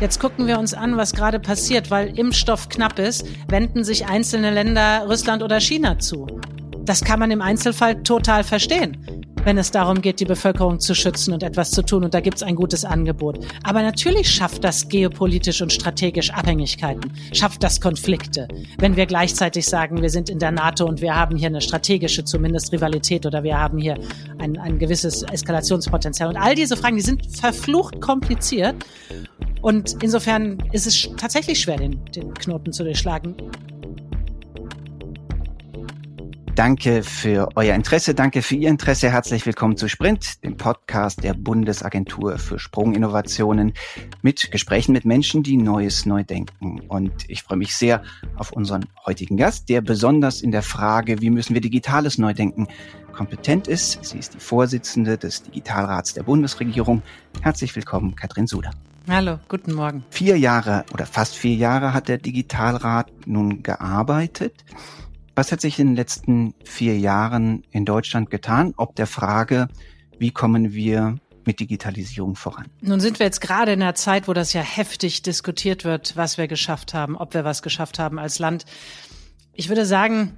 Jetzt 0.00 0.20
gucken 0.20 0.46
wir 0.46 0.60
uns 0.60 0.74
an, 0.74 0.96
was 0.96 1.12
gerade 1.12 1.40
passiert, 1.40 1.90
weil 1.90 2.16
Impfstoff 2.16 2.68
knapp 2.68 3.00
ist, 3.00 3.26
wenden 3.48 3.82
sich 3.82 4.06
einzelne 4.06 4.52
Länder 4.52 5.04
Russland 5.08 5.42
oder 5.42 5.58
China 5.58 5.98
zu. 5.98 6.26
Das 6.88 7.04
kann 7.04 7.20
man 7.20 7.30
im 7.30 7.42
Einzelfall 7.42 8.02
total 8.02 8.42
verstehen 8.44 8.96
wenn 9.48 9.56
es 9.56 9.70
darum 9.70 10.02
geht, 10.02 10.20
die 10.20 10.26
Bevölkerung 10.26 10.78
zu 10.78 10.94
schützen 10.94 11.32
und 11.32 11.42
etwas 11.42 11.70
zu 11.70 11.80
tun. 11.82 12.04
Und 12.04 12.12
da 12.12 12.20
gibt 12.20 12.36
es 12.36 12.42
ein 12.42 12.54
gutes 12.54 12.84
Angebot. 12.84 13.38
Aber 13.62 13.80
natürlich 13.80 14.28
schafft 14.28 14.62
das 14.62 14.88
geopolitisch 14.90 15.62
und 15.62 15.72
strategisch 15.72 16.30
Abhängigkeiten, 16.30 17.10
schafft 17.32 17.62
das 17.62 17.80
Konflikte. 17.80 18.46
Wenn 18.78 18.96
wir 18.96 19.06
gleichzeitig 19.06 19.64
sagen, 19.64 20.02
wir 20.02 20.10
sind 20.10 20.28
in 20.28 20.38
der 20.38 20.50
NATO 20.50 20.84
und 20.84 21.00
wir 21.00 21.14
haben 21.14 21.36
hier 21.38 21.48
eine 21.48 21.62
strategische 21.62 22.24
zumindest 22.24 22.72
Rivalität 22.72 23.24
oder 23.24 23.42
wir 23.42 23.58
haben 23.58 23.78
hier 23.78 23.98
ein, 24.38 24.58
ein 24.58 24.78
gewisses 24.78 25.22
Eskalationspotenzial. 25.22 26.28
Und 26.28 26.36
all 26.36 26.54
diese 26.54 26.76
Fragen, 26.76 26.96
die 26.96 27.02
sind 27.02 27.34
verflucht 27.34 28.02
kompliziert. 28.02 28.76
Und 29.62 29.96
insofern 30.02 30.58
ist 30.72 30.86
es 30.86 31.08
tatsächlich 31.16 31.58
schwer, 31.58 31.78
den, 31.78 32.04
den 32.14 32.34
Knoten 32.34 32.72
zu 32.72 32.84
durchschlagen. 32.84 33.34
Danke 36.58 37.04
für 37.04 37.50
euer 37.54 37.76
Interesse, 37.76 38.16
danke 38.16 38.42
für 38.42 38.56
Ihr 38.56 38.68
Interesse. 38.68 39.12
Herzlich 39.12 39.46
willkommen 39.46 39.76
zu 39.76 39.88
Sprint, 39.88 40.42
dem 40.42 40.56
Podcast 40.56 41.22
der 41.22 41.34
Bundesagentur 41.34 42.36
für 42.36 42.58
Sprunginnovationen 42.58 43.74
mit 44.22 44.50
Gesprächen 44.50 44.90
mit 44.90 45.04
Menschen, 45.04 45.44
die 45.44 45.56
Neues 45.56 46.04
neu 46.04 46.24
denken. 46.24 46.80
Und 46.88 47.12
ich 47.30 47.44
freue 47.44 47.58
mich 47.58 47.76
sehr 47.76 48.02
auf 48.34 48.50
unseren 48.50 48.86
heutigen 49.06 49.36
Gast, 49.36 49.68
der 49.68 49.82
besonders 49.82 50.42
in 50.42 50.50
der 50.50 50.62
Frage, 50.62 51.20
wie 51.20 51.30
müssen 51.30 51.54
wir 51.54 51.60
Digitales 51.60 52.18
neu 52.18 52.34
denken, 52.34 52.66
kompetent 53.12 53.68
ist. 53.68 54.04
Sie 54.04 54.18
ist 54.18 54.34
die 54.34 54.40
Vorsitzende 54.40 55.16
des 55.16 55.44
Digitalrats 55.44 56.14
der 56.14 56.24
Bundesregierung. 56.24 57.02
Herzlich 57.40 57.76
willkommen, 57.76 58.16
Katrin 58.16 58.48
Suder. 58.48 58.72
Hallo, 59.08 59.38
guten 59.48 59.74
Morgen. 59.74 60.04
Vier 60.10 60.36
Jahre 60.36 60.84
oder 60.92 61.06
fast 61.06 61.36
vier 61.36 61.54
Jahre 61.54 61.94
hat 61.94 62.08
der 62.08 62.18
Digitalrat 62.18 63.12
nun 63.26 63.62
gearbeitet. 63.62 64.64
Was 65.38 65.52
hat 65.52 65.60
sich 65.60 65.78
in 65.78 65.86
den 65.86 65.94
letzten 65.94 66.52
vier 66.64 66.98
Jahren 66.98 67.62
in 67.70 67.84
Deutschland 67.84 68.28
getan? 68.28 68.74
Ob 68.76 68.96
der 68.96 69.06
Frage, 69.06 69.68
wie 70.18 70.32
kommen 70.32 70.72
wir 70.72 71.20
mit 71.46 71.60
Digitalisierung 71.60 72.34
voran? 72.34 72.66
Nun 72.80 72.98
sind 72.98 73.20
wir 73.20 73.26
jetzt 73.26 73.40
gerade 73.40 73.70
in 73.70 73.80
einer 73.80 73.94
Zeit, 73.94 74.26
wo 74.26 74.32
das 74.32 74.52
ja 74.52 74.62
heftig 74.62 75.22
diskutiert 75.22 75.84
wird, 75.84 76.16
was 76.16 76.38
wir 76.38 76.48
geschafft 76.48 76.92
haben, 76.92 77.16
ob 77.16 77.34
wir 77.34 77.44
was 77.44 77.62
geschafft 77.62 78.00
haben 78.00 78.18
als 78.18 78.40
Land. 78.40 78.64
Ich 79.52 79.68
würde 79.68 79.86
sagen, 79.86 80.32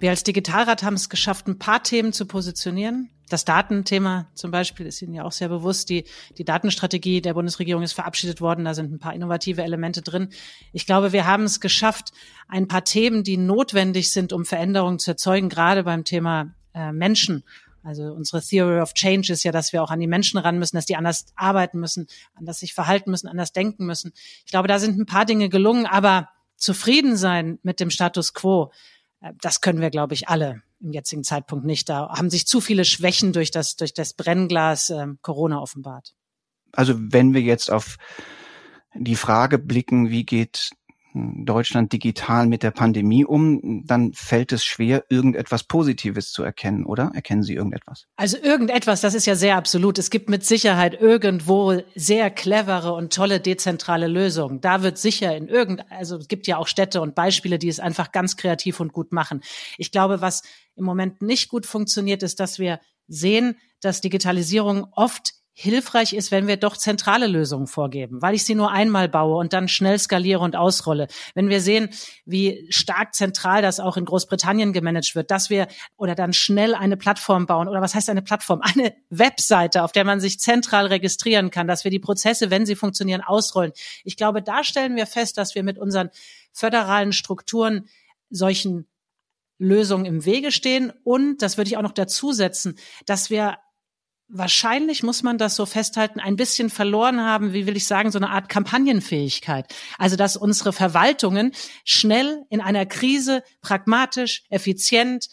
wir 0.00 0.10
als 0.10 0.24
Digitalrat 0.24 0.82
haben 0.82 0.94
es 0.94 1.08
geschafft, 1.08 1.46
ein 1.46 1.58
paar 1.58 1.82
Themen 1.82 2.12
zu 2.12 2.26
positionieren. 2.26 3.10
Das 3.28 3.44
Datenthema 3.44 4.26
zum 4.34 4.50
Beispiel 4.50 4.86
ist 4.86 5.00
Ihnen 5.02 5.14
ja 5.14 5.24
auch 5.24 5.32
sehr 5.32 5.48
bewusst. 5.48 5.88
Die, 5.88 6.04
die 6.36 6.44
Datenstrategie 6.44 7.20
der 7.20 7.34
Bundesregierung 7.34 7.82
ist 7.82 7.92
verabschiedet 7.92 8.40
worden. 8.40 8.64
Da 8.64 8.74
sind 8.74 8.92
ein 8.92 8.98
paar 8.98 9.14
innovative 9.14 9.62
Elemente 9.62 10.02
drin. 10.02 10.30
Ich 10.72 10.84
glaube, 10.84 11.12
wir 11.12 11.26
haben 11.26 11.44
es 11.44 11.60
geschafft, 11.60 12.12
ein 12.48 12.66
paar 12.66 12.82
Themen, 12.82 13.22
die 13.22 13.36
notwendig 13.36 14.10
sind, 14.10 14.32
um 14.32 14.44
Veränderungen 14.44 14.98
zu 14.98 15.12
erzeugen, 15.12 15.48
gerade 15.48 15.84
beim 15.84 16.04
Thema 16.04 16.54
äh, 16.74 16.90
Menschen. 16.90 17.44
Also 17.82 18.04
unsere 18.12 18.42
Theory 18.42 18.80
of 18.80 18.94
Change 18.94 19.32
ist 19.32 19.44
ja, 19.44 19.52
dass 19.52 19.72
wir 19.72 19.82
auch 19.82 19.90
an 19.90 20.00
die 20.00 20.06
Menschen 20.06 20.38
ran 20.38 20.58
müssen, 20.58 20.76
dass 20.76 20.86
die 20.86 20.96
anders 20.96 21.26
arbeiten 21.36 21.78
müssen, 21.78 22.08
anders 22.34 22.58
sich 22.58 22.74
verhalten 22.74 23.10
müssen, 23.10 23.28
anders 23.28 23.52
denken 23.52 23.86
müssen. 23.86 24.12
Ich 24.44 24.50
glaube, 24.50 24.66
da 24.66 24.78
sind 24.78 24.98
ein 24.98 25.06
paar 25.06 25.24
Dinge 25.24 25.48
gelungen, 25.48 25.86
aber 25.86 26.28
zufrieden 26.56 27.16
sein 27.16 27.58
mit 27.62 27.80
dem 27.80 27.90
Status 27.90 28.34
quo, 28.34 28.70
das 29.40 29.60
können 29.60 29.80
wir, 29.80 29.90
glaube 29.90 30.14
ich, 30.14 30.28
alle 30.28 30.62
im 30.80 30.92
jetzigen 30.92 31.24
Zeitpunkt 31.24 31.64
nicht. 31.64 31.88
Da 31.88 32.08
haben 32.08 32.30
sich 32.30 32.46
zu 32.46 32.60
viele 32.60 32.84
Schwächen 32.84 33.32
durch 33.32 33.50
das, 33.50 33.76
durch 33.76 33.92
das 33.92 34.14
Brennglas 34.14 34.90
äh, 34.90 35.06
Corona 35.22 35.60
offenbart. 35.60 36.14
Also 36.72 36.94
wenn 36.96 37.34
wir 37.34 37.42
jetzt 37.42 37.70
auf 37.70 37.96
die 38.94 39.16
Frage 39.16 39.58
blicken, 39.58 40.10
wie 40.10 40.24
geht 40.24 40.70
Deutschland 41.14 41.92
digital 41.92 42.46
mit 42.46 42.62
der 42.62 42.70
Pandemie 42.70 43.24
um, 43.24 43.84
dann 43.86 44.12
fällt 44.12 44.52
es 44.52 44.64
schwer, 44.64 45.04
irgendetwas 45.08 45.64
Positives 45.64 46.30
zu 46.30 46.42
erkennen, 46.42 46.84
oder? 46.84 47.10
Erkennen 47.14 47.42
Sie 47.42 47.54
irgendetwas? 47.54 48.06
Also 48.16 48.36
irgendetwas, 48.38 49.00
das 49.00 49.14
ist 49.14 49.26
ja 49.26 49.34
sehr 49.34 49.56
absolut. 49.56 49.98
Es 49.98 50.10
gibt 50.10 50.30
mit 50.30 50.44
Sicherheit 50.44 51.00
irgendwo 51.00 51.82
sehr 51.94 52.30
clevere 52.30 52.92
und 52.92 53.12
tolle 53.12 53.40
dezentrale 53.40 54.06
Lösungen. 54.06 54.60
Da 54.60 54.82
wird 54.82 54.98
sicher 54.98 55.36
in 55.36 55.48
irgend, 55.48 55.84
also 55.90 56.16
es 56.16 56.28
gibt 56.28 56.46
ja 56.46 56.58
auch 56.58 56.66
Städte 56.66 57.00
und 57.00 57.14
Beispiele, 57.14 57.58
die 57.58 57.68
es 57.68 57.80
einfach 57.80 58.12
ganz 58.12 58.36
kreativ 58.36 58.80
und 58.80 58.92
gut 58.92 59.12
machen. 59.12 59.42
Ich 59.78 59.90
glaube, 59.90 60.20
was 60.20 60.42
im 60.76 60.84
Moment 60.84 61.22
nicht 61.22 61.48
gut 61.48 61.66
funktioniert, 61.66 62.22
ist, 62.22 62.40
dass 62.40 62.58
wir 62.58 62.80
sehen, 63.08 63.56
dass 63.80 64.00
Digitalisierung 64.00 64.86
oft 64.92 65.32
hilfreich 65.52 66.12
ist, 66.12 66.30
wenn 66.30 66.46
wir 66.46 66.56
doch 66.56 66.76
zentrale 66.76 67.26
Lösungen 67.26 67.66
vorgeben, 67.66 68.22
weil 68.22 68.34
ich 68.34 68.44
sie 68.44 68.54
nur 68.54 68.70
einmal 68.70 69.08
baue 69.08 69.36
und 69.36 69.52
dann 69.52 69.68
schnell 69.68 69.98
skaliere 69.98 70.40
und 70.40 70.56
ausrolle. 70.56 71.08
Wenn 71.34 71.48
wir 71.48 71.60
sehen, 71.60 71.90
wie 72.24 72.66
stark 72.70 73.14
zentral 73.14 73.60
das 73.60 73.80
auch 73.80 73.96
in 73.96 74.04
Großbritannien 74.04 74.72
gemanagt 74.72 75.14
wird, 75.14 75.30
dass 75.30 75.50
wir 75.50 75.66
oder 75.96 76.14
dann 76.14 76.32
schnell 76.32 76.74
eine 76.74 76.96
Plattform 76.96 77.46
bauen 77.46 77.68
oder 77.68 77.80
was 77.80 77.94
heißt 77.94 78.08
eine 78.10 78.22
Plattform? 78.22 78.60
Eine 78.62 78.94
Webseite, 79.10 79.82
auf 79.82 79.92
der 79.92 80.04
man 80.04 80.20
sich 80.20 80.38
zentral 80.38 80.86
registrieren 80.86 81.50
kann, 81.50 81.66
dass 81.66 81.84
wir 81.84 81.90
die 81.90 81.98
Prozesse, 81.98 82.50
wenn 82.50 82.64
sie 82.64 82.76
funktionieren, 82.76 83.20
ausrollen. 83.20 83.72
Ich 84.04 84.16
glaube, 84.16 84.42
da 84.42 84.64
stellen 84.64 84.96
wir 84.96 85.06
fest, 85.06 85.36
dass 85.36 85.54
wir 85.54 85.62
mit 85.62 85.78
unseren 85.78 86.10
föderalen 86.52 87.12
Strukturen 87.12 87.88
solchen 88.30 88.86
Lösungen 89.58 90.06
im 90.06 90.24
Wege 90.24 90.52
stehen 90.52 90.92
und, 91.04 91.42
das 91.42 91.58
würde 91.58 91.68
ich 91.68 91.76
auch 91.76 91.82
noch 91.82 91.92
dazu 91.92 92.32
setzen, 92.32 92.76
dass 93.04 93.28
wir 93.28 93.58
wahrscheinlich 94.32 95.02
muss 95.02 95.22
man 95.22 95.38
das 95.38 95.56
so 95.56 95.66
festhalten, 95.66 96.20
ein 96.20 96.36
bisschen 96.36 96.70
verloren 96.70 97.20
haben, 97.20 97.52
wie 97.52 97.66
will 97.66 97.76
ich 97.76 97.86
sagen, 97.86 98.10
so 98.10 98.18
eine 98.18 98.30
Art 98.30 98.48
Kampagnenfähigkeit. 98.48 99.72
Also, 99.98 100.16
dass 100.16 100.36
unsere 100.36 100.72
Verwaltungen 100.72 101.52
schnell 101.84 102.44
in 102.48 102.60
einer 102.60 102.86
Krise 102.86 103.42
pragmatisch, 103.60 104.44
effizient, 104.48 105.28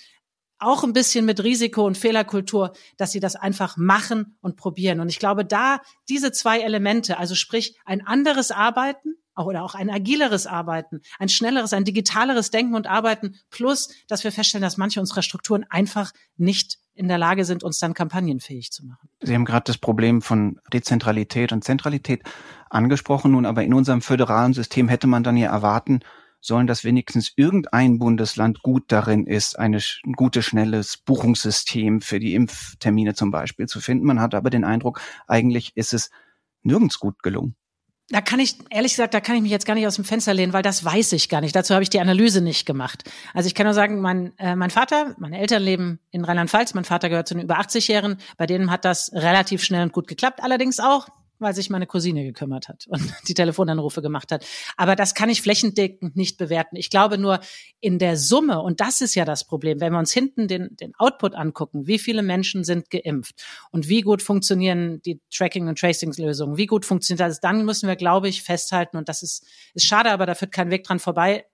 auch 0.59 0.83
ein 0.83 0.93
bisschen 0.93 1.25
mit 1.25 1.43
Risiko 1.43 1.85
und 1.85 1.97
Fehlerkultur, 1.97 2.73
dass 2.97 3.11
sie 3.11 3.19
das 3.19 3.35
einfach 3.35 3.77
machen 3.77 4.37
und 4.41 4.57
probieren. 4.57 4.99
Und 4.99 5.09
ich 5.09 5.19
glaube, 5.19 5.45
da 5.45 5.81
diese 6.09 6.31
zwei 6.31 6.59
Elemente, 6.61 7.19
also 7.19 7.35
sprich 7.35 7.77
ein 7.85 8.05
anderes 8.05 8.49
Arbeiten 8.49 9.15
oder 9.35 9.63
auch 9.63 9.75
ein 9.75 9.91
agileres 9.91 10.47
Arbeiten, 10.47 11.01
ein 11.19 11.29
schnelleres, 11.29 11.73
ein 11.73 11.85
digitaleres 11.85 12.49
Denken 12.49 12.73
und 12.73 12.87
Arbeiten, 12.87 13.35
plus, 13.51 13.89
dass 14.07 14.23
wir 14.23 14.31
feststellen, 14.31 14.63
dass 14.63 14.77
manche 14.77 14.99
unserer 14.99 15.21
Strukturen 15.21 15.63
einfach 15.69 16.11
nicht 16.37 16.79
in 16.97 17.07
der 17.07 17.17
Lage 17.17 17.45
sind, 17.45 17.63
uns 17.63 17.79
dann 17.79 17.93
kampagnenfähig 17.93 18.71
zu 18.71 18.85
machen. 18.85 19.09
Sie 19.21 19.33
haben 19.33 19.45
gerade 19.45 19.65
das 19.65 19.77
Problem 19.77 20.21
von 20.21 20.59
Dezentralität 20.73 21.51
und 21.51 21.63
Zentralität 21.63 22.23
angesprochen. 22.69 23.31
Nun 23.31 23.45
aber 23.45 23.63
in 23.63 23.73
unserem 23.73 24.01
föderalen 24.01 24.53
System 24.53 24.87
hätte 24.87 25.07
man 25.07 25.23
dann 25.23 25.37
ja 25.37 25.51
erwarten 25.51 26.01
sollen, 26.39 26.67
dass 26.67 26.83
wenigstens 26.83 27.33
irgendein 27.35 27.99
Bundesland 27.99 28.61
gut 28.61 28.85
darin 28.87 29.25
ist, 29.25 29.57
eine, 29.57 29.79
ein 30.05 30.13
gutes, 30.13 30.45
schnelles 30.45 30.97
Buchungssystem 30.97 32.01
für 32.01 32.19
die 32.19 32.35
Impftermine 32.35 33.13
zum 33.13 33.31
Beispiel 33.31 33.67
zu 33.67 33.79
finden. 33.79 34.05
Man 34.05 34.21
hat 34.21 34.33
aber 34.33 34.49
den 34.49 34.63
Eindruck, 34.63 35.01
eigentlich 35.27 35.75
ist 35.75 35.93
es 35.93 36.09
nirgends 36.63 36.99
gut 36.99 37.21
gelungen. 37.23 37.55
Da 38.09 38.21
kann 38.21 38.39
ich, 38.39 38.55
ehrlich 38.69 38.93
gesagt, 38.93 39.13
da 39.13 39.19
kann 39.19 39.35
ich 39.35 39.41
mich 39.41 39.51
jetzt 39.51 39.65
gar 39.65 39.73
nicht 39.73 39.85
aus 39.85 39.95
dem 39.95 40.05
Fenster 40.05 40.33
lehnen, 40.33 40.53
weil 40.53 40.63
das 40.63 40.85
weiß 40.85 41.11
ich 41.11 41.27
gar 41.27 41.41
nicht. 41.41 41.53
Dazu 41.53 41.73
habe 41.73 41.83
ich 41.83 41.89
die 41.89 41.99
Analyse 41.99 42.39
nicht 42.39 42.65
gemacht. 42.65 43.03
Also 43.33 43.47
ich 43.47 43.55
kann 43.55 43.65
nur 43.65 43.73
sagen, 43.73 43.99
mein, 43.99 44.31
äh, 44.37 44.55
mein 44.55 44.69
Vater, 44.69 45.13
meine 45.17 45.37
Eltern 45.39 45.61
leben 45.61 45.99
in 46.11 46.23
Rheinland-Pfalz, 46.23 46.73
mein 46.73 46.85
Vater 46.85 47.09
gehört 47.09 47.27
zu 47.27 47.33
den 47.33 47.43
über 47.43 47.59
80-Jährigen, 47.59 48.17
bei 48.37 48.45
denen 48.45 48.71
hat 48.71 48.85
das 48.85 49.11
relativ 49.11 49.61
schnell 49.61 49.83
und 49.83 49.91
gut 49.91 50.07
geklappt. 50.07 50.41
Allerdings 50.41 50.79
auch 50.79 51.09
weil 51.39 51.53
sich 51.53 51.69
meine 51.69 51.87
Cousine 51.87 52.23
gekümmert 52.23 52.67
hat 52.67 52.85
und 52.87 53.01
die 53.27 53.33
Telefonanrufe 53.33 54.01
gemacht 54.01 54.31
hat. 54.31 54.45
Aber 54.75 54.95
das 54.95 55.13
kann 55.13 55.29
ich 55.29 55.41
flächendeckend 55.41 56.15
nicht 56.15 56.37
bewerten. 56.37 56.75
Ich 56.75 56.89
glaube 56.89 57.17
nur 57.17 57.39
in 57.79 57.99
der 57.99 58.17
Summe, 58.17 58.61
und 58.61 58.79
das 58.79 59.01
ist 59.01 59.15
ja 59.15 59.25
das 59.25 59.45
Problem, 59.45 59.79
wenn 59.79 59.93
wir 59.93 59.99
uns 59.99 60.11
hinten 60.11 60.47
den, 60.47 60.75
den 60.75 60.93
Output 60.97 61.35
angucken, 61.35 61.87
wie 61.87 61.99
viele 61.99 62.23
Menschen 62.23 62.63
sind 62.63 62.89
geimpft 62.89 63.43
und 63.71 63.87
wie 63.87 64.01
gut 64.01 64.21
funktionieren 64.21 65.01
die 65.03 65.21
Tracking- 65.31 65.67
und 65.67 65.79
Tracing-Lösungen, 65.79 66.57
wie 66.57 66.65
gut 66.65 66.85
funktioniert 66.85 67.27
das, 67.27 67.39
dann 67.39 67.65
müssen 67.65 67.87
wir, 67.87 67.95
glaube 67.95 68.27
ich, 68.27 68.43
festhalten, 68.43 68.97
und 68.97 69.09
das 69.09 69.23
ist, 69.23 69.45
ist 69.73 69.85
schade, 69.85 70.11
aber 70.11 70.25
da 70.25 70.35
führt 70.35 70.51
kein 70.51 70.71
Weg 70.71 70.83
dran 70.83 70.99
vorbei, 70.99 71.45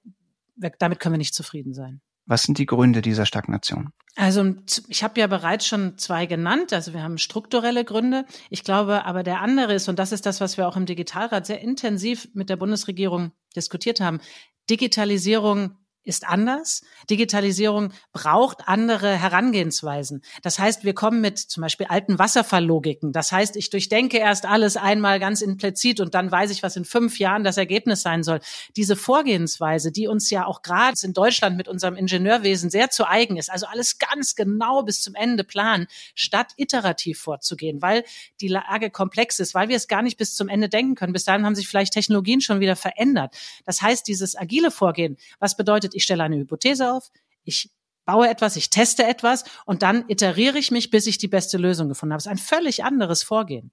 damit 0.56 1.00
können 1.00 1.13
wir 1.13 1.18
nicht 1.18 1.33
zufrieden 1.33 1.74
sein. 1.74 2.01
Was 2.25 2.44
sind 2.44 2.58
die 2.58 2.66
Gründe 2.66 3.02
dieser 3.02 3.25
Stagnation? 3.25 3.90
Also 4.16 4.54
ich 4.88 5.04
habe 5.04 5.20
ja 5.20 5.28
bereits 5.28 5.66
schon 5.66 5.98
zwei 5.98 6.25
genannt. 6.25 6.72
Also 6.72 6.94
wir 6.94 7.02
haben 7.02 7.18
strukturelle 7.18 7.84
Gründe. 7.84 8.25
Ich 8.50 8.64
glaube 8.64 9.06
aber 9.06 9.24
der 9.24 9.42
andere 9.42 9.74
ist, 9.74 9.90
und 9.90 9.98
das 10.00 10.12
ist 10.12 10.25
das, 10.25 10.40
was 10.40 10.58
wir 10.58 10.68
auch 10.68 10.78
im 10.78 10.86
Digitalrat 10.86 11.46
sehr 11.46 11.62
intensiv 11.62 12.30
mit 12.34 12.50
der 12.50 12.58
Bundesregierung 12.58 13.31
diskutiert 13.56 14.00
haben, 14.00 14.22
Digitalisierung 14.70 15.78
ist 16.03 16.27
anders. 16.27 16.81
Digitalisierung 17.09 17.94
braucht 18.11 18.67
andere 18.67 19.17
Herangehensweisen. 19.17 20.21
Das 20.41 20.59
heißt, 20.59 20.83
wir 20.83 20.94
kommen 20.94 21.21
mit 21.21 21.39
zum 21.39 21.61
Beispiel 21.61 21.88
alten 21.88 22.19
Wasserfalllogiken. 22.19 23.11
Das 23.13 23.31
heißt, 23.31 23.55
ich 23.55 23.69
durchdenke 23.69 24.17
erst 24.17 24.45
alles 24.45 24.77
einmal 24.77 25.19
ganz 25.19 25.41
implizit 25.41 26.00
und 26.00 26.13
dann 26.13 26.31
weiß 26.31 26.51
ich, 26.51 26.63
was 26.63 26.75
in 26.75 26.85
fünf 26.85 27.19
Jahren 27.19 27.44
das 27.44 27.57
Ergebnis 27.57 28.01
sein 28.01 28.23
soll. 28.23 28.39
Diese 28.75 28.95
Vorgehensweise, 28.95 29.91
die 29.91 30.07
uns 30.07 30.29
ja 30.29 30.45
auch 30.45 30.61
gerade 30.61 30.97
in 31.03 31.13
Deutschland 31.13 31.57
mit 31.57 31.67
unserem 31.67 31.95
Ingenieurwesen 31.95 32.69
sehr 32.69 32.89
zu 32.89 33.07
eigen 33.07 33.38
ist, 33.38 33.50
also 33.50 33.65
alles 33.67 33.97
ganz 33.97 34.35
genau 34.35 34.83
bis 34.83 35.01
zum 35.01 35.15
Ende 35.15 35.44
planen, 35.44 35.88
statt 36.15 36.53
iterativ 36.57 37.19
vorzugehen, 37.19 37.81
weil 37.81 38.03
die 38.41 38.47
Lage 38.47 38.89
komplex 38.89 39.39
ist, 39.39 39.53
weil 39.55 39.69
wir 39.69 39.77
es 39.77 39.88
gar 39.88 40.01
nicht 40.01 40.17
bis 40.17 40.35
zum 40.35 40.50
Ende 40.50 40.69
denken 40.69 40.95
können. 40.95 41.13
Bis 41.13 41.23
dahin 41.23 41.45
haben 41.45 41.55
sich 41.55 41.67
vielleicht 41.67 41.94
Technologien 41.94 42.41
schon 42.41 42.59
wieder 42.59 42.75
verändert. 42.75 43.35
Das 43.65 43.81
heißt, 43.81 44.07
dieses 44.07 44.35
agile 44.35 44.71
Vorgehen, 44.71 45.17
was 45.39 45.55
bedeutet 45.55 45.93
bedeutet, 45.94 45.95
ich 45.95 46.04
stelle 46.04 46.24
eine 46.24 46.38
Hypothese 46.38 46.92
auf, 46.92 47.12
ich 47.44 47.72
baue 48.06 48.30
etwas, 48.30 48.56
ich 48.57 48.69
teste 48.69 49.06
etwas 49.06 49.45
und 49.66 49.81
dann 49.81 50.06
iteriere 50.10 50.57
ich 50.57 50.72
mich, 50.72 50.90
bis 50.90 51.07
ich 51.07 51.18
die 51.18 51.30
beste 51.30 51.57
Lösung 51.57 51.88
gefunden 51.88 52.13
habe. 52.13 52.18
Das 52.18 52.25
ist 52.25 52.31
ein 52.31 52.38
völlig 52.38 52.84
anderes 52.84 53.24
Vorgehen. 53.24 53.72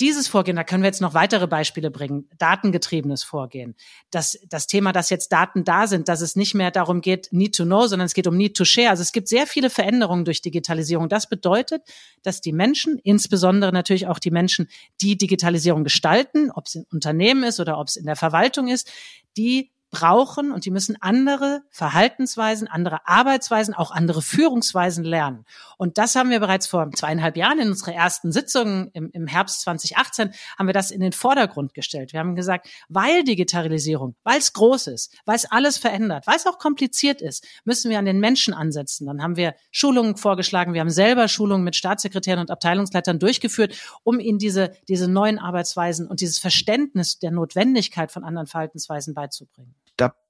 Dieses 0.00 0.26
Vorgehen, 0.26 0.56
da 0.56 0.64
können 0.64 0.82
wir 0.82 0.88
jetzt 0.88 1.00
noch 1.00 1.14
weitere 1.14 1.46
Beispiele 1.46 1.88
bringen, 1.88 2.28
datengetriebenes 2.36 3.22
Vorgehen. 3.22 3.76
Das, 4.10 4.36
das 4.48 4.66
Thema, 4.66 4.92
dass 4.92 5.08
jetzt 5.08 5.28
Daten 5.30 5.62
da 5.62 5.86
sind, 5.86 6.08
dass 6.08 6.20
es 6.20 6.34
nicht 6.34 6.52
mehr 6.52 6.72
darum 6.72 7.00
geht, 7.00 7.28
need 7.30 7.54
to 7.54 7.64
know, 7.64 7.86
sondern 7.86 8.06
es 8.06 8.12
geht 8.12 8.26
um 8.26 8.36
need 8.36 8.56
to 8.56 8.64
share. 8.64 8.90
Also 8.90 9.02
es 9.02 9.12
gibt 9.12 9.28
sehr 9.28 9.46
viele 9.46 9.70
Veränderungen 9.70 10.24
durch 10.24 10.42
Digitalisierung. 10.42 11.08
Das 11.08 11.28
bedeutet, 11.28 11.82
dass 12.24 12.40
die 12.40 12.52
Menschen, 12.52 12.98
insbesondere 13.04 13.72
natürlich 13.72 14.08
auch 14.08 14.18
die 14.18 14.32
Menschen, 14.32 14.68
die 15.00 15.16
Digitalisierung 15.16 15.84
gestalten, 15.84 16.50
ob 16.50 16.66
es 16.66 16.74
in 16.74 16.86
Unternehmen 16.90 17.44
ist 17.44 17.60
oder 17.60 17.78
ob 17.78 17.86
es 17.86 17.94
in 17.94 18.04
der 18.04 18.16
Verwaltung 18.16 18.66
ist, 18.66 18.90
die 19.36 19.70
brauchen 19.94 20.50
und 20.50 20.64
die 20.64 20.72
müssen 20.72 20.96
andere 21.00 21.62
Verhaltensweisen, 21.70 22.66
andere 22.66 23.06
Arbeitsweisen, 23.06 23.74
auch 23.74 23.92
andere 23.92 24.22
Führungsweisen 24.22 25.04
lernen. 25.04 25.44
Und 25.78 25.98
das 25.98 26.16
haben 26.16 26.30
wir 26.30 26.40
bereits 26.40 26.66
vor 26.66 26.90
zweieinhalb 26.90 27.36
Jahren 27.36 27.60
in 27.60 27.68
unserer 27.68 27.94
ersten 27.94 28.32
Sitzung 28.32 28.90
im, 28.92 29.10
im 29.12 29.28
Herbst 29.28 29.60
2018 29.62 30.32
haben 30.58 30.66
wir 30.66 30.72
das 30.72 30.90
in 30.90 31.00
den 31.00 31.12
Vordergrund 31.12 31.74
gestellt. 31.74 32.12
Wir 32.12 32.20
haben 32.20 32.34
gesagt, 32.34 32.68
weil 32.88 33.22
Digitalisierung, 33.22 34.16
weil 34.24 34.38
es 34.38 34.52
groß 34.52 34.88
ist, 34.88 35.16
weil 35.26 35.36
es 35.36 35.44
alles 35.50 35.78
verändert, 35.78 36.26
weil 36.26 36.36
es 36.36 36.46
auch 36.46 36.58
kompliziert 36.58 37.22
ist, 37.22 37.46
müssen 37.64 37.90
wir 37.90 37.98
an 37.98 38.04
den 38.04 38.18
Menschen 38.18 38.52
ansetzen. 38.52 39.06
Dann 39.06 39.22
haben 39.22 39.36
wir 39.36 39.54
Schulungen 39.70 40.16
vorgeschlagen. 40.16 40.74
Wir 40.74 40.80
haben 40.80 40.90
selber 40.90 41.28
Schulungen 41.28 41.64
mit 41.64 41.76
Staatssekretären 41.76 42.40
und 42.40 42.50
Abteilungsleitern 42.50 43.20
durchgeführt, 43.20 43.78
um 44.02 44.18
ihnen 44.18 44.38
diese, 44.38 44.72
diese 44.88 45.08
neuen 45.08 45.38
Arbeitsweisen 45.38 46.08
und 46.08 46.20
dieses 46.20 46.38
Verständnis 46.38 47.20
der 47.20 47.30
Notwendigkeit 47.30 48.10
von 48.10 48.24
anderen 48.24 48.48
Verhaltensweisen 48.48 49.14
beizubringen 49.14 49.74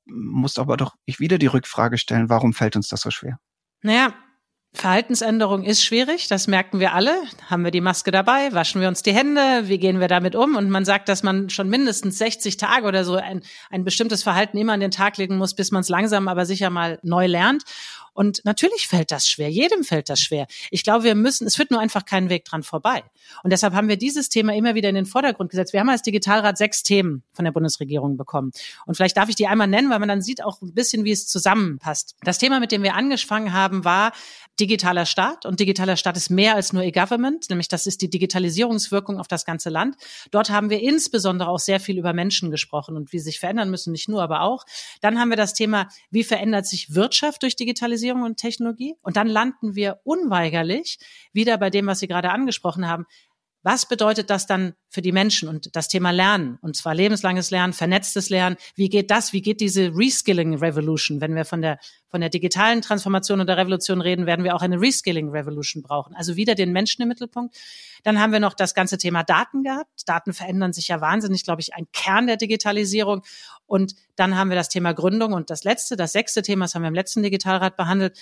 da 0.06 0.12
muss 0.14 0.58
aber 0.58 0.76
doch 0.76 0.94
ich 1.04 1.20
wieder 1.20 1.38
die 1.38 1.46
Rückfrage 1.46 1.98
stellen, 1.98 2.28
warum 2.28 2.52
fällt 2.52 2.76
uns 2.76 2.88
das 2.88 3.00
so 3.00 3.10
schwer? 3.10 3.38
Naja, 3.82 4.14
Verhaltensänderung 4.74 5.62
ist 5.62 5.84
schwierig, 5.84 6.26
das 6.26 6.48
merken 6.48 6.80
wir 6.80 6.94
alle. 6.94 7.22
Haben 7.48 7.62
wir 7.62 7.70
die 7.70 7.80
Maske 7.80 8.10
dabei, 8.10 8.52
waschen 8.52 8.80
wir 8.80 8.88
uns 8.88 9.02
die 9.02 9.14
Hände, 9.14 9.68
wie 9.68 9.78
gehen 9.78 10.00
wir 10.00 10.08
damit 10.08 10.34
um? 10.34 10.56
Und 10.56 10.68
man 10.68 10.84
sagt, 10.84 11.08
dass 11.08 11.22
man 11.22 11.48
schon 11.48 11.68
mindestens 11.68 12.18
60 12.18 12.56
Tage 12.56 12.86
oder 12.86 13.04
so 13.04 13.14
ein, 13.14 13.42
ein 13.70 13.84
bestimmtes 13.84 14.24
Verhalten 14.24 14.58
immer 14.58 14.72
an 14.72 14.80
den 14.80 14.90
Tag 14.90 15.16
legen 15.16 15.38
muss, 15.38 15.54
bis 15.54 15.70
man 15.70 15.82
es 15.82 15.88
langsam 15.88 16.26
aber 16.26 16.44
sicher 16.44 16.70
mal 16.70 16.98
neu 17.02 17.26
lernt. 17.26 17.62
Und 18.14 18.40
natürlich 18.44 18.88
fällt 18.88 19.10
das 19.10 19.28
schwer, 19.28 19.50
jedem 19.50 19.84
fällt 19.84 20.08
das 20.08 20.20
schwer. 20.20 20.46
Ich 20.70 20.84
glaube, 20.84 21.04
wir 21.04 21.14
müssen, 21.14 21.46
es 21.46 21.56
führt 21.56 21.70
nur 21.70 21.80
einfach 21.80 22.04
keinen 22.04 22.30
Weg 22.30 22.44
dran 22.44 22.62
vorbei. 22.62 23.02
Und 23.42 23.52
deshalb 23.52 23.74
haben 23.74 23.88
wir 23.88 23.96
dieses 23.96 24.28
Thema 24.28 24.54
immer 24.54 24.74
wieder 24.74 24.88
in 24.88 24.94
den 24.94 25.06
Vordergrund 25.06 25.50
gesetzt. 25.50 25.72
Wir 25.72 25.80
haben 25.80 25.88
als 25.88 26.02
Digitalrat 26.02 26.56
sechs 26.56 26.82
Themen 26.82 27.24
von 27.32 27.44
der 27.44 27.52
Bundesregierung 27.52 28.16
bekommen. 28.16 28.52
Und 28.86 28.94
vielleicht 28.94 29.16
darf 29.16 29.28
ich 29.28 29.34
die 29.34 29.48
einmal 29.48 29.66
nennen, 29.66 29.90
weil 29.90 29.98
man 29.98 30.08
dann 30.08 30.22
sieht 30.22 30.42
auch 30.42 30.62
ein 30.62 30.74
bisschen, 30.74 31.04
wie 31.04 31.12
es 31.12 31.26
zusammenpasst. 31.26 32.14
Das 32.22 32.38
Thema, 32.38 32.60
mit 32.60 32.72
dem 32.72 32.82
wir 32.82 32.94
angefangen 32.94 33.52
haben, 33.52 33.84
war 33.84 34.12
digitaler 34.60 35.06
Staat. 35.06 35.46
Und 35.46 35.60
digitaler 35.60 35.96
Staat 35.96 36.16
ist 36.16 36.30
mehr 36.30 36.54
als 36.54 36.72
nur 36.72 36.82
E-Government, 36.82 37.50
nämlich 37.50 37.68
das 37.68 37.86
ist 37.86 38.02
die 38.02 38.10
Digitalisierungswirkung 38.10 39.18
auf 39.18 39.28
das 39.28 39.44
ganze 39.44 39.70
Land. 39.70 39.96
Dort 40.30 40.50
haben 40.50 40.70
wir 40.70 40.80
insbesondere 40.80 41.48
auch 41.48 41.58
sehr 41.58 41.80
viel 41.80 41.98
über 41.98 42.12
Menschen 42.12 42.50
gesprochen 42.50 42.96
und 42.96 43.12
wie 43.12 43.18
sie 43.18 43.26
sich 43.26 43.40
verändern 43.40 43.70
müssen, 43.70 43.92
nicht 43.92 44.08
nur, 44.08 44.22
aber 44.22 44.42
auch. 44.42 44.64
Dann 45.00 45.18
haben 45.18 45.30
wir 45.30 45.36
das 45.36 45.54
Thema, 45.54 45.88
wie 46.10 46.24
verändert 46.24 46.66
sich 46.66 46.94
Wirtschaft 46.94 47.42
durch 47.42 47.56
Digitalisierung? 47.56 48.22
Und 48.24 48.36
Technologie. 48.36 48.94
Und 49.02 49.16
dann 49.16 49.28
landen 49.28 49.74
wir 49.74 50.00
unweigerlich 50.04 50.98
wieder 51.32 51.58
bei 51.58 51.70
dem, 51.70 51.86
was 51.86 51.98
Sie 51.98 52.08
gerade 52.08 52.30
angesprochen 52.30 52.88
haben. 52.88 53.06
Was 53.64 53.88
bedeutet 53.88 54.28
das 54.28 54.46
dann 54.46 54.74
für 54.90 55.00
die 55.00 55.10
Menschen 55.10 55.48
und 55.48 55.74
das 55.74 55.88
Thema 55.88 56.10
Lernen? 56.10 56.58
Und 56.60 56.76
zwar 56.76 56.94
lebenslanges 56.94 57.50
Lernen, 57.50 57.72
vernetztes 57.72 58.28
Lernen. 58.28 58.56
Wie 58.74 58.90
geht 58.90 59.10
das? 59.10 59.32
Wie 59.32 59.40
geht 59.40 59.62
diese 59.62 59.90
Reskilling 59.96 60.54
Revolution? 60.54 61.22
Wenn 61.22 61.34
wir 61.34 61.46
von 61.46 61.62
der, 61.62 61.78
von 62.10 62.20
der 62.20 62.28
digitalen 62.28 62.82
Transformation 62.82 63.40
und 63.40 63.46
der 63.46 63.56
Revolution 63.56 64.02
reden, 64.02 64.26
werden 64.26 64.44
wir 64.44 64.54
auch 64.54 64.60
eine 64.60 64.78
Reskilling 64.78 65.30
Revolution 65.30 65.82
brauchen. 65.82 66.14
Also 66.14 66.36
wieder 66.36 66.54
den 66.54 66.72
Menschen 66.72 67.00
im 67.00 67.08
Mittelpunkt. 67.08 67.56
Dann 68.02 68.20
haben 68.20 68.32
wir 68.32 68.40
noch 68.40 68.52
das 68.52 68.74
ganze 68.74 68.98
Thema 68.98 69.24
Daten 69.24 69.62
gehabt. 69.62 70.02
Daten 70.06 70.34
verändern 70.34 70.74
sich 70.74 70.88
ja 70.88 71.00
wahnsinnig, 71.00 71.42
glaube 71.42 71.62
ich, 71.62 71.74
ein 71.74 71.86
Kern 71.90 72.26
der 72.26 72.36
Digitalisierung. 72.36 73.22
Und 73.64 73.94
dann 74.14 74.36
haben 74.36 74.50
wir 74.50 74.56
das 74.56 74.68
Thema 74.68 74.92
Gründung. 74.92 75.32
Und 75.32 75.48
das 75.48 75.64
letzte, 75.64 75.96
das 75.96 76.12
sechste 76.12 76.42
Thema, 76.42 76.66
das 76.66 76.74
haben 76.74 76.82
wir 76.82 76.88
im 76.88 76.94
letzten 76.94 77.22
Digitalrat 77.22 77.78
behandelt, 77.78 78.18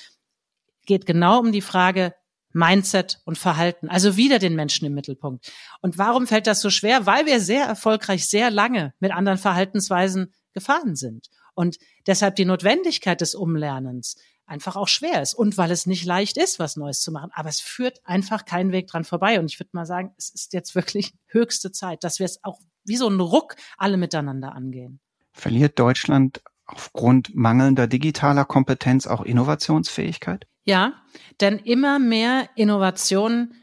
geht 0.87 1.05
genau 1.05 1.41
um 1.41 1.51
die 1.51 1.63
Frage, 1.63 2.15
Mindset 2.53 3.21
und 3.25 3.39
Verhalten. 3.39 3.89
Also 3.89 4.17
wieder 4.17 4.39
den 4.39 4.55
Menschen 4.55 4.87
im 4.87 4.95
Mittelpunkt. 4.95 5.51
Und 5.81 5.99
warum 5.99 6.27
fällt 6.27 6.47
das 6.47 6.61
so 6.61 6.71
schwer? 6.71 7.07
Weil 7.07 7.27
wir 7.27 7.41
sehr 7.41 7.65
erfolgreich, 7.65 8.29
sehr 8.29 8.51
lange 8.51 8.95
mit 9.01 9.13
anderen 9.13 9.39
Verhaltensweisen 9.39 10.33
gefahren 10.53 10.97
sind. 10.97 11.29
Und 11.55 11.79
deshalb 12.07 12.37
die 12.37 12.45
Notwendigkeit 12.45 13.21
des 13.21 13.35
Umlernens 13.35 14.17
einfach 14.47 14.77
auch 14.77 14.89
schwer 14.89 15.23
ist. 15.23 15.35
Und 15.35 15.57
weil 15.59 15.71
es 15.71 15.87
nicht 15.87 16.05
leicht 16.05 16.37
ist, 16.37 16.59
was 16.59 16.77
Neues 16.77 17.01
zu 17.01 17.13
machen. 17.13 17.31
Aber 17.35 17.49
es 17.49 17.61
führt 17.61 18.01
einfach 18.05 18.45
keinen 18.45 18.73
Weg 18.73 18.87
dran 18.89 19.05
vorbei. 19.05 19.39
Und 19.39 19.47
ich 19.47 19.59
würde 19.59 19.71
mal 19.73 19.87
sagen, 19.87 20.13
es 20.19 20.31
ist 20.31 20.53
jetzt 20.53 20.75
wirklich 20.75 21.15
höchste 21.27 21.73
Zeit, 21.73 22.05
dass 22.05 22.19
wir 22.19 22.27
es 22.27 22.43
auch 22.45 22.59
wie 22.85 22.97
so 22.97 23.09
ein 23.09 23.21
Ruck 23.21 23.57
alle 23.79 23.97
miteinander 23.97 24.53
angehen. 24.55 25.01
Verliert 25.33 25.79
Deutschland 25.79 26.43
aufgrund 26.67 27.35
mangelnder 27.35 27.87
digitaler 27.87 28.45
Kompetenz 28.45 29.07
auch 29.07 29.23
Innovationsfähigkeit? 29.23 30.47
Ja, 30.65 30.95
denn 31.41 31.59
immer 31.59 31.99
mehr 31.99 32.49
Innovationen 32.55 33.55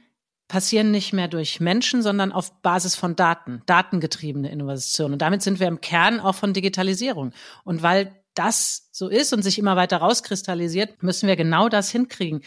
passieren 0.49 0.91
nicht 0.91 1.13
mehr 1.13 1.27
durch 1.27 1.59
Menschen, 1.59 2.01
sondern 2.01 2.31
auf 2.31 2.61
Basis 2.61 2.95
von 2.95 3.15
Daten, 3.15 3.61
datengetriebene 3.67 4.51
Innovationen. 4.51 5.13
Und 5.13 5.21
damit 5.21 5.43
sind 5.43 5.59
wir 5.59 5.67
im 5.67 5.79
Kern 5.79 6.19
auch 6.19 6.35
von 6.35 6.53
Digitalisierung. 6.53 7.31
Und 7.63 7.83
weil 7.83 8.19
das 8.33 8.89
so 8.91 9.07
ist 9.07 9.31
und 9.31 9.43
sich 9.43 9.59
immer 9.59 9.75
weiter 9.75 9.97
rauskristallisiert, 9.97 11.01
müssen 11.03 11.27
wir 11.27 11.35
genau 11.35 11.69
das 11.69 11.91
hinkriegen. 11.91 12.41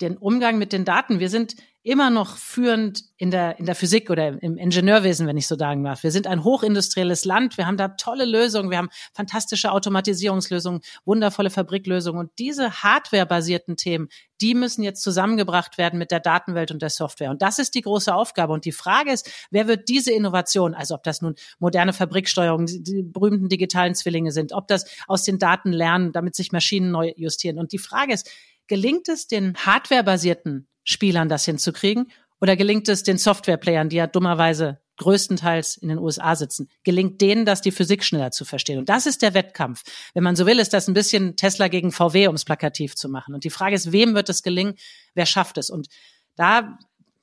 Den 0.00 0.16
Umgang 0.16 0.58
mit 0.58 0.72
den 0.72 0.84
Daten. 0.84 1.18
Wir 1.18 1.28
sind 1.28 1.56
immer 1.82 2.10
noch 2.10 2.36
führend 2.36 3.04
in 3.16 3.30
der, 3.30 3.58
in 3.58 3.66
der 3.66 3.74
Physik 3.74 4.10
oder 4.10 4.42
im 4.42 4.58
Ingenieurwesen, 4.58 5.26
wenn 5.26 5.36
ich 5.36 5.46
so 5.46 5.56
sagen 5.56 5.84
darf. 5.84 6.02
Wir 6.02 6.10
sind 6.10 6.26
ein 6.26 6.44
hochindustrielles 6.44 7.24
Land. 7.24 7.56
Wir 7.56 7.66
haben 7.66 7.76
da 7.76 7.88
tolle 7.88 8.24
Lösungen. 8.24 8.70
Wir 8.70 8.78
haben 8.78 8.90
fantastische 9.14 9.72
Automatisierungslösungen, 9.72 10.80
wundervolle 11.04 11.50
Fabriklösungen. 11.50 12.20
Und 12.20 12.30
diese 12.38 12.82
hardwarebasierten 12.82 13.76
Themen, 13.76 14.08
die 14.40 14.54
müssen 14.54 14.82
jetzt 14.82 15.02
zusammengebracht 15.02 15.78
werden 15.78 15.98
mit 15.98 16.10
der 16.10 16.20
Datenwelt 16.20 16.70
und 16.72 16.82
der 16.82 16.90
Software. 16.90 17.30
Und 17.30 17.42
das 17.42 17.58
ist 17.58 17.74
die 17.74 17.82
große 17.82 18.14
Aufgabe. 18.14 18.52
Und 18.52 18.64
die 18.64 18.72
Frage 18.72 19.12
ist, 19.12 19.30
wer 19.50 19.68
wird 19.68 19.88
diese 19.88 20.12
Innovation, 20.12 20.74
also 20.74 20.94
ob 20.94 21.04
das 21.04 21.22
nun 21.22 21.36
moderne 21.58 21.92
Fabriksteuerung, 21.92 22.66
die 22.66 23.02
berühmten 23.02 23.48
digitalen 23.48 23.94
Zwillinge 23.94 24.32
sind, 24.32 24.52
ob 24.52 24.68
das 24.68 24.84
aus 25.06 25.22
den 25.22 25.38
Daten 25.38 25.72
lernen, 25.72 26.12
damit 26.12 26.34
sich 26.34 26.50
Maschinen 26.52 26.90
neu 26.90 27.12
justieren. 27.16 27.58
Und 27.58 27.72
die 27.72 27.78
Frage 27.78 28.12
ist, 28.12 28.30
gelingt 28.66 29.08
es 29.08 29.26
den 29.28 29.56
hardwarebasierten 29.56 30.68
Spielern 30.88 31.28
das 31.28 31.44
hinzukriegen? 31.44 32.10
Oder 32.40 32.56
gelingt 32.56 32.88
es 32.88 33.02
den 33.02 33.18
Softwareplayern, 33.18 33.90
die 33.90 33.96
ja 33.96 34.06
dummerweise 34.06 34.80
größtenteils 34.96 35.76
in 35.76 35.90
den 35.90 35.98
USA 35.98 36.34
sitzen, 36.34 36.70
gelingt 36.82 37.20
denen, 37.20 37.44
das 37.44 37.60
die 37.60 37.72
Physik 37.72 38.02
schneller 38.02 38.30
zu 38.30 38.46
verstehen. 38.46 38.78
Und 38.78 38.88
das 38.88 39.04
ist 39.04 39.20
der 39.20 39.34
Wettkampf. 39.34 39.82
Wenn 40.14 40.24
man 40.24 40.34
so 40.34 40.46
will, 40.46 40.58
ist 40.58 40.72
das 40.72 40.88
ein 40.88 40.94
bisschen 40.94 41.36
Tesla 41.36 41.68
gegen 41.68 41.92
VW, 41.92 42.26
um 42.26 42.34
es 42.34 42.46
plakativ 42.46 42.96
zu 42.96 43.10
machen. 43.10 43.34
Und 43.34 43.44
die 43.44 43.50
Frage 43.50 43.74
ist, 43.74 43.92
wem 43.92 44.14
wird 44.14 44.30
es 44.30 44.42
gelingen? 44.42 44.76
Wer 45.14 45.26
schafft 45.26 45.58
es? 45.58 45.68
Und 45.68 45.88
da, 46.36 46.78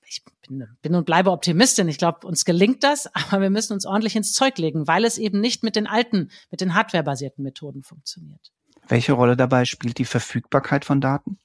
ich 0.07 0.21
bin, 0.47 0.67
bin 0.83 0.93
und 0.93 1.05
bleibe 1.05 1.31
Optimistin. 1.31 1.89
Ich 1.89 1.97
glaube, 1.97 2.27
uns 2.27 2.45
gelingt 2.45 2.83
das, 2.83 3.07
aber 3.13 3.41
wir 3.41 3.49
müssen 3.49 3.73
uns 3.73 3.87
ordentlich 3.87 4.15
ins 4.15 4.33
Zeug 4.33 4.59
legen, 4.59 4.87
weil 4.87 5.05
es 5.05 5.17
eben 5.17 5.41
nicht 5.41 5.63
mit 5.63 5.75
den 5.75 5.87
alten, 5.87 6.29
mit 6.51 6.61
den 6.61 6.75
hardwarebasierten 6.75 7.43
Methoden 7.43 7.81
funktioniert. 7.81 8.51
Welche 8.87 9.13
Rolle 9.13 9.35
dabei 9.35 9.65
spielt 9.65 9.97
die 9.97 10.05
Verfügbarkeit 10.05 10.85
von 10.85 11.01
Daten? 11.01 11.39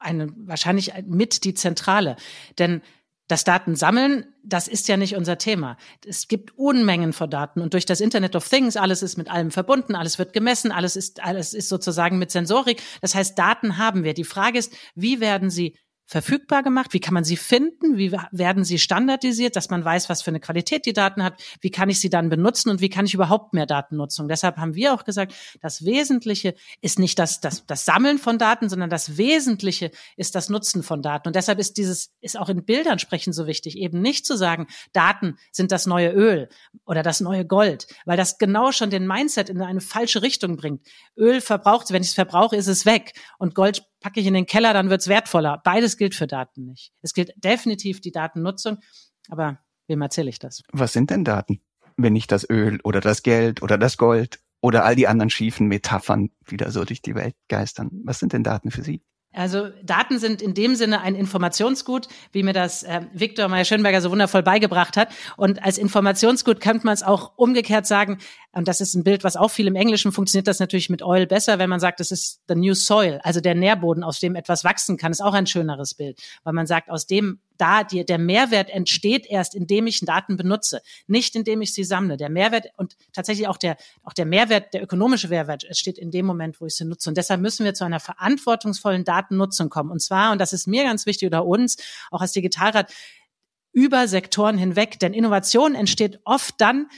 Eine, 0.00 0.28
wahrscheinlich 0.36 0.92
mit 1.06 1.44
die 1.44 1.54
Zentrale. 1.54 2.16
Denn 2.58 2.82
das 3.30 3.44
Datensammeln, 3.44 4.26
das 4.42 4.66
ist 4.66 4.88
ja 4.88 4.96
nicht 4.96 5.14
unser 5.14 5.38
Thema. 5.38 5.76
Es 6.04 6.26
gibt 6.26 6.58
Unmengen 6.58 7.12
von 7.12 7.30
Daten 7.30 7.60
und 7.60 7.74
durch 7.74 7.86
das 7.86 8.00
Internet 8.00 8.34
of 8.34 8.48
Things, 8.48 8.76
alles 8.76 9.04
ist 9.04 9.18
mit 9.18 9.30
allem 9.30 9.52
verbunden, 9.52 9.94
alles 9.94 10.18
wird 10.18 10.32
gemessen, 10.32 10.72
alles 10.72 10.96
ist, 10.96 11.22
alles 11.22 11.54
ist 11.54 11.68
sozusagen 11.68 12.18
mit 12.18 12.32
Sensorik. 12.32 12.82
Das 13.02 13.14
heißt, 13.14 13.38
Daten 13.38 13.78
haben 13.78 14.02
wir. 14.02 14.14
Die 14.14 14.24
Frage 14.24 14.58
ist, 14.58 14.74
wie 14.96 15.20
werden 15.20 15.48
sie 15.48 15.76
verfügbar 16.10 16.64
gemacht? 16.64 16.92
Wie 16.92 16.98
kann 16.98 17.14
man 17.14 17.22
sie 17.22 17.36
finden? 17.36 17.96
Wie 17.96 18.10
werden 18.32 18.64
sie 18.64 18.80
standardisiert, 18.80 19.54
dass 19.54 19.70
man 19.70 19.84
weiß, 19.84 20.08
was 20.08 20.22
für 20.22 20.32
eine 20.32 20.40
Qualität 20.40 20.84
die 20.84 20.92
Daten 20.92 21.22
hat? 21.22 21.40
Wie 21.60 21.70
kann 21.70 21.88
ich 21.88 22.00
sie 22.00 22.10
dann 22.10 22.28
benutzen 22.28 22.68
und 22.68 22.80
wie 22.80 22.88
kann 22.88 23.06
ich 23.06 23.14
überhaupt 23.14 23.54
mehr 23.54 23.64
Datennutzung? 23.64 24.26
Deshalb 24.26 24.56
haben 24.56 24.74
wir 24.74 24.92
auch 24.92 25.04
gesagt, 25.04 25.32
das 25.60 25.84
Wesentliche 25.84 26.56
ist 26.80 26.98
nicht 26.98 27.20
das, 27.20 27.40
das, 27.40 27.64
das 27.64 27.84
Sammeln 27.84 28.18
von 28.18 28.38
Daten, 28.38 28.68
sondern 28.68 28.90
das 28.90 29.18
Wesentliche 29.18 29.92
ist 30.16 30.34
das 30.34 30.48
Nutzen 30.48 30.82
von 30.82 31.00
Daten. 31.00 31.28
Und 31.28 31.36
deshalb 31.36 31.60
ist 31.60 31.76
dieses, 31.76 32.12
ist 32.20 32.36
auch 32.36 32.48
in 32.48 32.64
Bildern 32.64 32.98
sprechen 32.98 33.32
so 33.32 33.46
wichtig, 33.46 33.78
eben 33.78 34.02
nicht 34.02 34.26
zu 34.26 34.36
sagen, 34.36 34.66
Daten 34.92 35.36
sind 35.52 35.70
das 35.70 35.86
neue 35.86 36.10
Öl 36.10 36.48
oder 36.86 37.04
das 37.04 37.20
neue 37.20 37.46
Gold, 37.46 37.86
weil 38.04 38.16
das 38.16 38.38
genau 38.38 38.72
schon 38.72 38.90
den 38.90 39.06
Mindset 39.06 39.48
in 39.48 39.62
eine 39.62 39.80
falsche 39.80 40.22
Richtung 40.22 40.56
bringt. 40.56 40.84
Öl 41.16 41.40
verbraucht, 41.40 41.92
wenn 41.92 42.02
ich 42.02 42.08
es 42.08 42.14
verbrauche, 42.14 42.56
ist 42.56 42.66
es 42.66 42.84
weg 42.84 43.12
und 43.38 43.54
Gold 43.54 43.84
packe 44.00 44.20
ich 44.20 44.26
in 44.26 44.34
den 44.34 44.46
Keller, 44.46 44.72
dann 44.72 44.90
wird's 44.90 45.08
wertvoller. 45.08 45.60
Beides 45.62 45.96
gilt 45.96 46.14
für 46.14 46.26
Daten 46.26 46.64
nicht. 46.64 46.92
Es 47.02 47.14
gilt 47.14 47.32
definitiv 47.36 48.00
die 48.00 48.12
Datennutzung, 48.12 48.78
aber 49.28 49.58
wem 49.86 50.02
erzähle 50.02 50.30
ich 50.30 50.38
das? 50.38 50.62
Was 50.72 50.92
sind 50.92 51.10
denn 51.10 51.24
Daten, 51.24 51.60
wenn 51.96 52.12
nicht 52.12 52.32
das 52.32 52.48
Öl 52.48 52.80
oder 52.82 53.00
das 53.00 53.22
Geld 53.22 53.62
oder 53.62 53.78
das 53.78 53.96
Gold 53.96 54.40
oder 54.60 54.84
all 54.84 54.96
die 54.96 55.08
anderen 55.08 55.30
schiefen 55.30 55.68
Metaphern 55.68 56.30
wieder 56.44 56.70
so 56.70 56.84
durch 56.84 57.02
die 57.02 57.14
Welt 57.14 57.34
geistern? 57.48 57.90
Was 58.04 58.18
sind 58.18 58.32
denn 58.32 58.42
Daten 58.42 58.70
für 58.70 58.82
Sie? 58.82 59.02
Also 59.32 59.68
Daten 59.84 60.18
sind 60.18 60.42
in 60.42 60.54
dem 60.54 60.74
Sinne 60.74 61.02
ein 61.02 61.14
Informationsgut, 61.14 62.08
wie 62.32 62.42
mir 62.42 62.52
das 62.52 62.82
äh, 62.82 63.02
Viktor 63.12 63.46
Meyer-Schönberger 63.46 64.00
so 64.00 64.10
wundervoll 64.10 64.42
beigebracht 64.42 64.96
hat. 64.96 65.12
Und 65.36 65.62
als 65.62 65.78
Informationsgut 65.78 66.60
könnte 66.60 66.84
man 66.84 66.94
es 66.94 67.04
auch 67.04 67.32
umgekehrt 67.36 67.86
sagen, 67.86 68.18
und 68.52 68.66
das 68.66 68.80
ist 68.80 68.94
ein 68.94 69.04
Bild, 69.04 69.22
was 69.22 69.36
auch 69.36 69.50
viel 69.50 69.68
im 69.68 69.76
Englischen 69.76 70.10
funktioniert, 70.10 70.48
das 70.48 70.58
natürlich 70.58 70.90
mit 70.90 71.02
Oil 71.02 71.26
besser, 71.26 71.58
wenn 71.58 71.70
man 71.70 71.78
sagt, 71.78 72.00
das 72.00 72.10
ist 72.10 72.40
the 72.48 72.56
new 72.56 72.74
soil, 72.74 73.20
also 73.22 73.40
der 73.40 73.54
Nährboden, 73.54 74.02
aus 74.02 74.18
dem 74.18 74.34
etwas 74.34 74.64
wachsen 74.64 74.96
kann, 74.96 75.12
ist 75.12 75.22
auch 75.22 75.34
ein 75.34 75.46
schöneres 75.46 75.94
Bild, 75.94 76.20
weil 76.42 76.52
man 76.52 76.66
sagt, 76.66 76.90
aus 76.90 77.06
dem 77.06 77.40
da 77.60 77.84
die, 77.84 78.04
der 78.04 78.18
Mehrwert 78.18 78.70
entsteht 78.70 79.26
erst, 79.26 79.54
indem 79.54 79.86
ich 79.86 80.00
Daten 80.00 80.36
benutze, 80.36 80.80
nicht 81.06 81.36
indem 81.36 81.60
ich 81.60 81.74
sie 81.74 81.84
sammle. 81.84 82.16
Der 82.16 82.30
Mehrwert 82.30 82.68
und 82.76 82.96
tatsächlich 83.12 83.48
auch 83.48 83.58
der, 83.58 83.76
auch 84.02 84.14
der 84.14 84.24
Mehrwert, 84.24 84.72
der 84.72 84.82
ökonomische 84.82 85.28
Mehrwert 85.28 85.64
entsteht 85.64 85.98
in 85.98 86.10
dem 86.10 86.24
Moment, 86.24 86.60
wo 86.60 86.66
ich 86.66 86.74
sie 86.74 86.86
nutze. 86.86 87.10
Und 87.10 87.18
deshalb 87.18 87.42
müssen 87.42 87.64
wir 87.64 87.74
zu 87.74 87.84
einer 87.84 88.00
verantwortungsvollen 88.00 89.04
Datennutzung 89.04 89.68
kommen. 89.68 89.90
Und 89.90 90.00
zwar, 90.00 90.32
und 90.32 90.40
das 90.40 90.54
ist 90.54 90.66
mir 90.66 90.84
ganz 90.84 91.04
wichtig 91.04 91.26
oder 91.26 91.44
uns, 91.44 91.76
auch 92.10 92.22
als 92.22 92.32
Digitalrat, 92.32 92.92
über 93.72 94.08
Sektoren 94.08 94.56
hinweg. 94.56 94.98
Denn 94.98 95.12
Innovation 95.12 95.74
entsteht 95.74 96.18
oft 96.24 96.54
dann, 96.58 96.88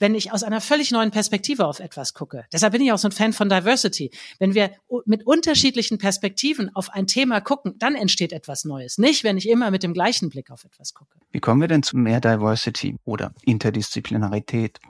wenn 0.00 0.14
ich 0.16 0.32
aus 0.32 0.42
einer 0.42 0.60
völlig 0.60 0.90
neuen 0.90 1.12
Perspektive 1.12 1.66
auf 1.66 1.78
etwas 1.78 2.14
gucke. 2.14 2.44
Deshalb 2.52 2.72
bin 2.72 2.82
ich 2.82 2.90
auch 2.90 2.98
so 2.98 3.06
ein 3.08 3.12
Fan 3.12 3.32
von 3.32 3.48
Diversity. 3.48 4.10
Wenn 4.38 4.54
wir 4.54 4.72
mit 5.04 5.26
unterschiedlichen 5.26 5.98
Perspektiven 5.98 6.74
auf 6.74 6.90
ein 6.90 7.06
Thema 7.06 7.40
gucken, 7.40 7.74
dann 7.78 7.94
entsteht 7.94 8.32
etwas 8.32 8.64
Neues. 8.64 8.98
Nicht, 8.98 9.22
wenn 9.22 9.36
ich 9.36 9.48
immer 9.48 9.70
mit 9.70 9.82
dem 9.82 9.92
gleichen 9.92 10.30
Blick 10.30 10.50
auf 10.50 10.64
etwas 10.64 10.94
gucke. 10.94 11.18
Wie 11.30 11.40
kommen 11.40 11.60
wir 11.60 11.68
denn 11.68 11.82
zu 11.82 11.96
mehr 11.96 12.20
Diversity 12.20 12.96
oder 13.04 13.32
Interdisziplinarität 13.42 14.80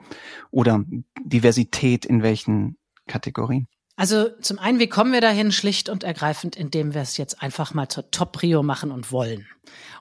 oder 0.49 0.83
Diversität 1.23 2.05
in 2.05 2.23
welchen 2.23 2.77
Kategorien? 3.05 3.67
Also 3.95 4.29
zum 4.41 4.57
einen, 4.57 4.79
wie 4.79 4.87
kommen 4.87 5.13
wir 5.13 5.21
dahin? 5.21 5.51
Schlicht 5.51 5.89
und 5.89 6.03
ergreifend, 6.03 6.55
indem 6.55 6.93
wir 6.93 7.01
es 7.01 7.17
jetzt 7.17 7.41
einfach 7.41 7.73
mal 7.73 7.89
zur 7.89 8.09
Top-Prio 8.09 8.63
machen 8.63 8.91
und 8.91 9.11
wollen. 9.11 9.47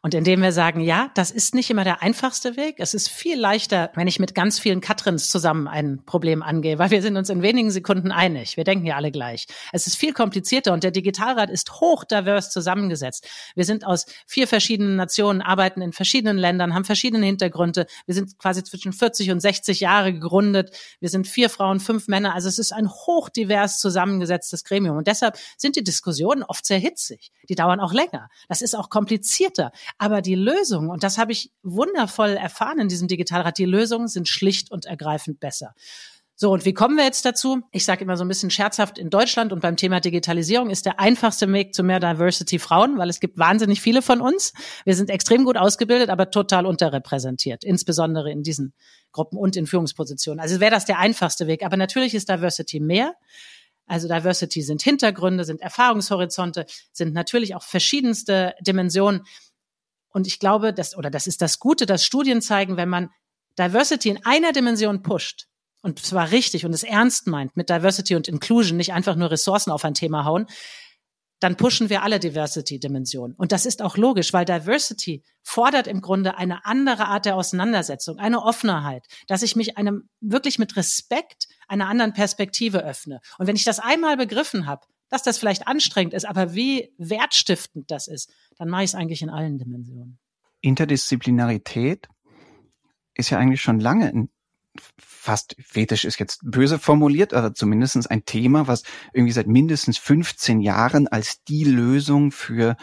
Und 0.03 0.15
indem 0.15 0.41
wir 0.41 0.53
sagen, 0.53 0.81
ja, 0.81 1.11
das 1.15 1.31
ist 1.31 1.55
nicht 1.55 1.69
immer 1.69 1.85
der 1.85 2.03
einfachste 2.03 2.57
Weg. 2.57 2.77
Es 2.79 2.95
ist 2.95 3.11
viel 3.11 3.39
leichter, 3.39 3.91
wenn 3.95 4.07
ich 4.07 4.19
mit 4.19 4.35
ganz 4.35 4.59
vielen 4.59 4.81
Katrins 4.81 5.29
zusammen 5.29 5.69
ein 5.69 6.03
Problem 6.07 6.43
angehe, 6.43 6.79
weil 6.79 6.91
wir 6.91 7.03
sind 7.03 7.19
uns 7.19 7.29
in 7.29 7.43
wenigen 7.43 7.71
Sekunden 7.71 8.11
einig. 8.11 8.57
Wir 8.57 8.65
denken 8.65 8.87
ja 8.87 8.97
alle 8.97 9.11
gleich. 9.11 9.47
Es 9.73 9.87
ist 9.87 9.97
viel 9.97 10.15
komplizierter 10.15 10.73
und 10.73 10.85
der 10.85 10.91
Digitalrat 10.91 11.51
ist 11.51 11.81
hochdivers 11.81 12.51
zusammengesetzt. 12.51 13.29
Wir 13.55 13.65
sind 13.65 13.85
aus 13.85 14.07
vier 14.27 14.49
verschiedenen 14.49 14.97
Nationen, 14.97 15.43
arbeiten 15.43 15.83
in 15.83 15.93
verschiedenen 15.93 16.39
Ländern, 16.39 16.75
haben 16.75 16.85
verschiedene 16.85 17.27
Hintergründe. 17.27 17.87
Wir 18.07 18.15
sind 18.15 18.39
quasi 18.39 18.65
zwischen 18.65 18.95
40 18.95 19.31
und 19.31 19.41
60 19.41 19.81
Jahre 19.81 20.15
gegründet. 20.15 20.75
Wir 21.01 21.11
sind 21.11 21.29
vier 21.29 21.51
Frauen, 21.51 21.79
fünf 21.79 22.09
Männer. 22.09 22.35
Also 22.35 22.49
es 22.49 22.59
ist 22.59 22.73
ein 22.73 22.89
hochdivers 22.89 23.80
zusammengesetztes 23.81 24.65
Gremium. 24.65 24.97
Und 24.97 25.07
deshalb 25.07 25.39
sind 25.57 25.77
die 25.77 25.85
Diskussionen 25.85 26.43
oft 26.43 26.65
sehr 26.65 26.79
hitzig. 26.79 27.33
Die 27.49 27.55
dauern 27.55 27.81
auch 27.81 27.93
länger. 27.93 28.29
Das 28.49 28.63
ist 28.63 28.75
auch 28.77 28.91
komplizierter. 28.91 29.73
Aber 29.99 30.23
die 30.23 30.37
Lösungen, 30.37 30.91
und 30.91 31.03
das 31.03 31.19
habe 31.19 31.33
ich 31.33 31.51
wundervoll 31.63 32.31
erfahren 32.31 32.79
in 32.79 32.89
diesem 32.89 33.09
Digitalrat, 33.09 33.59
die 33.59 33.65
Lösungen 33.65 34.09
sind 34.09 34.29
schlicht 34.29 34.71
und 34.71 34.87
ergreifend 34.87 35.41
besser. 35.41 35.75
So, 36.43 36.51
und 36.51 36.65
wie 36.65 36.73
kommen 36.73 36.97
wir 36.97 37.05
jetzt 37.05 37.27
dazu? 37.27 37.61
Ich 37.71 37.85
sage 37.85 38.03
immer 38.03 38.17
so 38.17 38.25
ein 38.25 38.29
bisschen 38.29 38.51
scherzhaft, 38.51 38.97
in 38.97 39.11
Deutschland 39.11 39.53
und 39.53 39.61
beim 39.61 39.77
Thema 39.77 40.01
Digitalisierung 40.01 40.71
ist 40.71 40.87
der 40.87 40.99
einfachste 40.99 41.53
Weg 41.53 41.75
zu 41.75 41.83
mehr 41.83 42.01
Diversity 42.01 42.59
Frauen, 42.59 42.97
weil 42.97 43.11
es 43.11 43.21
gibt 43.21 43.37
wahnsinnig 43.37 43.83
viele 43.83 44.01
von 44.01 44.23
uns. 44.23 44.55
Wir 44.87 44.97
sind 44.97 45.11
extrem 45.11 45.45
gut 45.45 45.59
ausgebildet, 45.59 46.09
aber 46.09 46.31
total 46.31 46.65
unterrepräsentiert, 46.65 47.63
insbesondere 47.63 48.33
in 48.33 48.43
diesen 48.43 48.73
Gruppen 49.13 49.37
und 49.37 49.55
in 49.55 49.67
Führungspositionen. 49.67 50.41
Also 50.41 50.61
wäre 50.61 50.71
das 50.71 50.87
der 50.87 50.99
einfachste 50.99 51.47
Weg. 51.47 51.63
Aber 51.63 51.77
natürlich 51.77 52.15
ist 52.15 52.31
Diversity 52.31 52.81
mehr. 52.81 53.17
Also 53.91 54.07
Diversity 54.07 54.63
sind 54.63 54.83
Hintergründe, 54.83 55.45
sind 55.45 55.61
Erfahrungshorizonte, 55.61 56.65
sind 56.93 57.13
natürlich 57.13 57.57
auch 57.57 57.65
verschiedenste 57.65 58.55
Dimensionen. 58.61 59.23
Und 60.11 60.29
ich 60.29 60.39
glaube, 60.39 60.73
dass, 60.73 60.97
oder 60.97 61.11
das 61.11 61.27
ist 61.27 61.43
das 61.43 61.59
Gute, 61.59 61.87
dass 61.87 62.05
Studien 62.05 62.41
zeigen, 62.41 62.77
wenn 62.77 62.89
man 62.89 63.11
Diversity 63.59 64.11
in 64.11 64.25
einer 64.25 64.53
Dimension 64.53 65.03
pusht, 65.03 65.49
und 65.83 65.99
zwar 65.99 66.31
richtig 66.31 66.65
und 66.65 66.73
es 66.73 66.85
ernst 66.85 67.27
meint 67.27 67.57
mit 67.57 67.69
Diversity 67.69 68.15
und 68.15 68.29
Inclusion, 68.29 68.77
nicht 68.77 68.93
einfach 68.93 69.17
nur 69.17 69.33
Ressourcen 69.33 69.73
auf 69.73 69.85
ein 69.85 69.95
Thema 69.95 70.25
hauen, 70.25 70.47
dann 71.41 71.57
pushen 71.57 71.89
wir 71.89 72.03
alle 72.03 72.21
Diversity-Dimensionen. 72.21 73.35
Und 73.37 73.53
das 73.53 73.67
ist 73.67 73.83
auch 73.83 73.97
logisch, 73.97 74.33
weil 74.33 74.45
Diversity 74.45 75.23
fordert 75.43 75.87
im 75.87 76.03
Grunde 76.03 76.37
eine 76.37 76.65
andere 76.67 77.07
Art 77.07 77.25
der 77.25 77.37
Auseinandersetzung, 77.37 78.19
eine 78.19 78.43
Offenheit, 78.43 79.07
dass 79.27 79.43
ich 79.43 79.57
mich 79.57 79.77
einem 79.77 80.09
wirklich 80.21 80.59
mit 80.59 80.77
Respekt 80.77 81.49
einer 81.67 81.89
anderen 81.89 82.13
Perspektive 82.13 82.85
öffne. 82.85 83.21
Und 83.39 83.47
wenn 83.47 83.57
ich 83.57 83.65
das 83.65 83.81
einmal 83.81 84.17
begriffen 84.17 84.67
habe, 84.67 84.87
dass 85.09 85.23
das 85.23 85.39
vielleicht 85.39 85.67
anstrengend 85.67 86.15
ist, 86.15 86.25
aber 86.25 86.55
wie 86.55 86.93
wertstiftend 86.99 87.91
das 87.91 88.07
ist, 88.07 88.31
dann 88.59 88.69
mache 88.69 88.85
ich 88.85 88.91
es 88.91 88.95
eigentlich 88.95 89.23
in 89.23 89.31
allen 89.31 89.59
Dimensionen. 89.59 90.19
Interdisziplinarität 90.61 92.07
ist 93.15 93.31
ja 93.31 93.39
eigentlich 93.39 93.63
schon 93.63 93.81
lange 93.81 94.09
ein 94.09 94.31
fast 94.99 95.57
fetisch 95.59 96.05
ist 96.05 96.19
jetzt 96.19 96.41
böse 96.43 96.79
formuliert, 96.79 97.35
aber 97.35 97.55
zumindestens 97.55 98.07
ein 98.07 98.25
Thema, 98.25 98.67
was 98.67 98.83
irgendwie 99.13 99.33
seit 99.33 99.47
mindestens 99.47 99.99
15 99.99 100.61
Jahren 100.61 101.09
als 101.09 101.43
die 101.45 101.65
Lösung 101.65 102.33
für 102.33 102.77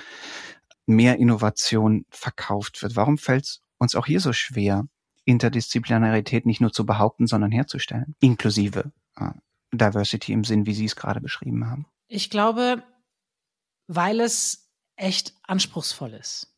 mehr 0.85 1.17
Innovation 1.17 2.05
verkauft 2.09 2.81
wird. 2.81 2.95
Warum 2.95 3.17
fällt 3.17 3.45
es 3.45 3.61
uns 3.77 3.95
auch 3.95 4.05
hier 4.05 4.19
so 4.19 4.33
schwer, 4.33 4.87
Interdisziplinarität 5.25 6.45
nicht 6.45 6.61
nur 6.61 6.71
zu 6.71 6.85
behaupten, 6.85 7.27
sondern 7.27 7.51
herzustellen, 7.51 8.15
inklusive 8.19 8.91
äh, 9.17 9.31
Diversity 9.73 10.31
im 10.31 10.43
Sinn, 10.43 10.65
wie 10.65 10.73
Sie 10.73 10.85
es 10.85 10.95
gerade 10.95 11.19
beschrieben 11.19 11.69
haben? 11.69 11.85
Ich 12.07 12.29
glaube, 12.29 12.83
weil 13.87 14.21
es 14.21 14.69
echt 14.95 15.33
anspruchsvoll 15.43 16.13
ist. 16.13 16.53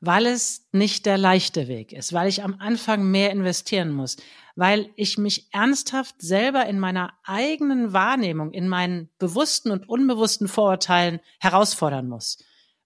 Weil 0.00 0.26
es 0.26 0.68
nicht 0.70 1.06
der 1.06 1.18
leichte 1.18 1.66
Weg 1.66 1.92
ist, 1.92 2.12
weil 2.12 2.28
ich 2.28 2.44
am 2.44 2.56
Anfang 2.60 3.10
mehr 3.10 3.32
investieren 3.32 3.90
muss, 3.90 4.16
weil 4.54 4.90
ich 4.96 5.18
mich 5.18 5.48
ernsthaft 5.52 6.22
selber 6.22 6.66
in 6.66 6.78
meiner 6.78 7.12
eigenen 7.24 7.92
Wahrnehmung, 7.92 8.52
in 8.52 8.68
meinen 8.68 9.08
bewussten 9.18 9.70
und 9.70 9.88
unbewussten 9.88 10.46
Vorurteilen 10.46 11.20
herausfordern 11.40 12.08
muss. 12.08 12.38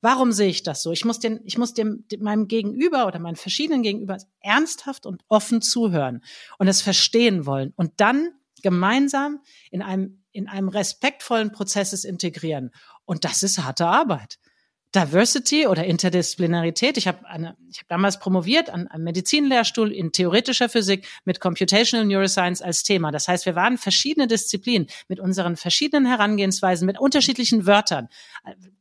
Warum 0.03 0.33
sehe 0.33 0.49
ich 0.49 0.65
das 0.65 0.83
so? 0.83 0.91
Ich 0.91 1.05
muss 1.05 1.21
den, 1.21 1.41
ich 1.45 1.59
muss 1.59 1.75
dem, 1.75 2.05
dem 2.09 2.23
meinem 2.23 2.49
Gegenüber 2.49 3.07
oder 3.07 3.21
meinen 3.21 3.37
verschiedenen 3.37 3.83
Gegenüber 3.83 4.19
ernsthaft 4.41 5.07
und 5.07 5.23
offen 5.29 5.63
zuhören 5.63 6.25
und 6.59 6.67
es 6.67 6.83
verstehen 6.83 7.47
wollen 7.47 7.73
und 7.77 7.93
dann 7.99 8.33
gemeinsam 8.63 9.41
in 9.71 9.81
einem, 9.81 10.23
in 10.33 10.49
einem 10.49 10.69
respektvollen 10.69 11.53
Prozesses 11.53 12.05
integrieren. 12.05 12.71
Und 13.05 13.25
das 13.25 13.43
ist 13.43 13.61
harte 13.61 13.87
Arbeit. 13.87 14.39
Diversity 14.95 15.67
oder 15.67 15.85
Interdisziplinarität. 15.85 16.99
Ich 16.99 17.09
habe 17.09 17.19
ich 17.71 17.81
hab 17.81 17.89
damals 17.89 18.19
promoviert 18.19 18.69
an 18.69 18.89
einem 18.89 19.05
Medizinlehrstuhl 19.05 19.91
in 19.91 20.13
theoretischer 20.13 20.69
Physik 20.69 21.07
mit 21.25 21.41
Computational 21.41 22.07
Neuroscience 22.07 22.61
als 22.61 22.83
Thema. 22.83 23.11
Das 23.11 23.29
heißt, 23.29 23.47
wir 23.47 23.55
waren 23.55 23.79
verschiedene 23.79 24.27
Disziplinen 24.27 24.89
mit 25.09 25.21
unseren 25.21 25.57
verschiedenen 25.57 26.07
Herangehensweisen, 26.07 26.87
mit 26.87 27.01
unterschiedlichen 27.01 27.67
Wörtern. 27.67 28.09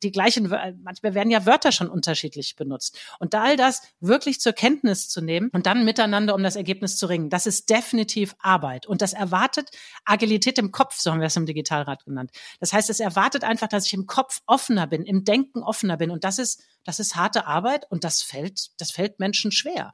Die 0.04 0.12
gleichen, 0.12 0.50
manchmal 0.84 1.14
werden 1.14 1.32
ja 1.32 1.46
Wörter 1.46 1.72
schon 1.72 1.90
unterschiedlich 1.90 2.56
benutzt. 2.56 3.00
Und 3.20 3.34
da 3.34 3.44
all 3.44 3.56
das 3.56 3.82
wirklich 4.00 4.42
zur 4.42 4.54
Kenntnis 4.54 5.08
zu 5.08 5.22
nehmen 5.22 5.50
und 5.54 5.66
dann 5.66 5.86
miteinander 5.86 6.36
um 6.36 6.44
das 6.44 6.56
Ergebnis 6.56 6.98
zu 6.98 7.06
ringen, 7.06 7.30
das 7.30 7.46
ist 7.46 7.70
definitiv 7.70 8.36
Arbeit. 8.40 8.86
Und 8.86 9.02
das 9.02 9.14
erwartet 9.14 9.70
Agilität 10.06 10.58
im 10.58 10.72
Kopf, 10.72 11.00
so 11.00 11.12
haben 11.12 11.20
wir 11.20 11.28
es 11.28 11.36
im 11.36 11.46
Digitalrat 11.46 12.04
genannt. 12.06 12.32
Das 12.60 12.74
heißt, 12.74 12.90
es 12.90 13.00
erwartet 13.00 13.44
einfach, 13.44 13.68
dass 13.68 13.86
ich 13.86 13.94
im 13.94 14.08
Kopf 14.08 14.42
offener 14.46 14.88
bin, 14.88 15.04
im 15.04 15.24
Denken 15.24 15.64
offener 15.64 15.98
bin 15.98 16.01
bin. 16.02 16.12
Und 16.12 16.24
das 16.24 16.40
ist, 16.40 16.62
das 16.84 17.00
ist 17.00 17.16
harte 17.16 17.46
Arbeit 17.46 17.86
und 17.90 18.04
das 18.04 18.22
fällt, 18.22 18.70
das 18.82 18.92
fällt 18.92 19.20
Menschen 19.20 19.52
schwer. 19.52 19.94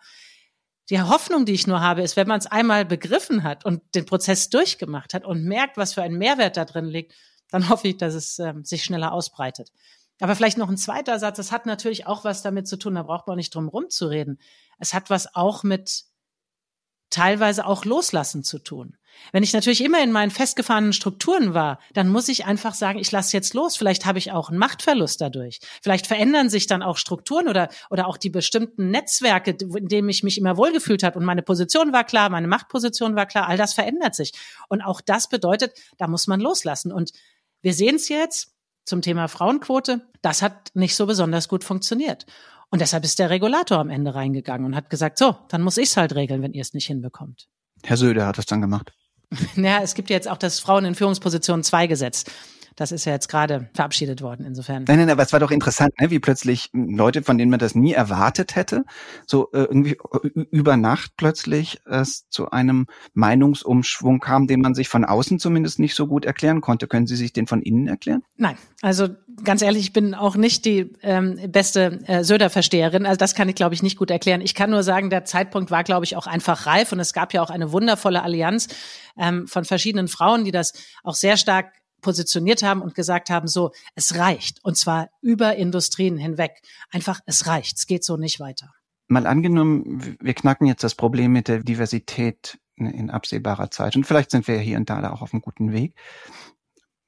Die 0.89 1.01
Hoffnung, 1.01 1.45
die 1.45 1.53
ich 1.53 1.67
nur 1.67 1.81
habe, 1.81 2.01
ist, 2.01 2.15
wenn 2.15 2.27
man 2.27 2.39
es 2.39 2.47
einmal 2.47 2.85
begriffen 2.85 3.43
hat 3.43 3.65
und 3.65 3.83
den 3.93 4.05
Prozess 4.05 4.49
durchgemacht 4.49 5.13
hat 5.13 5.25
und 5.25 5.43
merkt, 5.43 5.75
was 5.75 5.93
für 5.93 6.01
ein 6.01 6.13
Mehrwert 6.13 6.55
da 6.55 6.63
drin 6.63 6.85
liegt, 6.85 7.13
dann 7.51 7.69
hoffe 7.69 7.89
ich, 7.89 7.97
dass 7.97 8.13
es 8.13 8.39
ähm, 8.39 8.63
sich 8.63 8.83
schneller 8.83 9.11
ausbreitet. 9.11 9.71
Aber 10.19 10.35
vielleicht 10.35 10.57
noch 10.57 10.69
ein 10.69 10.77
zweiter 10.77 11.19
Satz. 11.19 11.37
Das 11.37 11.51
hat 11.51 11.65
natürlich 11.65 12.07
auch 12.07 12.23
was 12.23 12.41
damit 12.41 12.67
zu 12.67 12.77
tun, 12.77 12.95
da 12.95 13.03
braucht 13.03 13.27
man 13.27 13.35
nicht 13.35 13.53
drum 13.53 13.67
rumzureden. 13.67 14.39
Es 14.79 14.93
hat 14.93 15.09
was 15.09 15.35
auch 15.35 15.63
mit 15.63 16.05
teilweise 17.09 17.65
auch 17.65 17.85
Loslassen 17.85 18.43
zu 18.43 18.59
tun. 18.59 18.97
Wenn 19.31 19.43
ich 19.43 19.53
natürlich 19.53 19.83
immer 19.83 20.03
in 20.03 20.11
meinen 20.11 20.31
festgefahrenen 20.31 20.93
Strukturen 20.93 21.53
war, 21.53 21.79
dann 21.93 22.09
muss 22.09 22.29
ich 22.29 22.45
einfach 22.45 22.73
sagen, 22.73 22.99
ich 22.99 23.11
lasse 23.11 23.35
jetzt 23.35 23.53
los. 23.53 23.77
Vielleicht 23.77 24.05
habe 24.05 24.19
ich 24.19 24.31
auch 24.31 24.49
einen 24.49 24.59
Machtverlust 24.59 25.19
dadurch. 25.21 25.59
Vielleicht 25.81 26.07
verändern 26.07 26.49
sich 26.49 26.67
dann 26.67 26.83
auch 26.83 26.97
Strukturen 26.97 27.47
oder, 27.47 27.69
oder 27.89 28.07
auch 28.07 28.17
die 28.17 28.29
bestimmten 28.29 28.89
Netzwerke, 28.91 29.51
in 29.51 29.87
denen 29.87 30.09
ich 30.09 30.23
mich 30.23 30.37
immer 30.37 30.57
wohlgefühlt 30.57 31.03
habe. 31.03 31.19
Und 31.19 31.25
meine 31.25 31.41
Position 31.41 31.93
war 31.93 32.03
klar, 32.03 32.29
meine 32.29 32.47
Machtposition 32.47 33.15
war 33.15 33.25
klar. 33.25 33.47
All 33.47 33.57
das 33.57 33.73
verändert 33.73 34.15
sich. 34.15 34.33
Und 34.69 34.81
auch 34.81 35.01
das 35.01 35.29
bedeutet, 35.29 35.73
da 35.97 36.07
muss 36.07 36.27
man 36.27 36.39
loslassen. 36.39 36.91
Und 36.91 37.11
wir 37.61 37.73
sehen 37.73 37.95
es 37.95 38.09
jetzt 38.09 38.53
zum 38.85 39.01
Thema 39.01 39.27
Frauenquote. 39.27 40.07
Das 40.21 40.41
hat 40.41 40.71
nicht 40.73 40.95
so 40.95 41.05
besonders 41.05 41.47
gut 41.47 41.63
funktioniert. 41.63 42.25
Und 42.69 42.81
deshalb 42.81 43.03
ist 43.03 43.19
der 43.19 43.29
Regulator 43.29 43.79
am 43.79 43.89
Ende 43.89 44.13
reingegangen 44.13 44.65
und 44.65 44.75
hat 44.75 44.89
gesagt, 44.89 45.17
so, 45.17 45.35
dann 45.49 45.61
muss 45.61 45.77
ich 45.77 45.89
es 45.89 45.97
halt 45.97 46.15
regeln, 46.15 46.41
wenn 46.41 46.53
ihr 46.53 46.61
es 46.61 46.73
nicht 46.73 46.87
hinbekommt. 46.87 47.47
Herr 47.83 47.97
Söder 47.97 48.27
hat 48.27 48.37
das 48.37 48.45
dann 48.45 48.61
gemacht. 48.61 48.91
Ja, 49.55 49.81
es 49.81 49.93
gibt 49.93 50.09
jetzt 50.09 50.29
auch 50.29 50.37
das 50.37 50.61
Frauen 50.61 50.85
in 50.85 50.95
Führungspositionen 50.95 51.61
2 51.61 51.87
Gesetz. 51.87 52.23
Das 52.77 52.91
ist 52.91 53.05
ja 53.05 53.11
jetzt 53.11 53.27
gerade 53.27 53.69
verabschiedet 53.73 54.21
worden, 54.21 54.45
insofern. 54.45 54.85
Nein, 54.87 54.99
nein, 54.99 55.09
aber 55.09 55.23
es 55.23 55.33
war 55.33 55.39
doch 55.39 55.49
interessant, 55.49 55.99
ne? 55.99 56.11
wie 56.11 56.19
plötzlich 56.19 56.69
Leute, 56.73 57.23
von 57.23 57.39
denen 57.39 57.49
man 57.49 57.59
das 57.59 57.73
nie 57.73 57.93
erwartet 57.93 58.55
hätte, 58.55 58.85
so 59.25 59.49
äh, 59.51 59.63
irgendwie 59.63 59.97
über 60.51 60.77
Nacht 60.77 61.13
plötzlich 61.17 61.81
es 61.85 62.29
zu 62.29 62.51
einem 62.51 62.85
Meinungsumschwung 63.15 64.19
kam, 64.19 64.45
den 64.45 64.61
man 64.61 64.75
sich 64.75 64.89
von 64.89 65.05
außen 65.05 65.39
zumindest 65.39 65.79
nicht 65.79 65.95
so 65.95 66.05
gut 66.05 66.23
erklären 66.23 66.61
konnte. 66.61 66.87
Können 66.87 67.07
Sie 67.07 67.15
sich 67.15 67.33
den 67.33 67.47
von 67.47 67.63
innen 67.63 67.87
erklären? 67.87 68.21
Nein, 68.35 68.57
also 68.83 69.07
ganz 69.43 69.63
ehrlich, 69.63 69.81
ich 69.81 69.93
bin 69.93 70.13
auch 70.13 70.35
nicht 70.35 70.63
die 70.65 70.93
ähm, 71.01 71.39
beste 71.51 71.99
äh, 72.05 72.23
Söder-Versteherin. 72.23 73.07
Also 73.07 73.17
das 73.17 73.33
kann 73.33 73.49
ich, 73.49 73.55
glaube 73.55 73.73
ich, 73.73 73.81
nicht 73.81 73.97
gut 73.97 74.11
erklären. 74.11 74.41
Ich 74.41 74.53
kann 74.53 74.69
nur 74.69 74.83
sagen, 74.83 75.09
der 75.09 75.25
Zeitpunkt 75.25 75.71
war, 75.71 75.83
glaube 75.83 76.05
ich, 76.05 76.15
auch 76.15 76.27
einfach 76.27 76.67
reif 76.67 76.91
und 76.91 76.99
es 76.99 77.13
gab 77.13 77.33
ja 77.33 77.41
auch 77.41 77.49
eine 77.49 77.71
wundervolle 77.71 78.21
Allianz 78.21 78.67
ähm, 79.17 79.47
von 79.47 79.65
verschiedenen 79.65 80.07
Frauen, 80.07 80.45
die 80.45 80.51
das 80.51 80.73
auch 81.03 81.15
sehr 81.15 81.37
stark 81.37 81.73
positioniert 82.01 82.63
haben 82.63 82.81
und 82.81 82.95
gesagt 82.95 83.29
haben, 83.29 83.47
so, 83.47 83.71
es 83.95 84.15
reicht. 84.15 84.63
Und 84.63 84.77
zwar 84.77 85.09
über 85.21 85.55
Industrien 85.55 86.17
hinweg. 86.17 86.61
Einfach, 86.91 87.19
es 87.25 87.47
reicht. 87.47 87.77
Es 87.77 87.87
geht 87.87 88.03
so 88.03 88.17
nicht 88.17 88.39
weiter. 88.39 88.73
Mal 89.07 89.25
angenommen, 89.25 90.17
wir 90.19 90.33
knacken 90.33 90.67
jetzt 90.67 90.83
das 90.83 90.95
Problem 90.95 91.31
mit 91.31 91.47
der 91.47 91.63
Diversität 91.63 92.59
in 92.75 93.09
absehbarer 93.09 93.71
Zeit. 93.71 93.95
Und 93.95 94.05
vielleicht 94.05 94.31
sind 94.31 94.47
wir 94.47 94.59
hier 94.59 94.77
und 94.77 94.89
da 94.89 95.11
auch 95.11 95.21
auf 95.21 95.33
einem 95.33 95.41
guten 95.41 95.71
Weg. 95.71 95.95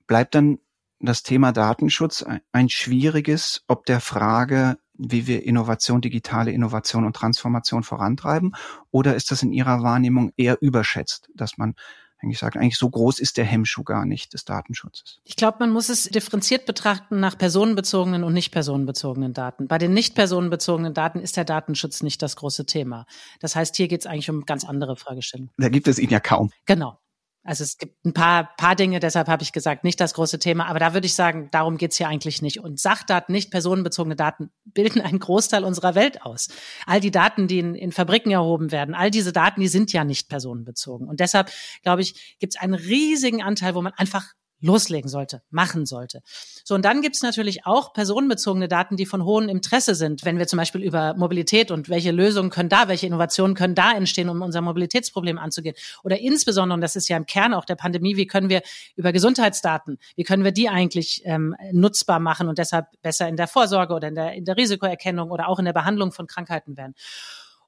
Bleibt 0.07 0.33
dann 0.33 0.59
das 0.99 1.23
Thema 1.23 1.51
Datenschutz 1.51 2.25
ein 2.51 2.69
schwieriges, 2.69 3.63
ob 3.67 3.85
der 3.85 3.99
Frage, 3.99 4.77
wie 4.93 5.27
wir 5.27 5.45
Innovation, 5.45 6.01
digitale 6.01 6.51
Innovation 6.51 7.05
und 7.05 7.15
Transformation 7.15 7.83
vorantreiben? 7.83 8.55
Oder 8.91 9.15
ist 9.15 9.31
das 9.31 9.43
in 9.43 9.53
Ihrer 9.53 9.83
Wahrnehmung 9.83 10.31
eher 10.35 10.61
überschätzt, 10.61 11.29
dass 11.35 11.57
man 11.57 11.75
eigentlich 12.21 12.39
sagen, 12.39 12.59
eigentlich 12.59 12.77
so 12.77 12.89
groß 12.89 13.19
ist 13.19 13.37
der 13.37 13.45
Hemmschuh 13.45 13.83
gar 13.83 14.05
nicht 14.05 14.33
des 14.33 14.45
Datenschutzes. 14.45 15.19
Ich 15.23 15.35
glaube, 15.35 15.57
man 15.59 15.71
muss 15.71 15.89
es 15.89 16.03
differenziert 16.03 16.65
betrachten 16.65 17.19
nach 17.19 17.37
personenbezogenen 17.37 18.23
und 18.23 18.33
nicht 18.33 18.51
personenbezogenen 18.51 19.33
Daten. 19.33 19.67
Bei 19.67 19.77
den 19.77 19.93
nicht 19.93 20.15
personenbezogenen 20.15 20.93
Daten 20.93 21.19
ist 21.19 21.37
der 21.37 21.45
Datenschutz 21.45 22.03
nicht 22.03 22.21
das 22.21 22.35
große 22.35 22.65
Thema. 22.65 23.05
Das 23.39 23.55
heißt, 23.55 23.75
hier 23.75 23.87
geht 23.87 24.01
es 24.01 24.07
eigentlich 24.07 24.29
um 24.29 24.45
ganz 24.45 24.65
andere 24.65 24.97
Fragestellungen. 24.97 25.51
Da 25.57 25.69
gibt 25.69 25.87
es 25.87 25.97
ihn 25.97 26.09
ja 26.09 26.19
kaum. 26.19 26.51
Genau. 26.65 26.98
Also 27.43 27.63
es 27.63 27.77
gibt 27.77 28.05
ein 28.05 28.13
paar, 28.13 28.55
paar 28.57 28.75
Dinge, 28.75 28.99
deshalb 28.99 29.27
habe 29.29 29.43
ich 29.43 29.53
gesagt, 29.53 29.83
nicht 29.83 29.99
das 29.99 30.13
große 30.13 30.39
Thema, 30.39 30.67
aber 30.67 30.79
da 30.79 30.93
würde 30.93 31.07
ich 31.07 31.15
sagen, 31.15 31.47
darum 31.51 31.77
geht's 31.77 31.97
hier 31.97 32.09
eigentlich 32.09 32.41
nicht. 32.41 32.59
Und 32.59 32.79
Sachdaten, 32.79 33.31
nicht 33.31 33.49
personenbezogene 33.49 34.15
Daten, 34.15 34.51
bilden 34.65 35.01
einen 35.01 35.19
Großteil 35.19 35.63
unserer 35.63 35.95
Welt 35.95 36.21
aus. 36.23 36.49
All 36.85 36.99
die 36.99 37.11
Daten, 37.11 37.47
die 37.47 37.59
in, 37.59 37.75
in 37.75 37.91
Fabriken 37.91 38.31
erhoben 38.31 38.71
werden, 38.71 38.93
all 38.93 39.09
diese 39.09 39.31
Daten, 39.31 39.61
die 39.61 39.67
sind 39.69 39.93
ja 39.93 40.03
nicht 40.03 40.29
personenbezogen. 40.29 41.07
Und 41.07 41.21
deshalb, 41.21 41.49
glaube 41.81 42.01
ich, 42.01 42.37
gibt 42.39 42.55
es 42.55 42.61
einen 42.61 42.73
riesigen 42.73 43.41
Anteil, 43.41 43.73
wo 43.73 43.81
man 43.81 43.93
einfach 43.93 44.33
loslegen 44.61 45.09
sollte, 45.09 45.41
machen 45.49 45.85
sollte. 45.85 46.21
So, 46.63 46.75
und 46.75 46.83
dann 46.83 47.01
gibt's 47.01 47.21
natürlich 47.21 47.65
auch 47.65 47.93
personenbezogene 47.93 48.67
Daten, 48.67 48.97
die 48.97 49.05
von 49.05 49.23
hohem 49.23 49.49
Interesse 49.49 49.95
sind. 49.95 50.25
Wenn 50.25 50.37
wir 50.37 50.47
zum 50.47 50.57
Beispiel 50.57 50.81
über 50.81 51.13
Mobilität 51.15 51.71
und 51.71 51.89
welche 51.89 52.11
Lösungen 52.11 52.49
können 52.49 52.69
da, 52.69 52.87
welche 52.87 53.07
Innovationen 53.07 53.55
können 53.55 53.75
da 53.75 53.93
entstehen, 53.93 54.29
um 54.29 54.41
unser 54.41 54.61
Mobilitätsproblem 54.61 55.37
anzugehen. 55.37 55.75
Oder 56.03 56.19
insbesondere, 56.19 56.75
und 56.75 56.81
das 56.81 56.95
ist 56.95 57.07
ja 57.07 57.17
im 57.17 57.25
Kern 57.25 57.53
auch 57.53 57.65
der 57.65 57.75
Pandemie, 57.75 58.17
wie 58.17 58.27
können 58.27 58.49
wir 58.49 58.61
über 58.95 59.11
Gesundheitsdaten, 59.11 59.97
wie 60.15 60.23
können 60.23 60.43
wir 60.43 60.51
die 60.51 60.69
eigentlich 60.69 61.21
ähm, 61.25 61.55
nutzbar 61.71 62.19
machen 62.19 62.47
und 62.47 62.57
deshalb 62.57 62.87
besser 63.01 63.27
in 63.27 63.37
der 63.37 63.47
Vorsorge 63.47 63.93
oder 63.93 64.09
in 64.09 64.15
der, 64.15 64.33
in 64.33 64.45
der 64.45 64.57
Risikoerkennung 64.57 65.31
oder 65.31 65.47
auch 65.47 65.59
in 65.59 65.65
der 65.65 65.73
Behandlung 65.73 66.11
von 66.11 66.27
Krankheiten 66.27 66.77
werden. 66.77 66.95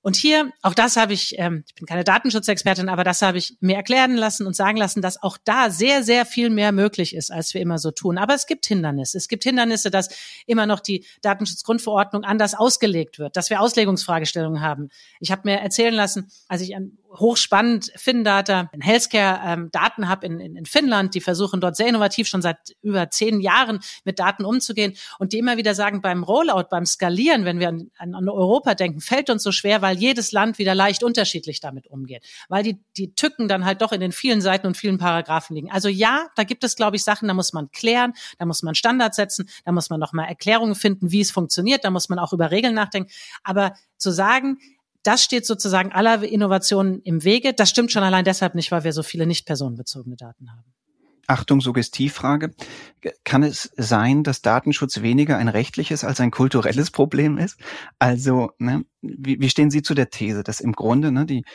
Und 0.03 0.15
hier, 0.15 0.51
auch 0.63 0.73
das 0.73 0.97
habe 0.97 1.13
ich, 1.13 1.35
ähm, 1.37 1.63
ich 1.67 1.75
bin 1.75 1.85
keine 1.85 2.03
Datenschutzexpertin, 2.03 2.89
aber 2.89 3.03
das 3.03 3.21
habe 3.21 3.37
ich 3.37 3.55
mir 3.59 3.75
erklären 3.75 4.15
lassen 4.15 4.47
und 4.47 4.55
sagen 4.55 4.77
lassen, 4.77 5.01
dass 5.01 5.21
auch 5.21 5.37
da 5.43 5.69
sehr, 5.69 6.03
sehr 6.03 6.25
viel 6.25 6.49
mehr 6.49 6.71
möglich 6.71 7.15
ist, 7.15 7.31
als 7.31 7.53
wir 7.53 7.61
immer 7.61 7.77
so 7.77 7.91
tun. 7.91 8.17
Aber 8.17 8.33
es 8.33 8.47
gibt 8.47 8.65
Hindernisse. 8.65 9.17
Es 9.17 9.27
gibt 9.27 9.43
Hindernisse, 9.43 9.91
dass 9.91 10.09
immer 10.47 10.65
noch 10.65 10.79
die 10.79 11.05
Datenschutzgrundverordnung 11.21 12.23
anders 12.23 12.55
ausgelegt 12.55 13.19
wird, 13.19 13.37
dass 13.37 13.51
wir 13.51 13.61
Auslegungsfragestellungen 13.61 14.61
haben. 14.61 14.89
Ich 15.19 15.31
habe 15.31 15.43
mir 15.45 15.59
erzählen 15.59 15.93
lassen, 15.93 16.31
als 16.47 16.61
ich 16.61 16.75
an 16.75 16.97
hochspannend 17.13 17.91
FinData, 17.95 18.69
in 18.71 18.81
Healthcare 18.81 19.41
ähm, 19.45 19.71
in, 20.21 20.39
in, 20.39 20.55
in 20.55 20.65
Finnland, 20.65 21.15
die 21.15 21.21
versuchen 21.21 21.61
dort 21.61 21.75
sehr 21.75 21.87
innovativ 21.87 22.27
schon 22.27 22.41
seit 22.41 22.57
über 22.81 23.09
zehn 23.09 23.41
Jahren 23.41 23.79
mit 24.05 24.19
Daten 24.19 24.45
umzugehen 24.45 24.95
und 25.19 25.33
die 25.33 25.39
immer 25.39 25.57
wieder 25.57 25.75
sagen, 25.75 26.01
beim 26.01 26.23
Rollout, 26.23 26.69
beim 26.69 26.85
Skalieren, 26.85 27.45
wenn 27.45 27.59
wir 27.59 27.69
an, 27.69 27.89
an 27.97 28.29
Europa 28.29 28.75
denken, 28.75 29.01
fällt 29.01 29.29
uns 29.29 29.43
so 29.43 29.51
schwer, 29.51 29.81
weil 29.81 29.97
jedes 29.97 30.31
Land 30.31 30.57
wieder 30.57 30.75
leicht 30.75 31.03
unterschiedlich 31.03 31.59
damit 31.59 31.87
umgeht, 31.87 32.23
weil 32.49 32.63
die, 32.63 32.79
die 32.97 33.13
Tücken 33.13 33.47
dann 33.47 33.65
halt 33.65 33.81
doch 33.81 33.91
in 33.91 33.99
den 33.99 34.11
vielen 34.11 34.41
Seiten 34.41 34.67
und 34.67 34.77
vielen 34.77 34.97
Paragraphen 34.97 35.55
liegen. 35.55 35.71
Also 35.71 35.89
ja, 35.89 36.27
da 36.35 36.43
gibt 36.43 36.63
es, 36.63 36.75
glaube 36.75 36.95
ich, 36.95 37.03
Sachen, 37.03 37.27
da 37.27 37.33
muss 37.33 37.53
man 37.53 37.71
klären, 37.71 38.13
da 38.37 38.45
muss 38.45 38.63
man 38.63 38.75
Standards 38.75 39.17
setzen, 39.17 39.49
da 39.65 39.71
muss 39.71 39.89
man 39.89 39.99
nochmal 39.99 40.27
Erklärungen 40.27 40.75
finden, 40.75 41.11
wie 41.11 41.21
es 41.21 41.31
funktioniert, 41.31 41.83
da 41.83 41.89
muss 41.89 42.09
man 42.09 42.19
auch 42.19 42.33
über 42.33 42.51
Regeln 42.51 42.73
nachdenken. 42.73 43.11
Aber 43.43 43.73
zu 43.97 44.11
sagen, 44.11 44.57
das 45.03 45.23
steht 45.23 45.45
sozusagen 45.45 45.91
aller 45.91 46.23
Innovationen 46.23 47.01
im 47.01 47.23
Wege. 47.23 47.53
Das 47.53 47.69
stimmt 47.69 47.91
schon 47.91 48.03
allein 48.03 48.25
deshalb 48.25 48.55
nicht, 48.55 48.71
weil 48.71 48.83
wir 48.83 48.93
so 48.93 49.03
viele 49.03 49.25
nicht 49.25 49.45
personenbezogene 49.45 50.15
Daten 50.15 50.51
haben. 50.51 50.63
Achtung, 51.27 51.61
Suggestivfrage. 51.61 52.51
Kann 53.23 53.43
es 53.43 53.71
sein, 53.77 54.23
dass 54.23 54.41
Datenschutz 54.41 55.01
weniger 55.01 55.37
ein 55.37 55.47
rechtliches 55.47 56.03
als 56.03 56.19
ein 56.19 56.31
kulturelles 56.31 56.91
Problem 56.91 57.37
ist? 57.37 57.57
Also, 57.99 58.51
ne, 58.57 58.83
wie, 59.01 59.39
wie 59.39 59.49
stehen 59.49 59.71
Sie 59.71 59.81
zu 59.81 59.93
der 59.93 60.09
These, 60.09 60.43
dass 60.43 60.59
im 60.59 60.73
Grunde 60.73 61.11
ne, 61.11 61.25
die 61.25 61.45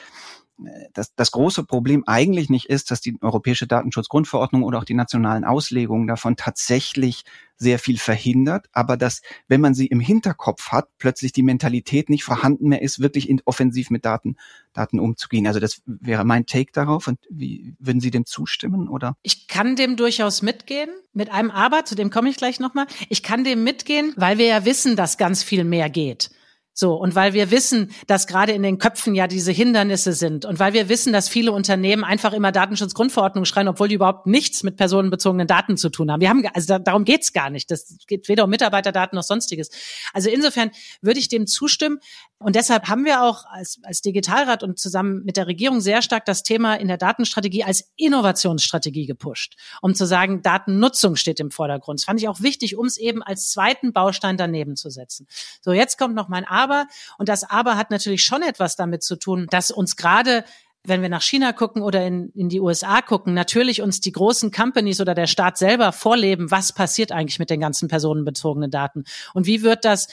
dass 0.95 1.15
das 1.15 1.33
große 1.33 1.65
Problem 1.65 2.05
eigentlich 2.07 2.49
nicht 2.49 2.67
ist, 2.67 2.91
dass 2.91 3.01
die 3.01 3.17
europäische 3.21 3.67
Datenschutzgrundverordnung 3.67 4.63
oder 4.63 4.79
auch 4.79 4.85
die 4.85 4.95
nationalen 4.95 5.45
Auslegungen 5.45 6.07
davon 6.07 6.37
tatsächlich 6.37 7.25
sehr 7.59 7.79
viel 7.79 7.99
verhindert, 7.99 8.67
aber 8.73 8.97
dass, 8.97 9.23
wenn 9.49 9.61
man 9.61 9.75
sie 9.75 9.87
im 9.87 10.01
Hinterkopf 10.01 10.69
hat, 10.69 10.89
plötzlich 10.99 11.33
die 11.33 11.43
Mentalität 11.43 12.11
nicht 12.11 12.25
vorhanden 12.25 12.69
mehr 12.69 12.83
ist, 12.83 13.01
wirklich 13.01 13.35
offensiv 13.47 13.91
mit 13.91 14.05
Daten, 14.05 14.37
Daten 14.73 15.01
umzugehen. 15.01 15.47
Also 15.47 15.61
das 15.61 15.83
wäre 15.87 16.25
mein 16.25 16.47
Take 16.47 16.73
darauf. 16.73 17.07
Und 17.07 17.19
wie 17.31 17.75
würden 17.79 18.01
Sie 18.01 18.11
dem 18.11 18.27
zustimmen 18.27 18.89
oder? 18.89 19.17
Ich 19.23 19.49
kann 19.49 19.77
dem 19.77 19.97
durchaus 19.97 20.43
mitgehen. 20.43 20.91
Mit 21.13 21.31
einem 21.31 21.51
Aber, 21.51 21.85
zu 21.85 21.95
dem 21.95 22.11
komme 22.11 22.29
ich 22.29 22.37
gleich 22.37 22.61
nochmal. 22.61 22.87
Ich 23.09 23.23
kann 23.23 23.45
dem 23.45 23.65
mitgehen, 23.65 24.13
weil 24.17 24.37
wir 24.37 24.47
ja 24.47 24.65
wissen, 24.65 24.97
dass 24.97 25.17
ganz 25.17 25.43
viel 25.43 25.65
mehr 25.65 25.89
geht. 25.89 26.31
So, 26.79 26.93
und 26.93 27.15
weil 27.15 27.33
wir 27.33 27.51
wissen, 27.51 27.91
dass 28.07 28.27
gerade 28.27 28.53
in 28.53 28.63
den 28.63 28.77
Köpfen 28.77 29.15
ja 29.15 29.27
diese 29.27 29.51
Hindernisse 29.51 30.13
sind 30.13 30.45
und 30.45 30.59
weil 30.59 30.75
wir 30.75 30.91
wissen, 30.91 31.11
dass 31.11 31.27
viele 31.27 31.53
Unternehmen 31.53 32.05
einfach 32.05 32.35
immer 32.35 32.53
Datenschutzgrundverordnung 32.53 33.47
schreien, 33.47 33.67
obwohl 33.67 33.89
die 33.89 33.95
überhaupt 33.95 34.27
nichts 34.27 34.63
mit 34.63 34.77
personenbezogenen 34.77 35.47
Daten 35.47 35.79
zu 35.79 35.89
tun 35.89 36.13
haben. 36.13 36.21
Wir 36.21 36.29
haben, 36.29 36.45
also 36.53 36.67
da, 36.67 36.79
darum 36.79 37.07
geht's 37.07 37.33
gar 37.33 37.49
nicht. 37.49 37.71
Das 37.71 37.97
geht 38.07 38.29
weder 38.29 38.45
um 38.45 38.51
Mitarbeiterdaten 38.51 39.17
noch 39.17 39.23
sonstiges. 39.23 39.71
Also 40.13 40.29
insofern 40.29 40.71
würde 41.01 41.19
ich 41.19 41.29
dem 41.29 41.47
zustimmen. 41.47 41.99
Und 42.39 42.55
deshalb 42.55 42.89
haben 42.89 43.07
wir 43.07 43.23
auch 43.23 43.47
als, 43.47 43.81
als 43.83 44.03
Digitalrat 44.03 44.63
und 44.63 44.79
zusammen 44.79 45.25
mit 45.25 45.39
der 45.39 45.47
Regierung 45.47 45.81
sehr 45.81 46.03
stark 46.03 46.27
das 46.27 46.43
Thema 46.43 46.75
in 46.75 46.89
der 46.89 46.99
Datenstrategie 46.99 47.65
als 47.65 47.91
Innovationsstrategie 47.97 49.07
gepusht, 49.07 49.57
um 49.81 49.95
zu 49.95 50.05
sagen, 50.07 50.43
Datennutzung 50.43 51.17
steht 51.17 51.41
im 51.41 51.51
Vordergrund. 51.51 52.01
Das 52.01 52.05
fand 52.05 52.21
ich 52.21 52.29
auch 52.29 52.43
wichtig, 52.43 52.77
um 52.77 52.85
es 52.85 52.99
eben 52.99 53.23
als 53.23 53.51
zweiten 53.51 53.95
Baustein 53.95 54.37
daneben 54.37 54.77
zu 54.77 54.91
setzen. 54.91 55.27
So, 55.63 55.73
jetzt 55.73 55.97
kommt 55.97 56.15
noch 56.15 56.29
mein 56.29 56.45
Aber. 56.67 56.89
Und 57.19 57.29
das 57.29 57.45
Aber 57.45 57.77
hat 57.77 57.91
natürlich 57.91 58.25
schon 58.25 58.43
etwas 58.43 58.77
damit 58.77 59.03
zu 59.03 59.17
tun, 59.17 59.47
dass 59.51 59.71
uns 59.71 59.97
gerade 59.97 60.45
wenn 60.89 61.03
wir 61.03 61.09
nach 61.09 61.23
China 61.23 61.53
gucken 61.53 61.83
oder 61.83 62.07
in, 62.07 62.31
in 62.37 62.49
die 62.49 62.61
USA 62.61 63.03
gucken, 63.03 63.35
natürlich 63.35 63.83
uns 63.83 64.01
die 64.01 64.13
großen 64.13 64.53
Companies 64.53 65.01
oder 65.01 65.17
der 65.17 65.27
Staat 65.27 65.59
selber 65.59 65.91
vorleben, 65.91 66.53
was 66.53 66.73
passiert 66.73 67.11
eigentlich 67.11 67.41
mit 67.41 67.51
den 67.51 67.59
ganzen 67.59 67.89
personenbezogenen 67.89 68.71
Daten 68.71 69.03
und 69.35 69.47
wie 69.47 69.65
wird 69.65 69.85
das 69.85 70.07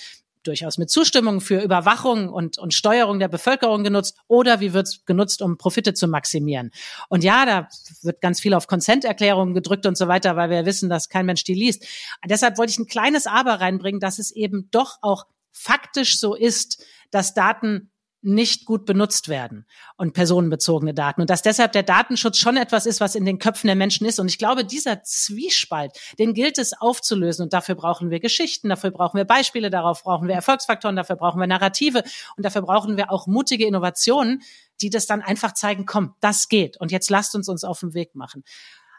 durchaus 0.43 0.77
mit 0.77 0.89
Zustimmung 0.89 1.41
für 1.41 1.61
Überwachung 1.61 2.29
und, 2.29 2.57
und 2.57 2.73
Steuerung 2.73 3.19
der 3.19 3.27
Bevölkerung 3.27 3.83
genutzt 3.83 4.17
oder 4.27 4.59
wie 4.59 4.73
wird 4.73 4.87
es 4.87 5.05
genutzt, 5.05 5.41
um 5.41 5.57
Profite 5.57 5.93
zu 5.93 6.07
maximieren. 6.07 6.71
Und 7.09 7.23
ja, 7.23 7.45
da 7.45 7.67
wird 8.01 8.21
ganz 8.21 8.39
viel 8.39 8.53
auf 8.53 8.67
Konsenterklärungen 8.67 9.53
gedrückt 9.53 9.85
und 9.85 9.97
so 9.97 10.07
weiter, 10.07 10.35
weil 10.35 10.49
wir 10.49 10.65
wissen, 10.65 10.89
dass 10.89 11.09
kein 11.09 11.25
Mensch 11.25 11.43
die 11.43 11.53
liest. 11.53 11.85
Deshalb 12.25 12.57
wollte 12.57 12.71
ich 12.71 12.79
ein 12.79 12.87
kleines 12.87 13.25
Aber 13.25 13.61
reinbringen, 13.61 13.99
dass 13.99 14.19
es 14.19 14.31
eben 14.31 14.67
doch 14.71 14.97
auch 15.01 15.25
faktisch 15.53 16.19
so 16.19 16.35
ist, 16.35 16.83
dass 17.11 17.33
Daten 17.33 17.91
nicht 18.23 18.65
gut 18.65 18.85
benutzt 18.85 19.27
werden 19.27 19.65
und 19.97 20.13
personenbezogene 20.13 20.93
Daten. 20.93 21.21
Und 21.21 21.29
dass 21.29 21.41
deshalb 21.41 21.73
der 21.73 21.83
Datenschutz 21.83 22.37
schon 22.37 22.55
etwas 22.55 22.85
ist, 22.85 23.01
was 23.01 23.15
in 23.15 23.25
den 23.25 23.37
Köpfen 23.37 23.67
der 23.67 23.75
Menschen 23.75 24.07
ist. 24.07 24.17
Und 24.17 24.29
ich 24.29 24.37
glaube, 24.37 24.63
dieser 24.63 25.03
Zwiespalt, 25.03 25.91
den 26.19 26.33
gilt 26.33 26.57
es 26.57 26.71
aufzulösen. 26.73 27.43
Und 27.43 27.53
dafür 27.53 27.75
brauchen 27.75 28.09
wir 28.09 28.21
Geschichten, 28.21 28.69
dafür 28.69 28.91
brauchen 28.91 29.17
wir 29.17 29.25
Beispiele, 29.25 29.69
darauf 29.69 30.03
brauchen 30.03 30.29
wir 30.29 30.35
Erfolgsfaktoren, 30.35 30.95
dafür 30.95 31.17
brauchen 31.17 31.39
wir 31.39 31.47
Narrative 31.47 32.03
und 32.37 32.45
dafür 32.45 32.61
brauchen 32.61 32.95
wir 32.95 33.11
auch 33.11 33.27
mutige 33.27 33.67
Innovationen, 33.67 34.41
die 34.81 34.89
das 34.89 35.05
dann 35.05 35.21
einfach 35.21 35.53
zeigen, 35.53 35.85
komm, 35.85 36.15
das 36.21 36.47
geht. 36.47 36.79
Und 36.79 36.91
jetzt 36.93 37.09
lasst 37.09 37.35
uns 37.35 37.49
uns 37.49 37.65
auf 37.65 37.81
den 37.81 37.93
Weg 37.93 38.15
machen. 38.15 38.43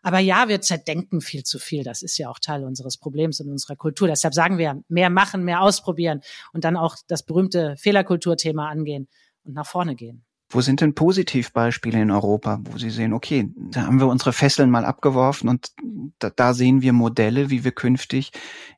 Aber 0.05 0.19
ja, 0.19 0.49
wir 0.49 0.61
zerdenken 0.61 1.23
viel 1.23 1.45
zu 1.45 1.59
viel. 1.59 1.83
Das 1.83 2.03
ist 2.03 2.19
ja 2.19 2.29
auch 2.29 2.39
Teil 2.39 2.63
unseres 2.65 2.99
Problems 2.99 3.41
in 3.41 3.51
unserer 3.51 3.75
Kultur. 3.75 4.07
Deshalb 4.07 4.35
sagen 4.35 4.59
wir, 4.59 4.83
mehr 4.87 5.09
machen, 5.09 5.45
mehr 5.45 5.63
ausprobieren 5.63 6.21
und 6.53 6.65
dann 6.65 6.77
auch 6.77 6.97
das 7.09 7.23
berühmte 7.23 7.75
Fehlerkulturthema 7.79 8.69
angehen 8.69 9.09
und 9.45 9.55
nach 9.55 9.67
vorne 9.67 9.97
gehen. 9.97 10.23
Wo 10.51 10.61
sind 10.61 10.83
denn 10.83 10.95
Positivbeispiele 10.95 12.03
in 12.03 12.11
Europa, 12.11 12.61
wo 12.65 12.77
Sie 12.77 12.91
sehen, 12.91 13.15
okay, 13.15 13.49
da 13.57 13.87
haben 13.87 13.99
wir 13.99 14.07
unsere 14.07 14.35
Fesseln 14.35 14.69
mal 14.69 14.85
abgeworfen 14.85 15.49
und 15.49 15.73
da, 16.19 16.29
da 16.29 16.53
sehen 16.53 16.83
wir 16.83 16.93
Modelle, 16.93 17.49
wie 17.49 17.65
wir 17.65 17.73
künftig 17.73 18.31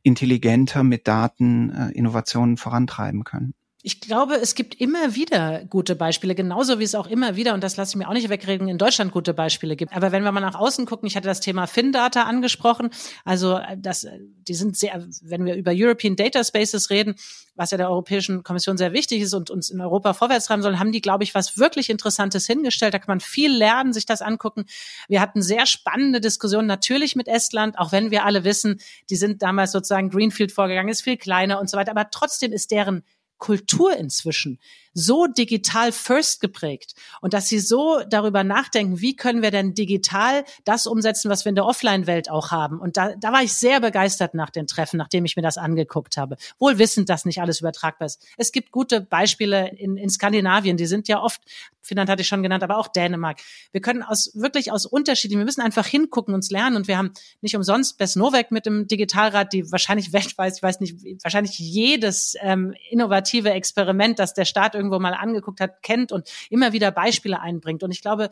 intelligenter 0.05 0.85
mit 0.85 1.09
Daten 1.09 1.71
äh, 1.71 1.91
Innovationen 1.91 2.57
vorantreiben 2.57 3.25
können? 3.25 3.53
Ich 3.87 4.01
glaube, 4.01 4.35
es 4.35 4.57
gibt 4.57 4.81
immer 4.81 5.14
wieder 5.14 5.64
gute 5.70 5.94
Beispiele, 5.94 6.35
genauso 6.35 6.81
wie 6.81 6.83
es 6.83 6.96
auch 6.96 7.07
immer 7.07 7.37
wieder, 7.37 7.55
und 7.55 7.62
das 7.62 7.77
lasse 7.77 7.90
ich 7.90 7.96
mir 7.96 8.09
auch 8.09 8.14
nicht 8.14 8.29
wegreden, 8.29 8.66
in 8.66 8.79
Deutschland 8.79 9.12
gute 9.12 9.33
Beispiele 9.33 9.77
gibt. 9.77 9.94
Aber 9.94 10.11
wenn 10.11 10.25
wir 10.25 10.33
mal 10.33 10.40
nach 10.40 10.57
außen 10.57 10.87
gucken, 10.87 11.07
ich 11.07 11.14
hatte 11.14 11.29
das 11.29 11.38
Thema 11.38 11.68
FinData 11.68 12.25
angesprochen, 12.25 12.90
also 13.25 13.59
äh, 13.59 13.77
das, 13.79 14.03
äh, 14.03 14.18
die 14.49 14.55
sind 14.55 14.77
sehr, 14.77 15.07
wenn 15.22 15.44
wir 15.44 15.55
über 15.55 15.70
European 15.72 16.16
Data 16.16 16.42
Spaces 16.42 16.90
reden, 16.90 17.14
was 17.55 17.70
ja 17.70 17.79
der 17.79 17.88
Europäischen 17.88 18.42
Kommission 18.42 18.77
sehr 18.77 18.92
wichtig 18.92 19.22
ist 19.22 19.35
und 19.35 19.51
uns 19.51 19.70
in 19.70 19.81
Europa 19.81 20.14
vorwärts 20.14 20.46
treiben 20.46 20.62
soll, 20.62 20.81
haben 20.81 20.90
die, 20.90 21.01
glaube 21.01 21.22
ich, 21.22 21.37
was 21.37 21.57
wirklich 21.57 21.88
Interessantes 21.88 22.44
hingestellt. 22.44 22.92
Da 22.92 22.99
kann 22.99 23.12
man 23.12 23.20
viel 23.20 23.57
lernen, 23.57 23.92
sich 23.92 24.05
das 24.05 24.20
angucken. 24.20 24.64
Wir 25.07 25.20
hatten 25.20 25.42
sehr 25.42 25.64
spannende 25.64 26.20
Diskussionen 26.20 26.66
natürlich 26.66 27.14
mit 27.14 27.29
Estland, 27.29 27.79
auch 27.79 27.92
wenn 27.92 28.11
wir 28.11 28.25
alle 28.25 28.42
wissen, 28.42 28.81
die 29.11 29.16
sind 29.16 29.42
damals 29.42 29.70
sozusagen 29.70 30.11
Greenfield 30.11 30.51
vorgegangen, 30.51 30.90
ist 30.90 31.03
viel 31.03 31.16
kleiner 31.16 31.61
und 31.61 31.70
so 31.70 31.77
weiter. 31.77 31.92
Aber 31.92 32.11
trotzdem 32.11 32.53
ist 32.53 32.72
deren 32.72 33.05
Kultur 33.38 33.96
inzwischen 33.96 34.59
so 34.96 35.27
digital 35.27 35.92
first 35.92 36.40
geprägt 36.40 36.94
und 37.20 37.35
dass 37.35 37.49
sie 37.49 37.59
so 37.59 38.01
darüber 38.09 38.44
nachdenken, 38.44 39.01
wie 39.01 39.14
können 39.14 39.42
wir 39.42 39.51
denn 39.51 39.75
digital 39.75 40.44
das 40.64 40.87
umsetzen, 40.87 41.31
was 41.31 41.44
wir 41.44 41.51
in 41.51 41.55
der 41.55 41.66
Offline-Welt 41.66 42.31
auch 42.31 42.51
haben. 42.51 42.81
Und 42.81 42.96
da, 42.96 43.14
da 43.14 43.31
war 43.31 43.42
ich 43.42 43.53
sehr 43.53 43.81
begeistert 43.81 44.33
nach 44.33 44.49
den 44.49 44.66
Treffen, 44.66 44.96
nachdem 44.96 45.27
ich 45.27 45.37
mir 45.37 45.42
das 45.42 45.59
angeguckt 45.59 46.16
habe. 46.16 46.38
Wohl 46.59 46.79
wissend, 46.79 47.11
dass 47.11 47.27
nicht 47.27 47.42
alles 47.42 47.61
übertragbar 47.61 48.07
ist. 48.07 48.25
Es 48.38 48.53
gibt 48.53 48.70
gute 48.70 49.03
Beispiele 49.03 49.68
in, 49.77 49.99
in 49.99 50.09
Skandinavien, 50.09 50.79
die 50.79 50.87
sind 50.87 51.09
ja 51.09 51.20
oft, 51.20 51.42
Finnland 51.87 52.11
hatte 52.11 52.22
ich 52.22 52.29
schon 52.29 52.42
genannt, 52.42 52.62
aber 52.62 52.79
auch 52.79 52.88
Dänemark. 52.88 53.40
Wir 53.72 53.81
können 53.81 54.03
aus 54.03 54.33
wirklich 54.35 54.72
aus 54.72 54.87
Unterschieden, 54.87 55.38
wir 55.38 55.44
müssen 55.44 55.61
einfach 55.61 55.87
hingucken, 55.87 56.35
uns 56.35 56.51
lernen 56.51 56.77
und 56.77 56.88
wir 56.88 56.99
haben 56.99 57.12
nicht 57.40 57.57
umsonst 57.57 57.99
Bess 57.99 58.16
Novak 58.16 58.51
mit 58.51 58.66
dem 58.66 58.87
Digitalrat, 58.87 59.53
die 59.53 59.70
wahrscheinlich 59.70 60.12
weltweit, 60.12 60.55
ich 60.57 60.62
weiß 60.62 60.81
nicht, 60.81 60.96
wahrscheinlich 61.22 61.59
jedes 61.59 62.35
ähm, 62.40 62.75
innovative 62.90 63.51
Experiment, 63.51 64.18
das 64.18 64.35
der 64.35 64.44
Staat 64.44 64.75
irgendwo 64.75 64.99
mal 64.99 65.14
angeguckt 65.14 65.61
hat, 65.61 65.83
kennt 65.83 66.12
und 66.12 66.29
immer 66.51 66.72
wieder 66.72 66.90
Beispiele 66.90 67.40
einbringt. 67.40 67.83
Und 67.83 67.90
ich 67.90 68.03
glaube, 68.03 68.31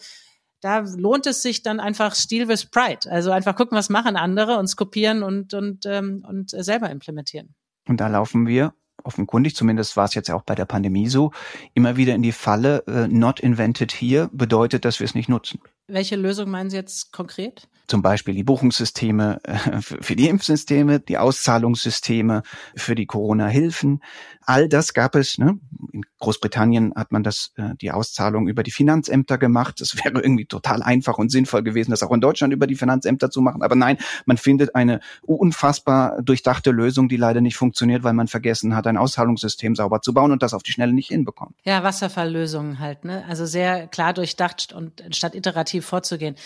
da 0.61 0.79
lohnt 0.79 1.27
es 1.27 1.43
sich 1.43 1.62
dann 1.62 1.79
einfach 1.79 2.14
Steal 2.14 2.49
with 2.49 2.67
Pride. 2.67 3.11
Also 3.11 3.31
einfach 3.31 3.55
gucken, 3.55 3.77
was 3.77 3.90
machen 3.90 4.17
andere, 4.17 4.59
uns 4.59 4.77
kopieren 4.77 5.23
und, 5.23 5.53
und, 5.53 5.85
ähm, 5.85 6.25
und 6.27 6.51
selber 6.51 6.88
implementieren. 6.90 7.55
Und 7.87 8.01
da 8.01 8.09
laufen 8.09 8.47
wir 8.47 8.73
offenkundig, 9.05 9.55
zumindest 9.55 9.97
war 9.97 10.07
es 10.07 10.14
jetzt 10.14 10.31
auch 10.31 10.43
bei 10.43 10.55
der 10.55 10.64
Pandemie 10.64 11.09
so, 11.09 11.31
immer 11.75 11.97
wieder 11.97 12.14
in 12.14 12.23
die 12.23 12.33
Falle, 12.33 12.85
äh, 12.87 13.07
not 13.09 13.40
invented 13.40 13.93
here 13.93 14.29
bedeutet, 14.33 14.85
dass 14.85 15.01
wir 15.01 15.05
es 15.05 15.14
nicht 15.14 15.29
nutzen. 15.29 15.61
Welche 15.87 16.17
Lösung 16.17 16.51
meinen 16.51 16.71
Sie 16.71 16.77
jetzt 16.77 17.12
konkret? 17.12 17.69
Zum 17.87 18.01
Beispiel 18.01 18.35
die 18.35 18.44
Buchungssysteme 18.44 19.40
äh, 19.44 19.81
für 19.81 20.16
die 20.16 20.29
Impfsysteme, 20.29 21.01
die 21.01 21.18
Auszahlungssysteme 21.18 22.42
für 22.75 22.94
die 22.94 23.07
Corona-Hilfen. 23.07 24.03
All 24.47 24.68
das 24.68 24.94
gab 24.94 25.14
es. 25.14 25.38
Ne? 25.38 25.59
In 25.92 26.03
Großbritannien 26.18 26.94
hat 26.97 27.12
man 27.12 27.23
das, 27.23 27.53
äh, 27.57 27.75
die 27.81 27.90
Auszahlung 27.90 28.49
über 28.49 28.62
die 28.62 28.70
Finanzämter 28.70 29.37
gemacht. 29.37 29.81
Es 29.81 29.97
wäre 30.05 30.20
irgendwie 30.20 30.47
total 30.47 30.83
einfach 30.83 31.18
und 31.18 31.31
sinnvoll 31.31 31.62
gewesen, 31.62 31.90
das 31.90 32.03
auch 32.03 32.12
in 32.12 32.20
Deutschland 32.20 32.53
über 32.55 32.66
die 32.66 32.75
Finanzämter 32.75 33.31
zu 33.31 33.42
machen. 33.42 33.62
Aber 33.62 33.75
nein, 33.75 33.99
man 34.25 34.38
findet 34.38 34.75
eine 34.75 35.01
unfassbar 35.23 36.23
durchdachte 36.23 36.70
Lösung, 36.70 37.09
die 37.09 37.16
leider 37.16 37.42
nicht 37.42 37.57
funktioniert, 37.57 38.03
weil 38.03 38.14
man 38.14 38.29
vergessen 38.29 38.75
hat, 38.75 38.87
ein 38.87 38.97
Auszahlungssystem 38.97 39.75
sauber 39.75 40.01
zu 40.01 40.14
bauen 40.14 40.33
und 40.33 40.42
das 40.42 40.55
auf 40.55 40.62
die 40.62 40.73
Schnelle 40.73 40.94
nicht 40.94 41.09
hinbekommt. 41.09 41.55
Ja, 41.64 41.83
Wasserfalllösungen 41.83 42.79
halt. 42.79 43.05
Ne? 43.05 43.25
Also 43.29 43.44
sehr 43.44 43.87
klar 43.88 44.14
durchdacht 44.14 44.73
und 44.73 45.05
statt 45.11 45.35
iterativ 45.35 45.85
vorzugehen. 45.85 46.37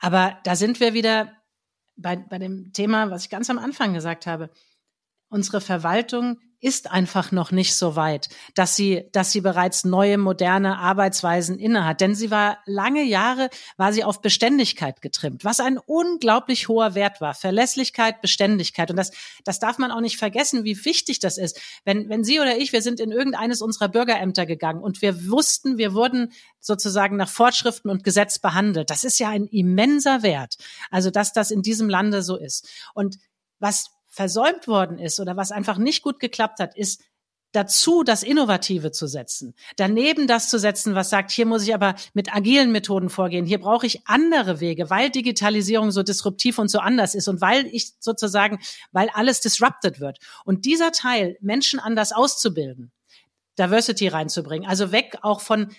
Aber 0.00 0.38
da 0.44 0.56
sind 0.56 0.80
wir 0.80 0.94
wieder 0.94 1.36
bei, 1.96 2.16
bei 2.16 2.38
dem 2.38 2.72
Thema, 2.72 3.10
was 3.10 3.24
ich 3.24 3.30
ganz 3.30 3.50
am 3.50 3.58
Anfang 3.58 3.94
gesagt 3.94 4.26
habe. 4.26 4.50
Unsere 5.28 5.60
Verwaltung 5.60 6.40
ist 6.60 6.90
einfach 6.90 7.32
noch 7.32 7.52
nicht 7.52 7.74
so 7.74 7.96
weit, 7.96 8.28
dass 8.54 8.76
sie, 8.76 9.08
dass 9.12 9.32
sie 9.32 9.40
bereits 9.40 9.84
neue, 9.84 10.18
moderne 10.18 10.78
Arbeitsweisen 10.78 11.58
innehat. 11.58 12.00
Denn 12.02 12.14
sie 12.14 12.30
war 12.30 12.58
lange 12.66 13.02
Jahre, 13.02 13.48
war 13.78 13.92
sie 13.92 14.04
auf 14.04 14.20
Beständigkeit 14.20 15.00
getrimmt, 15.00 15.44
was 15.44 15.60
ein 15.60 15.78
unglaublich 15.78 16.68
hoher 16.68 16.94
Wert 16.94 17.20
war. 17.20 17.34
Verlässlichkeit, 17.34 18.20
Beständigkeit. 18.20 18.90
Und 18.90 18.96
das, 18.96 19.10
das 19.44 19.58
darf 19.58 19.78
man 19.78 19.90
auch 19.90 20.00
nicht 20.00 20.18
vergessen, 20.18 20.64
wie 20.64 20.84
wichtig 20.84 21.18
das 21.18 21.38
ist. 21.38 21.58
Wenn, 21.84 22.10
wenn 22.10 22.24
Sie 22.24 22.40
oder 22.40 22.58
ich, 22.58 22.72
wir 22.72 22.82
sind 22.82 23.00
in 23.00 23.10
irgendeines 23.10 23.62
unserer 23.62 23.88
Bürgerämter 23.88 24.44
gegangen 24.44 24.82
und 24.82 25.00
wir 25.00 25.30
wussten, 25.30 25.78
wir 25.78 25.94
wurden 25.94 26.32
sozusagen 26.60 27.16
nach 27.16 27.28
Fortschriften 27.28 27.90
und 27.90 28.04
Gesetz 28.04 28.38
behandelt. 28.38 28.90
Das 28.90 29.04
ist 29.04 29.18
ja 29.18 29.30
ein 29.30 29.46
immenser 29.46 30.22
Wert. 30.22 30.56
Also, 30.90 31.10
dass 31.10 31.32
das 31.32 31.50
in 31.50 31.62
diesem 31.62 31.88
Lande 31.88 32.22
so 32.22 32.36
ist. 32.36 32.68
Und 32.92 33.16
was 33.58 33.90
versäumt 34.10 34.68
worden 34.68 34.98
ist 34.98 35.20
oder 35.20 35.36
was 35.36 35.52
einfach 35.52 35.78
nicht 35.78 36.02
gut 36.02 36.20
geklappt 36.20 36.58
hat, 36.60 36.76
ist 36.76 37.02
dazu 37.52 38.04
das 38.04 38.22
Innovative 38.22 38.92
zu 38.92 39.06
setzen, 39.06 39.54
daneben 39.76 40.26
das 40.26 40.50
zu 40.50 40.58
setzen, 40.58 40.94
was 40.94 41.10
sagt, 41.10 41.30
hier 41.30 41.46
muss 41.46 41.64
ich 41.64 41.74
aber 41.74 41.94
mit 42.14 42.34
agilen 42.34 42.70
Methoden 42.70 43.10
vorgehen, 43.10 43.44
hier 43.44 43.58
brauche 43.58 43.86
ich 43.86 44.06
andere 44.06 44.60
Wege, 44.60 44.90
weil 44.90 45.10
Digitalisierung 45.10 45.90
so 45.90 46.02
disruptiv 46.02 46.58
und 46.58 46.68
so 46.68 46.78
anders 46.78 47.14
ist 47.14 47.28
und 47.28 47.40
weil 47.40 47.66
ich 47.66 47.94
sozusagen, 47.98 48.60
weil 48.92 49.08
alles 49.14 49.40
disrupted 49.40 50.00
wird. 50.00 50.18
Und 50.44 50.64
dieser 50.64 50.92
Teil, 50.92 51.36
Menschen 51.40 51.80
anders 51.80 52.12
auszubilden, 52.12 52.92
Diversity 53.58 54.08
reinzubringen, 54.08 54.68
also 54.68 54.92
weg 54.92 55.18
auch 55.22 55.40
von 55.40 55.72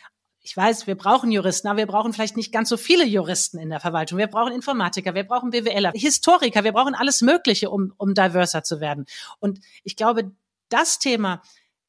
ich 0.43 0.57
weiß, 0.57 0.87
wir 0.87 0.95
brauchen 0.95 1.31
Juristen, 1.31 1.67
aber 1.67 1.77
wir 1.77 1.87
brauchen 1.87 2.13
vielleicht 2.13 2.35
nicht 2.35 2.51
ganz 2.51 2.69
so 2.69 2.77
viele 2.77 3.05
Juristen 3.05 3.59
in 3.59 3.69
der 3.69 3.79
Verwaltung. 3.79 4.17
Wir 4.17 4.27
brauchen 4.27 4.53
Informatiker, 4.53 5.13
wir 5.13 5.23
brauchen 5.23 5.51
BWLer, 5.51 5.91
Historiker, 5.93 6.63
wir 6.63 6.71
brauchen 6.71 6.95
alles 6.95 7.21
Mögliche, 7.21 7.69
um, 7.69 7.93
um 7.97 8.13
diverser 8.13 8.63
zu 8.63 8.79
werden. 8.79 9.05
Und 9.39 9.59
ich 9.83 9.95
glaube, 9.95 10.31
das 10.69 10.99
Thema, 10.99 11.41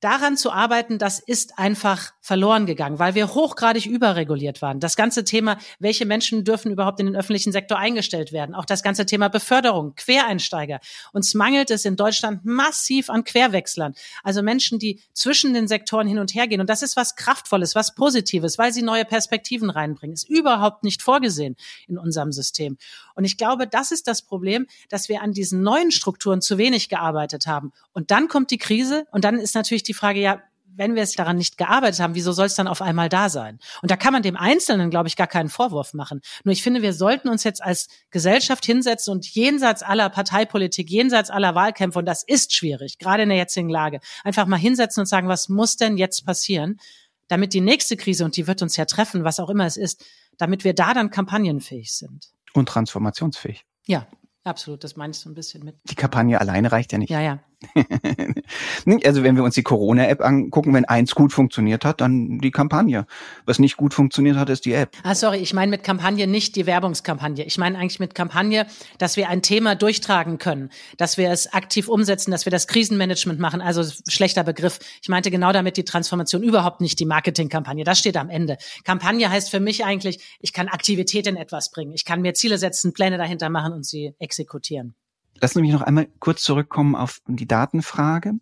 daran 0.03 0.37
zu 0.37 0.51
arbeiten, 0.51 0.99
das 0.99 1.21
ist 1.21 1.59
einfach 1.59 2.13
verloren 2.21 2.67
gegangen, 2.67 2.99
weil 2.99 3.15
wir 3.15 3.35
hochgradig 3.35 3.87
überreguliert 3.87 4.61
waren. 4.61 4.81
Das 4.81 4.97
ganze 4.97 5.25
Thema, 5.25 5.59
welche 5.79 6.07
Menschen 6.07 6.45
dürfen 6.45 6.73
überhaupt 6.73 6.99
in 6.99 7.07
den 7.07 7.17
öffentlichen 7.17 7.53
Sektor 7.53 7.79
eingestellt 7.79 8.33
werden, 8.33 8.55
auch 8.55 8.65
das 8.65 8.83
ganze 8.83 9.07
Thema 9.07 9.29
Beförderung, 9.29 9.95
Quereinsteiger. 9.95 10.81
Uns 11.13 11.35
mangelt 11.35 11.71
es 11.71 11.85
in 11.85 11.95
Deutschland 11.95 12.45
massiv 12.45 13.11
an 13.11 13.23
Querwechslern, 13.23 13.95
also 14.25 14.43
Menschen, 14.43 14.81
die 14.81 15.01
zwischen 15.15 15.55
den 15.55 15.69
Sektoren 15.69 16.09
hin 16.09 16.19
und 16.19 16.35
her 16.35 16.49
gehen. 16.49 16.61
Und 16.61 16.69
das 16.69 16.83
ist 16.83 16.97
was 16.97 17.15
Kraftvolles, 17.15 17.77
was 17.77 17.95
Positives, 17.95 18.59
weil 18.59 18.73
sie 18.73 18.83
neue 18.83 19.05
Perspektiven 19.05 19.71
reinbringen. 19.71 20.15
Ist 20.15 20.29
überhaupt 20.29 20.83
nicht 20.83 21.01
vorgesehen 21.01 21.57
in 21.87 21.97
unserem 21.97 22.33
System. 22.33 22.77
Und 23.15 23.25
ich 23.25 23.37
glaube, 23.37 23.69
das 23.69 23.93
ist 23.93 24.09
das 24.09 24.23
Problem, 24.23 24.67
dass 24.89 25.09
wir 25.09 25.23
an 25.23 25.33
diesen 25.33 25.63
neuen 25.63 25.93
Strukturen 25.93 26.41
zu 26.41 26.59
wenig 26.59 26.89
gearbeitet 26.89 27.47
haben. 27.47 27.73
Und 27.93 28.11
dann 28.11 28.27
kommt 28.27 28.51
die 28.51 28.59
Krise 28.59 29.07
und 29.13 29.25
dann 29.25 29.39
ist 29.39 29.55
natürlich 29.55 29.83
die 29.83 29.92
die 29.93 29.99
Frage, 29.99 30.21
ja, 30.21 30.43
wenn 30.75 30.95
wir 30.95 31.03
es 31.03 31.13
daran 31.13 31.37
nicht 31.37 31.59
gearbeitet 31.59 32.01
haben, 32.01 32.15
wieso 32.15 32.33
soll 32.33 32.47
es 32.47 32.55
dann 32.55 32.67
auf 32.67 32.81
einmal 32.81 33.11
da 33.11 33.29
sein? 33.29 33.59
Und 33.83 33.91
da 33.91 33.97
kann 33.97 34.15
man 34.15 34.23
dem 34.23 34.37
Einzelnen, 34.37 34.89
glaube 34.89 35.07
ich, 35.07 35.17
gar 35.17 35.27
keinen 35.27 35.51
Vorwurf 35.51 35.93
machen. 35.93 36.23
Nur 36.45 36.53
ich 36.55 36.63
finde, 36.63 36.81
wir 36.81 36.95
sollten 36.95 37.29
uns 37.29 37.45
jetzt 37.45 37.63
als 37.63 37.89
Gesellschaft 38.11 38.65
hinsetzen 38.65 39.13
und 39.13 39.27
jenseits 39.27 39.83
aller 39.83 40.09
Parteipolitik, 40.09 40.89
jenseits 40.89 41.29
aller 41.29 41.55
Wahlkämpfe, 41.55 41.99
und 41.99 42.07
das 42.07 42.23
ist 42.23 42.55
schwierig, 42.55 42.99
gerade 42.99 43.25
in 43.25 43.29
der 43.29 43.37
jetzigen 43.37 43.69
Lage, 43.69 44.01
einfach 44.25 44.47
mal 44.47 44.57
hinsetzen 44.57 45.03
und 45.03 45.07
sagen, 45.07 45.29
was 45.29 45.51
muss 45.51 45.77
denn 45.77 45.99
jetzt 45.99 46.25
passieren, 46.25 46.81
damit 47.29 47.53
die 47.53 47.61
nächste 47.61 47.97
Krise, 47.97 48.25
und 48.25 48.37
die 48.37 48.47
wird 48.47 48.63
uns 48.63 48.77
ja 48.77 48.87
treffen, 48.87 49.25
was 49.25 49.41
auch 49.41 49.51
immer 49.51 49.67
es 49.67 49.77
ist, 49.77 50.05
damit 50.39 50.65
wir 50.65 50.75
da 50.75 50.95
dann 50.95 51.11
kampagnenfähig 51.11 51.93
sind. 51.93 52.31
Und 52.55 52.69
transformationsfähig. 52.69 53.65
Ja, 53.87 54.07
absolut. 54.45 54.85
Das 54.85 54.97
meine 54.97 55.11
ich 55.11 55.19
so 55.19 55.29
ein 55.29 55.35
bisschen 55.35 55.65
mit. 55.65 55.77
Die 55.85 55.95
Kampagne 55.95 56.41
alleine 56.41 56.73
reicht 56.73 56.93
ja 56.93 56.99
nicht. 56.99 57.11
Ja, 57.11 57.21
ja. 57.21 57.41
also 59.05 59.23
wenn 59.23 59.37
wir 59.37 59.45
uns 59.45 59.55
die 59.55 59.63
Corona-App 59.63 60.21
angucken, 60.21 60.75
wenn 60.75 60.85
eins 60.85 61.15
gut 61.15 61.33
funktioniert 61.33 61.85
hat, 61.85 62.01
dann 62.01 62.39
die 62.39 62.51
Kampagne. 62.51 63.07
Was 63.47 63.59
nicht 63.59 63.77
gut 63.77 63.95
funktioniert 63.95 64.37
hat, 64.37 64.51
ist 64.51 64.65
die 64.65 64.73
App. 64.73 64.97
Ah, 65.03 65.15
sorry, 65.15 65.39
ich 65.39 65.55
meine 65.55 65.71
mit 65.71 65.85
Kampagne 65.85 66.27
nicht 66.27 66.57
die 66.57 66.67
Werbungskampagne. 66.67 67.45
Ich 67.45 67.59
meine 67.59 67.79
eigentlich 67.79 68.01
mit 68.01 68.15
Kampagne, 68.15 68.67
dass 68.99 69.17
wir 69.17 69.29
ein 69.29 69.43
Thema 69.43 69.75
durchtragen 69.75 70.39
können, 70.39 70.71
dass 70.97 71.17
wir 71.19 71.31
es 71.31 71.53
aktiv 71.53 71.89
umsetzen, 71.89 72.31
dass 72.31 72.47
wir 72.47 72.51
das 72.51 72.67
Krisenmanagement 72.67 73.39
machen. 73.39 73.61
Also 73.61 73.83
schlechter 74.09 74.45
Begriff. 74.45 74.79
Ich 75.03 75.09
meinte 75.09 75.31
genau 75.31 75.53
damit 75.53 75.77
die 75.77 75.85
Transformation, 75.85 76.43
überhaupt 76.43 76.81
nicht 76.81 76.99
die 76.99 77.07
Marketingkampagne. 77.07 77.85
Das 77.85 77.99
steht 77.99 78.17
am 78.17 78.31
Ende. 78.31 78.57
Kampagne 78.85 79.31
heißt 79.31 79.51
für 79.51 79.61
mich 79.61 79.85
eigentlich, 79.85 80.21
ich 80.41 80.53
kann 80.53 80.69
Aktivität 80.69 81.27
in 81.27 81.37
etwas 81.37 81.71
bringen. 81.71 81.93
Ich 81.93 82.05
kann 82.05 82.23
mir 82.23 82.35
Ziele 82.35 82.59
setzen, 82.59 82.93
Pläne 82.93 83.19
dahinter 83.19 83.51
machen 83.51 83.73
und 83.73 83.87
sie 83.87 84.15
exekutieren. 84.19 84.95
Lassen 85.41 85.59
Sie 85.59 85.63
mich 85.63 85.73
noch 85.73 85.83
einmal 85.83 86.09
kurz 86.19 86.43
zurückkommen 86.43 86.95
auf 86.95 87.21
die 87.27 87.49
Datenfrage. 87.49 88.35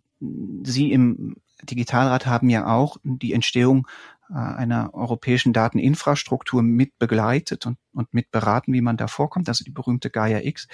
Sie 0.62 0.92
im 0.92 1.36
Digitalrat 1.62 2.26
haben 2.26 2.48
ja 2.48 2.66
auch 2.66 2.96
die 3.02 3.32
Entstehung 3.32 3.86
äh, 4.30 4.34
einer 4.34 4.94
europäischen 4.94 5.52
Dateninfrastruktur 5.52 6.62
mit 6.62 6.98
begleitet 6.98 7.66
und, 7.66 7.78
und 7.92 8.14
mit 8.14 8.30
beraten, 8.30 8.72
wie 8.72 8.80
man 8.80 8.96
da 8.96 9.08
vorkommt, 9.08 9.48
also 9.48 9.64
die 9.64 9.70
berühmte 9.70 10.10
Gaia 10.10 10.40
X. 10.42 10.68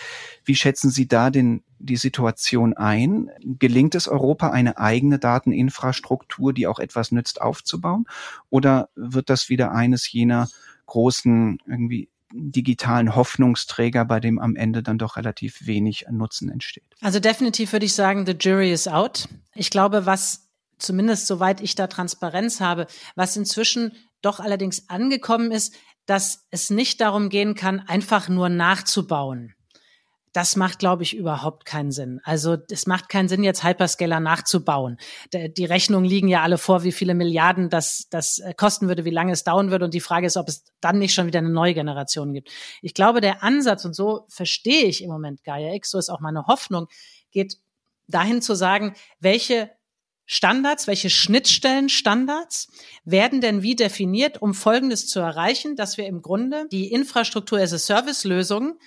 Wie 0.45 0.55
schätzen 0.55 0.91
Sie 0.91 1.09
da 1.09 1.31
den, 1.31 1.65
die 1.79 1.97
Situation 1.97 2.75
ein? 2.75 3.31
Gelingt 3.41 3.95
es 3.95 4.09
Europa, 4.09 4.51
eine 4.51 4.79
eigene 4.79 5.19
Dateninfrastruktur, 5.19 6.53
die 6.53 6.67
auch 6.67 6.79
etwas 6.79 7.13
nützt, 7.13 7.41
aufzubauen? 7.41 8.07
Oder 8.51 8.91
wird 8.95 9.31
das 9.31 9.49
wieder 9.49 9.73
eines 9.73 10.11
jener 10.11 10.49
großen 10.87 11.59
irgendwie 11.67 12.11
digitalen 12.33 13.15
Hoffnungsträger, 13.15 14.05
bei 14.05 14.21
dem 14.21 14.39
am 14.39 14.57
Ende 14.57 14.83
dann 14.83 14.99
doch 14.99 15.17
relativ 15.17 15.67
wenig 15.67 16.07
Nutzen 16.11 16.51
entsteht. 16.51 16.85
Also 17.01 17.21
definitiv 17.21 17.73
würde 17.73 17.87
ich 17.87 17.95
sagen, 17.95 18.27
the 18.27 18.37
jury 18.39 18.73
is 18.73 18.89
out. 18.89 19.29
Ich 19.55 19.71
glaube, 19.71 20.07
was 20.07 20.49
zumindest 20.79 21.27
soweit 21.27 21.61
ich 21.61 21.75
da 21.75 21.87
Transparenz 21.87 22.61
habe, 22.61 22.87
was 23.15 23.37
inzwischen 23.37 23.93
doch 24.23 24.41
allerdings 24.41 24.89
angekommen 24.89 25.53
ist, 25.53 25.75
dass 26.07 26.47
es 26.51 26.71
nicht 26.71 27.01
darum 27.01 27.29
gehen 27.31 27.55
kann, 27.55 27.81
einfach 27.81 28.29
nur 28.29 28.49
nachzubauen 28.49 29.56
das 30.37 30.55
macht, 30.55 30.79
glaube 30.79 31.03
ich, 31.03 31.17
überhaupt 31.17 31.65
keinen 31.65 31.91
Sinn. 31.91 32.21
Also 32.23 32.59
es 32.71 32.87
macht 32.87 33.09
keinen 33.09 33.27
Sinn, 33.27 33.43
jetzt 33.43 33.65
Hyperscaler 33.65 34.21
nachzubauen. 34.21 34.99
Die 35.33 35.65
Rechnungen 35.65 36.05
liegen 36.05 36.29
ja 36.29 36.43
alle 36.43 36.59
vor, 36.59 36.85
wie 36.85 36.93
viele 36.93 37.15
Milliarden 37.15 37.71
das, 37.71 38.09
das 38.11 38.41
äh, 38.41 38.53
kosten 38.53 38.87
würde, 38.87 39.07
wie 39.07 39.11
lange 39.11 39.33
es 39.33 39.45
dauern 39.45 39.71
würde. 39.71 39.87
Und 39.87 39.95
die 39.95 40.01
Frage 40.01 40.27
ist, 40.27 40.37
ob 40.37 40.49
es 40.49 40.65
dann 40.83 40.99
nicht 40.99 41.15
schon 41.15 41.27
wieder 41.27 41.39
eine 41.39 41.49
neue 41.49 41.73
Generation 41.73 42.35
gibt. 42.35 42.51
Ich 42.83 42.93
glaube, 42.93 43.23
der 43.23 43.43
Ansatz, 43.43 43.87
und 43.87 43.97
so 43.97 44.27
verstehe 44.29 44.85
ich 44.85 45.03
im 45.03 45.09
Moment 45.09 45.43
Gaia 45.43 45.73
X, 45.73 45.93
so 45.93 45.99
ist 45.99 46.11
auch 46.11 46.21
meine 46.21 46.47
Hoffnung, 46.47 46.89
geht 47.31 47.57
dahin 48.07 48.43
zu 48.43 48.55
sagen, 48.55 48.93
welche 49.19 49.71
Standards, 50.27 50.87
welche 50.87 51.09
Schnittstellenstandards 51.09 52.69
werden 53.07 53.41
denn 53.41 53.63
wie 53.63 53.75
definiert, 53.75 54.43
um 54.43 54.53
Folgendes 54.53 55.09
zu 55.09 55.19
erreichen, 55.19 55.77
dass 55.77 55.97
wir 55.97 56.07
im 56.07 56.21
Grunde 56.21 56.67
die 56.71 56.93
Infrastruktur 56.93 57.59
as 57.59 57.73
a 57.73 57.79
Service 57.79 58.25
Lösungen 58.25 58.79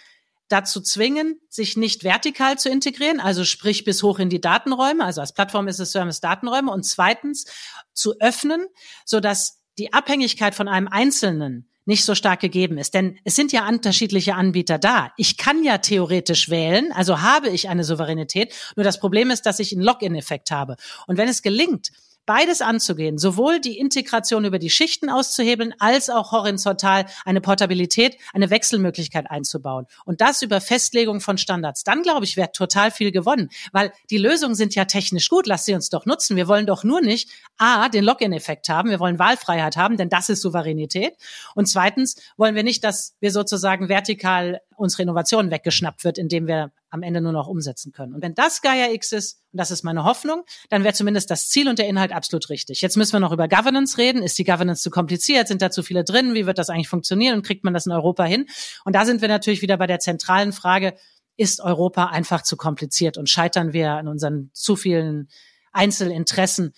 dazu 0.50 0.82
zwingen, 0.82 1.40
sich 1.48 1.78
nicht 1.78 2.04
vertikal 2.04 2.58
zu 2.58 2.70
integrieren, 2.70 3.20
also 3.20 3.46
sprich 3.46 3.86
bis 3.86 4.04
hoch 4.04 4.20
in 4.20 4.30
die 4.30 4.42
Datenräume, 4.42 5.06
also 5.06 5.22
als 5.22 5.34
Plattform 5.34 5.68
ist 5.68 5.80
es 5.80 5.92
Service 5.92 6.20
Datenräume 6.20 6.72
und 6.72 6.84
zweitens 6.84 7.46
zu 7.94 8.20
öffnen, 8.20 8.68
so 9.06 9.20
dass 9.20 9.62
die 9.78 9.94
Abhängigkeit 9.94 10.56
von 10.56 10.68
einem 10.68 10.88
Einzelnen 10.88 11.70
nicht 11.86 12.06
so 12.06 12.14
stark 12.14 12.40
gegeben 12.40 12.78
ist. 12.78 12.94
Denn 12.94 13.18
es 13.24 13.36
sind 13.36 13.52
ja 13.52 13.68
unterschiedliche 13.68 14.36
Anbieter 14.36 14.78
da. 14.78 15.12
Ich 15.18 15.38
kann 15.38 15.64
ja 15.64 15.80
theoretisch 15.80 16.50
wählen, 16.50 16.92
also 16.92 17.22
habe 17.22 17.50
ich 17.50 17.68
eine 17.68 17.84
Souveränität. 17.84 18.54
Nur 18.76 18.84
das 18.84 19.00
Problem 19.00 19.32
ist, 19.32 19.46
dass 19.48 19.60
ich 19.60 19.74
einen 19.74 19.82
Login-Effekt 19.82 20.52
habe. 20.52 20.76
Und 21.08 21.18
wenn 21.18 21.28
es 21.28 21.42
gelingt, 21.42 21.90
beides 22.30 22.62
anzugehen, 22.62 23.18
sowohl 23.18 23.60
die 23.60 23.80
Integration 23.80 24.46
über 24.46 24.60
die 24.60 24.70
Schichten 24.70 25.10
auszuhebeln, 25.10 25.74
als 25.80 26.12
auch 26.12 26.32
horizontal 26.32 27.08
eine 27.26 27.42
Portabilität, 27.42 28.18
eine 28.36 28.52
Wechselmöglichkeit 28.52 29.32
einzubauen. 29.32 29.88
Und 30.06 30.22
das 30.22 30.44
über 30.44 30.62
Festlegung 30.62 31.22
von 31.22 31.39
Standards. 31.39 31.84
Dann, 31.84 32.04
glaube 32.04 32.26
ich, 32.26 32.38
wird 32.38 32.56
total 32.56 32.92
viel 32.92 33.12
gewonnen, 33.12 33.50
weil 33.72 33.92
die 34.12 34.20
Lösungen 34.20 34.54
sind 34.54 34.76
ja 34.76 34.86
technisch 34.86 35.28
gut. 35.28 35.48
Lass 35.48 35.65
sie 35.65 35.74
uns 35.74 35.89
doch 35.89 36.06
nutzen. 36.06 36.36
Wir 36.36 36.48
wollen 36.48 36.68
doch 36.68 36.84
nur 36.84 37.02
nicht 37.02 37.32
A, 37.58 37.89
den 37.89 38.04
Login-Effekt 38.04 38.70
haben. 38.70 38.92
Wir 38.92 39.00
wollen 39.00 39.18
Wahlfreiheit 39.18 39.76
haben, 39.76 39.98
denn 39.98 40.10
das 40.10 40.30
ist 40.30 40.44
Souveränität. 40.44 41.15
Und 41.56 41.65
zweitens 41.65 42.15
wollen 42.38 42.54
wir 42.54 42.62
nicht, 42.62 42.84
dass 42.84 43.15
wir 43.20 43.32
sozusagen 43.32 43.89
vertikal 43.89 44.62
unsere 44.78 45.02
Innovation 45.02 45.50
weggeschnappt 45.50 46.04
wird, 46.04 46.20
indem 46.20 46.46
wir 46.46 46.72
am 46.89 47.04
Ende 47.04 47.21
nur 47.21 47.32
noch 47.32 47.47
umsetzen 47.47 47.91
können. 47.91 48.13
Und 48.13 48.21
wenn 48.21 48.34
das 48.34 48.62
Gaia 48.62 48.91
X 48.91 49.12
ist, 49.12 49.41
und 49.52 49.60
das 49.60 49.71
ist 49.71 49.84
meine 49.84 50.04
Hoffnung, 50.04 50.43
dann 50.69 50.84
wäre 50.84 50.93
zumindest 50.93 51.30
das 51.30 51.49
Ziel 51.49 51.67
und 51.69 51.80
der 51.80 51.88
Inhalt 51.88 52.12
absolut 52.12 52.49
richtig. 52.49 52.82
Jetzt 52.82 52.97
müssen 52.97 53.13
wir 53.13 53.19
noch 53.19 53.32
über 53.32 53.47
Governance 53.47 53.97
reden. 53.97 54.23
Ist 54.23 54.38
die 54.38 54.43
Governance 54.43 54.82
zu 54.82 54.89
kompliziert? 54.89 55.47
Sind 55.47 55.62
da 55.62 55.71
zu 55.71 55.84
viele 55.84 56.04
drin? 56.04 56.34
Wie 56.34 56.45
wird 56.45 56.58
das 56.58 56.69
eigentlich 56.69 56.89
funktionieren? 56.89 57.36
Und 57.38 57.45
kriegt 57.45 57.63
man 57.63 57.73
das 57.73 57.86
in 57.86 57.91
Europa 57.91 58.23
hin? 58.23 58.47
Und 58.86 58.95
da 58.95 59.06
sind 59.06 59.21
wir 59.21 59.28
natürlich 59.28 59.62
wieder 59.62 59.78
bei 59.78 59.88
der 59.88 59.99
zentralen 59.99 60.54
Frage, 60.54 60.95
ist 61.38 61.62
Europa 61.62 62.08
einfach 62.08 62.41
zu 62.43 62.58
kompliziert 62.58 63.17
und 63.17 63.30
scheitern 63.30 63.71
wir 63.71 63.91
an 63.91 64.08
unseren 64.08 64.52
zu 64.54 64.75
vielen 64.75 65.30
Einzelinteressen? 65.71 66.73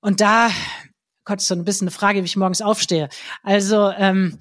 Und 0.00 0.20
da, 0.20 0.50
Gott, 1.24 1.40
so 1.40 1.54
ein 1.54 1.64
bisschen 1.64 1.88
eine 1.88 1.92
Frage, 1.92 2.20
wie 2.20 2.26
ich 2.26 2.36
morgens 2.36 2.62
aufstehe. 2.62 3.08
Also, 3.42 3.90
ähm, 3.90 4.38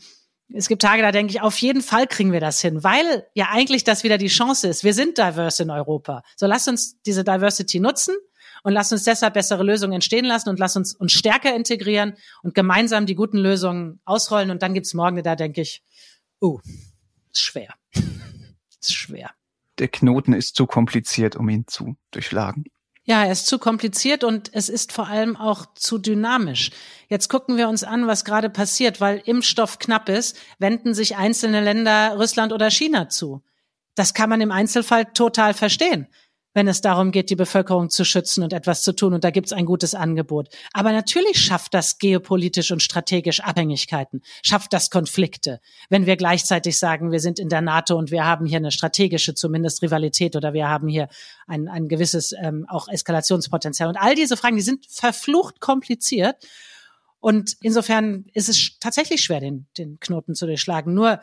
es 0.53 0.67
gibt 0.67 0.83
Tage, 0.83 1.01
da 1.01 1.11
denke 1.11 1.31
ich, 1.31 1.41
auf 1.41 1.57
jeden 1.57 1.81
Fall 1.81 2.05
kriegen 2.07 2.31
wir 2.31 2.39
das 2.39 2.61
hin, 2.61 2.83
weil 2.83 3.25
ja 3.33 3.47
eigentlich 3.49 3.83
das 3.83 4.03
wieder 4.03 4.17
die 4.17 4.27
Chance 4.27 4.67
ist. 4.67 4.83
Wir 4.83 4.93
sind 4.93 5.17
diverse 5.17 5.63
in 5.63 5.71
Europa. 5.71 6.23
So 6.35 6.45
lass 6.45 6.67
uns 6.67 7.01
diese 7.01 7.23
Diversity 7.23 7.79
nutzen 7.79 8.15
und 8.61 8.73
lass 8.73 8.91
uns 8.91 9.03
deshalb 9.03 9.33
bessere 9.33 9.63
Lösungen 9.63 9.93
entstehen 9.93 10.25
lassen 10.25 10.49
und 10.49 10.59
lass 10.59 10.75
uns 10.75 10.93
uns 10.93 11.11
stärker 11.11 11.55
integrieren 11.55 12.13
und 12.43 12.53
gemeinsam 12.53 13.07
die 13.07 13.15
guten 13.15 13.37
Lösungen 13.37 13.99
ausrollen. 14.05 14.51
Und 14.51 14.61
dann 14.61 14.75
gibt's 14.75 14.93
morgen, 14.93 15.21
da 15.23 15.35
denke 15.35 15.61
ich, 15.61 15.83
uh, 16.39 16.59
ist 17.31 17.41
schwer. 17.41 17.73
ist 18.79 18.93
schwer. 18.93 19.31
Der 19.79 19.87
Knoten 19.87 20.33
ist 20.33 20.55
zu 20.55 20.67
kompliziert, 20.67 21.35
um 21.35 21.49
ihn 21.49 21.65
zu 21.67 21.95
durchschlagen. 22.11 22.65
Ja, 23.05 23.25
er 23.25 23.31
ist 23.31 23.47
zu 23.47 23.59
kompliziert 23.59 24.23
und 24.23 24.49
es 24.53 24.69
ist 24.69 24.93
vor 24.93 25.07
allem 25.07 25.35
auch 25.35 25.65
zu 25.75 25.97
dynamisch. 25.97 26.71
Jetzt 27.09 27.27
gucken 27.27 27.57
wir 27.57 27.67
uns 27.67 27.83
an, 27.83 28.07
was 28.07 28.23
gerade 28.23 28.49
passiert, 28.49 29.01
weil 29.01 29.21
Impfstoff 29.25 29.77
knapp 29.79 30.07
ist, 30.07 30.37
wenden 30.57 30.93
sich 30.93 31.17
einzelne 31.17 31.61
Länder 31.61 32.15
Russland 32.15 32.53
oder 32.53 32.71
China 32.71 33.09
zu. 33.09 33.43
Das 33.95 34.13
kann 34.13 34.29
man 34.29 34.39
im 34.39 34.51
Einzelfall 34.51 35.05
total 35.05 35.53
verstehen 35.53 36.07
wenn 36.53 36.67
es 36.67 36.81
darum 36.81 37.11
geht, 37.11 37.29
die 37.29 37.35
Bevölkerung 37.35 37.89
zu 37.89 38.05
schützen 38.05 38.43
und 38.43 38.53
etwas 38.53 38.83
zu 38.83 38.93
tun. 38.93 39.13
Und 39.13 39.23
da 39.23 39.31
gibt 39.31 39.47
es 39.47 39.53
ein 39.53 39.65
gutes 39.65 39.95
Angebot. 39.95 40.49
Aber 40.73 40.91
natürlich 40.91 41.39
schafft 41.39 41.73
das 41.73 41.97
geopolitisch 41.97 42.71
und 42.71 42.81
strategisch 42.81 43.39
Abhängigkeiten, 43.39 44.21
schafft 44.43 44.73
das 44.73 44.89
Konflikte. 44.89 45.59
Wenn 45.89 46.05
wir 46.05 46.15
gleichzeitig 46.15 46.77
sagen, 46.77 47.11
wir 47.11 47.19
sind 47.19 47.39
in 47.39 47.49
der 47.49 47.61
NATO 47.61 47.95
und 47.97 48.11
wir 48.11 48.25
haben 48.25 48.45
hier 48.45 48.57
eine 48.57 48.71
strategische 48.71 49.33
zumindest 49.33 49.81
Rivalität 49.81 50.35
oder 50.35 50.53
wir 50.53 50.69
haben 50.69 50.87
hier 50.87 51.07
ein, 51.47 51.67
ein 51.67 51.87
gewisses 51.87 52.33
ähm, 52.39 52.65
auch 52.67 52.87
Eskalationspotenzial. 52.87 53.89
Und 53.89 53.97
all 53.97 54.15
diese 54.15 54.37
Fragen, 54.37 54.55
die 54.55 54.61
sind 54.61 54.85
verflucht 54.87 55.59
kompliziert. 55.59 56.35
Und 57.19 57.55
insofern 57.61 58.25
ist 58.33 58.49
es 58.49 58.77
tatsächlich 58.79 59.21
schwer, 59.21 59.39
den, 59.39 59.65
den 59.77 59.97
Knoten 59.99 60.35
zu 60.35 60.45
durchschlagen. 60.45 60.93
Nur, 60.93 61.21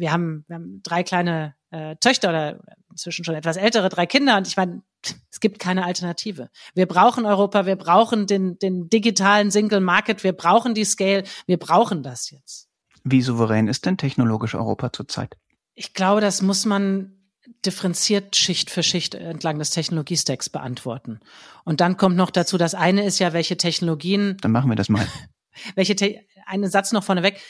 wir 0.00 0.12
haben, 0.12 0.44
wir 0.48 0.56
haben 0.56 0.82
drei 0.82 1.02
kleine 1.02 1.54
äh, 1.70 1.96
Töchter 1.96 2.30
oder 2.30 2.60
inzwischen 2.90 3.24
schon 3.24 3.34
etwas 3.34 3.56
ältere, 3.56 3.88
drei 3.88 4.06
Kinder. 4.06 4.36
Und 4.36 4.48
ich 4.48 4.56
meine, 4.56 4.82
es 5.30 5.40
gibt 5.40 5.58
keine 5.58 5.84
Alternative. 5.84 6.50
Wir 6.74 6.86
brauchen 6.86 7.26
Europa, 7.26 7.66
wir 7.66 7.76
brauchen 7.76 8.26
den, 8.26 8.58
den 8.58 8.88
digitalen 8.88 9.50
Single 9.50 9.80
Market, 9.80 10.24
wir 10.24 10.32
brauchen 10.32 10.74
die 10.74 10.84
Scale, 10.84 11.24
wir 11.46 11.58
brauchen 11.58 12.02
das 12.02 12.30
jetzt. 12.30 12.68
Wie 13.04 13.22
souverän 13.22 13.68
ist 13.68 13.86
denn 13.86 13.96
technologisch 13.96 14.54
Europa 14.54 14.92
zurzeit? 14.92 15.36
Ich 15.74 15.94
glaube, 15.94 16.20
das 16.20 16.42
muss 16.42 16.66
man 16.66 17.16
differenziert 17.64 18.36
Schicht 18.36 18.70
für 18.70 18.82
Schicht 18.82 19.14
entlang 19.14 19.58
des 19.58 19.70
Technologiestacks 19.70 20.50
beantworten. 20.50 21.20
Und 21.64 21.80
dann 21.80 21.96
kommt 21.96 22.16
noch 22.16 22.30
dazu, 22.30 22.58
das 22.58 22.74
eine 22.74 23.04
ist 23.04 23.18
ja, 23.18 23.32
welche 23.32 23.56
Technologien. 23.56 24.36
Dann 24.40 24.52
machen 24.52 24.70
wir 24.70 24.76
das 24.76 24.88
mal. 24.88 25.06
welche, 25.74 25.96
Te 25.96 26.20
einen 26.46 26.70
Satz 26.70 26.92
noch 26.92 27.04
vorneweg 27.04 27.40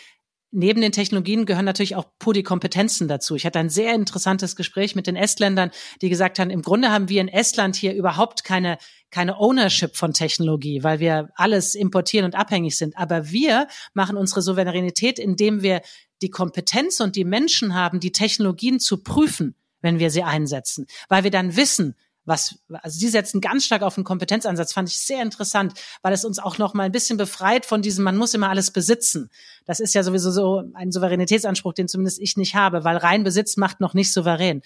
neben 0.53 0.81
den 0.81 0.93
Technologien 0.93 1.47
gehören 1.47 1.65
natürlich 1.65 1.97
auch 1.97 2.07
die 2.35 2.43
Kompetenzen 2.43 3.09
dazu. 3.09 3.37
Ich 3.37 3.47
hatte 3.47 3.59
ein 3.59 3.69
sehr 3.69 3.95
interessantes 3.95 4.57
Gespräch 4.57 4.95
mit 4.95 5.07
den 5.07 5.17
Estländern, 5.17 5.71
die 6.03 6.09
gesagt 6.09 6.39
haben, 6.39 6.51
im 6.51 6.63
Grunde 6.63 6.91
haben 6.91 7.09
wir 7.09 7.21
in 7.21 7.29
Estland 7.29 7.77
hier 7.77 7.95
überhaupt 7.95 8.45
keine, 8.45 8.79
keine 9.11 9.39
Ownership 9.39 9.97
von 9.97 10.13
Technologie, 10.13 10.83
weil 10.83 11.01
wir 11.01 11.31
alles 11.35 11.75
importieren 11.75 12.25
und 12.25 12.35
abhängig 12.35 12.77
sind. 12.77 12.97
Aber 12.97 13.31
wir 13.31 13.69
machen 13.95 14.17
unsere 14.17 14.43
Souveränität, 14.43 15.19
indem 15.19 15.63
wir 15.63 15.83
die 16.23 16.31
Kompetenz 16.31 17.01
und 17.01 17.17
die 17.17 17.25
Menschen 17.25 17.75
haben, 17.75 18.01
die 18.01 18.13
Technologien 18.13 18.81
zu 18.81 19.03
prüfen, 19.03 19.55
wenn 19.81 19.99
wir 19.99 20.11
sie 20.11 20.23
einsetzen, 20.23 20.87
weil 21.09 21.25
wir 21.25 21.31
dann 21.31 21.57
wissen, 21.57 21.95
was, 22.31 22.59
also 22.71 22.99
sie 22.99 23.09
setzen 23.09 23.43
ganz 23.43 23.67
stark 23.67 23.83
auf 23.83 23.97
den 23.97 24.05
Kompetenzansatz, 24.05 24.73
fand 24.73 24.89
ich 24.89 24.97
sehr 24.97 25.21
interessant, 25.21 25.75
weil 26.01 26.15
es 26.15 26.25
uns 26.25 26.39
auch 26.39 26.57
noch 26.57 26.73
mal 26.73 26.85
ein 26.85 26.93
bisschen 26.93 27.19
befreit 27.19 27.67
von 27.67 27.83
diesem, 27.83 28.05
man 28.05 28.17
muss 28.17 28.33
immer 28.33 28.49
alles 28.49 28.71
besitzen. 28.71 29.29
Das 29.67 29.81
ist 29.81 29.95
ja 29.95 30.03
sowieso 30.03 30.31
so 30.31 30.63
ein 30.73 30.93
Souveränitätsanspruch, 30.93 31.75
den 31.75 31.89
zumindest 31.89 32.19
ich 32.21 32.39
nicht 32.39 32.55
habe, 32.55 32.85
weil 32.85 32.97
rein 32.97 33.25
Besitz 33.25 33.59
macht 33.59 33.81
noch 33.81 33.93
nicht 33.93 34.13
souverän. 34.13 34.63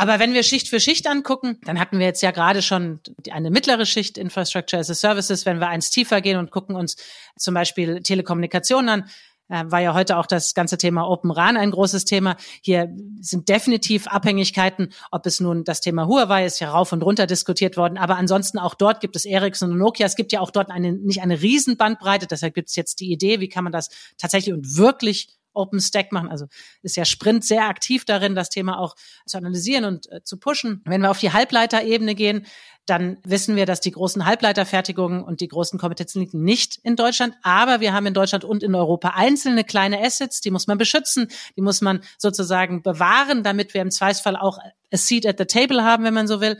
Aber 0.00 0.20
wenn 0.20 0.32
wir 0.32 0.44
Schicht 0.44 0.68
für 0.68 0.78
Schicht 0.78 1.08
angucken, 1.08 1.58
dann 1.64 1.80
hatten 1.80 1.98
wir 1.98 2.06
jetzt 2.06 2.22
ja 2.22 2.30
gerade 2.30 2.62
schon 2.62 3.00
eine 3.32 3.50
mittlere 3.50 3.84
Schicht 3.84 4.16
Infrastructure 4.16 4.78
as 4.78 4.88
a 4.90 4.94
Services. 4.94 5.44
Wenn 5.44 5.58
wir 5.58 5.66
eins 5.66 5.90
tiefer 5.90 6.20
gehen 6.20 6.38
und 6.38 6.52
gucken 6.52 6.76
uns 6.76 6.94
zum 7.36 7.54
Beispiel 7.54 8.00
Telekommunikation 8.00 8.88
an, 8.88 9.10
äh, 9.48 9.64
war 9.66 9.80
ja 9.80 9.94
heute 9.94 10.16
auch 10.16 10.26
das 10.26 10.54
ganze 10.54 10.78
Thema 10.78 11.08
Open 11.08 11.30
RAN 11.30 11.56
ein 11.56 11.70
großes 11.70 12.04
Thema. 12.04 12.36
Hier 12.62 12.94
sind 13.20 13.48
definitiv 13.48 14.06
Abhängigkeiten, 14.06 14.92
ob 15.10 15.26
es 15.26 15.40
nun 15.40 15.64
das 15.64 15.80
Thema 15.80 16.06
Huawei 16.06 16.44
ist, 16.44 16.60
ja 16.60 16.70
rauf 16.70 16.92
und 16.92 17.02
runter 17.02 17.26
diskutiert 17.26 17.76
worden, 17.76 17.98
aber 17.98 18.16
ansonsten 18.16 18.58
auch 18.58 18.74
dort 18.74 19.00
gibt 19.00 19.16
es 19.16 19.24
Ericsson 19.24 19.72
und 19.72 19.78
Nokia. 19.78 20.06
Es 20.06 20.16
gibt 20.16 20.32
ja 20.32 20.40
auch 20.40 20.50
dort 20.50 20.70
eine, 20.70 20.92
nicht 20.92 21.22
eine 21.22 21.40
Riesenbandbreite, 21.40 22.26
deshalb 22.26 22.54
gibt 22.54 22.68
es 22.68 22.76
jetzt 22.76 23.00
die 23.00 23.12
Idee, 23.12 23.40
wie 23.40 23.48
kann 23.48 23.64
man 23.64 23.72
das 23.72 23.90
tatsächlich 24.18 24.54
und 24.54 24.76
wirklich 24.76 25.37
OpenStack 25.52 26.12
machen. 26.12 26.28
Also 26.28 26.46
ist 26.82 26.96
ja 26.96 27.04
Sprint 27.04 27.44
sehr 27.44 27.68
aktiv 27.68 28.04
darin, 28.04 28.34
das 28.34 28.48
Thema 28.48 28.78
auch 28.78 28.94
zu 29.26 29.38
analysieren 29.38 29.84
und 29.84 30.10
äh, 30.10 30.22
zu 30.22 30.38
pushen. 30.38 30.82
Wenn 30.84 31.02
wir 31.02 31.10
auf 31.10 31.18
die 31.18 31.32
Halbleiterebene 31.32 32.14
gehen, 32.14 32.46
dann 32.88 33.18
wissen 33.22 33.56
wir, 33.56 33.66
dass 33.66 33.80
die 33.80 33.90
großen 33.90 34.24
Halbleiterfertigungen 34.24 35.22
und 35.22 35.40
die 35.40 35.48
großen 35.48 35.78
Kompetenzen 35.78 36.20
liegen 36.20 36.42
nicht 36.42 36.78
in 36.82 36.96
Deutschland. 36.96 37.34
Aber 37.42 37.80
wir 37.80 37.92
haben 37.92 38.06
in 38.06 38.14
Deutschland 38.14 38.44
und 38.44 38.62
in 38.62 38.74
Europa 38.74 39.10
einzelne 39.14 39.64
kleine 39.64 40.00
Assets, 40.00 40.40
die 40.40 40.50
muss 40.50 40.66
man 40.66 40.78
beschützen, 40.78 41.28
die 41.56 41.62
muss 41.62 41.80
man 41.80 42.00
sozusagen 42.16 42.82
bewahren, 42.82 43.42
damit 43.42 43.74
wir 43.74 43.82
im 43.82 43.90
Zweifelsfall 43.90 44.36
auch 44.36 44.58
a 44.58 44.96
seat 44.96 45.26
at 45.26 45.38
the 45.38 45.44
table 45.44 45.84
haben, 45.84 46.04
wenn 46.04 46.14
man 46.14 46.26
so 46.26 46.40
will. 46.40 46.58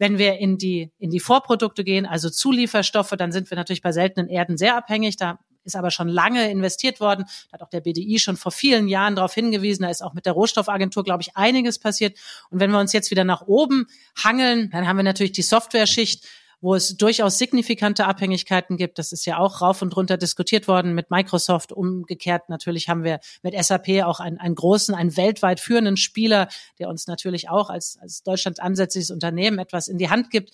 Wenn 0.00 0.18
wir 0.18 0.38
in 0.38 0.58
die, 0.58 0.92
in 0.98 1.10
die 1.10 1.20
Vorprodukte 1.20 1.82
gehen, 1.82 2.06
also 2.06 2.30
Zulieferstoffe, 2.30 3.14
dann 3.18 3.32
sind 3.32 3.50
wir 3.50 3.56
natürlich 3.56 3.82
bei 3.82 3.90
seltenen 3.90 4.28
Erden 4.28 4.56
sehr 4.56 4.76
abhängig. 4.76 5.16
Da 5.16 5.40
ist 5.68 5.76
aber 5.76 5.90
schon 5.90 6.08
lange 6.08 6.50
investiert 6.50 6.98
worden. 6.98 7.24
Da 7.50 7.54
hat 7.54 7.62
auch 7.62 7.70
der 7.70 7.80
BDI 7.80 8.18
schon 8.18 8.36
vor 8.36 8.52
vielen 8.52 8.88
Jahren 8.88 9.14
darauf 9.14 9.34
hingewiesen. 9.34 9.82
Da 9.82 9.90
ist 9.90 10.02
auch 10.02 10.14
mit 10.14 10.26
der 10.26 10.32
Rohstoffagentur, 10.32 11.04
glaube 11.04 11.22
ich, 11.22 11.36
einiges 11.36 11.78
passiert. 11.78 12.18
Und 12.50 12.58
wenn 12.58 12.70
wir 12.70 12.80
uns 12.80 12.92
jetzt 12.92 13.10
wieder 13.10 13.24
nach 13.24 13.42
oben 13.42 13.86
hangeln, 14.16 14.70
dann 14.70 14.88
haben 14.88 14.96
wir 14.96 15.04
natürlich 15.04 15.32
die 15.32 15.42
Software-Schicht 15.42 16.26
wo 16.60 16.74
es 16.74 16.96
durchaus 16.96 17.38
signifikante 17.38 18.04
Abhängigkeiten 18.06 18.76
gibt. 18.76 18.98
Das 18.98 19.12
ist 19.12 19.24
ja 19.26 19.38
auch 19.38 19.60
rauf 19.60 19.80
und 19.80 19.96
runter 19.96 20.16
diskutiert 20.16 20.66
worden 20.66 20.92
mit 20.92 21.08
Microsoft. 21.08 21.70
Umgekehrt 21.70 22.48
natürlich 22.48 22.88
haben 22.88 23.04
wir 23.04 23.20
mit 23.42 23.54
SAP 23.64 24.02
auch 24.02 24.18
einen, 24.18 24.38
einen 24.38 24.56
großen, 24.56 24.92
einen 24.92 25.16
weltweit 25.16 25.60
führenden 25.60 25.96
Spieler, 25.96 26.48
der 26.80 26.88
uns 26.88 27.06
natürlich 27.06 27.48
auch 27.48 27.70
als, 27.70 27.96
als 28.00 28.24
Deutschland 28.24 28.60
ansässiges 28.60 29.12
Unternehmen 29.12 29.60
etwas 29.60 29.86
in 29.86 29.98
die 29.98 30.10
Hand 30.10 30.30
gibt 30.30 30.50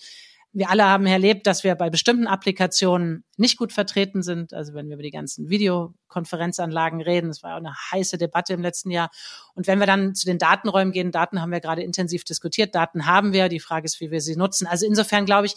wir 0.55 0.69
alle 0.69 0.85
haben 0.85 1.05
erlebt, 1.05 1.47
dass 1.47 1.65
wir 1.65 1.75
bei 1.75 1.89
bestimmten 1.89 2.27
Applikationen 2.27 3.25
nicht 3.35 3.57
gut 3.57 3.73
vertreten 3.73 4.23
sind. 4.23 4.53
Also 4.53 4.73
wenn 4.73 4.87
wir 4.87 4.93
über 4.93 5.03
die 5.03 5.11
ganzen 5.11 5.49
Videokonferenzanlagen 5.49 7.01
reden, 7.01 7.27
das 7.27 7.43
war 7.43 7.51
ja 7.51 7.57
eine 7.57 7.75
heiße 7.91 8.17
Debatte 8.17 8.53
im 8.53 8.61
letzten 8.61 8.89
Jahr. 8.89 9.11
Und 9.53 9.67
wenn 9.67 9.79
wir 9.79 9.85
dann 9.85 10.15
zu 10.15 10.25
den 10.25 10.37
Datenräumen 10.37 10.93
gehen, 10.93 11.11
Daten 11.11 11.41
haben 11.41 11.51
wir 11.51 11.59
gerade 11.59 11.83
intensiv 11.83 12.23
diskutiert, 12.23 12.73
Daten 12.73 13.05
haben 13.05 13.33
wir, 13.33 13.49
die 13.49 13.59
Frage 13.59 13.85
ist, 13.85 13.99
wie 13.99 14.11
wir 14.11 14.21
sie 14.21 14.37
nutzen. 14.37 14.65
Also 14.65 14.85
insofern 14.85 15.25
glaube 15.25 15.47
ich, 15.47 15.55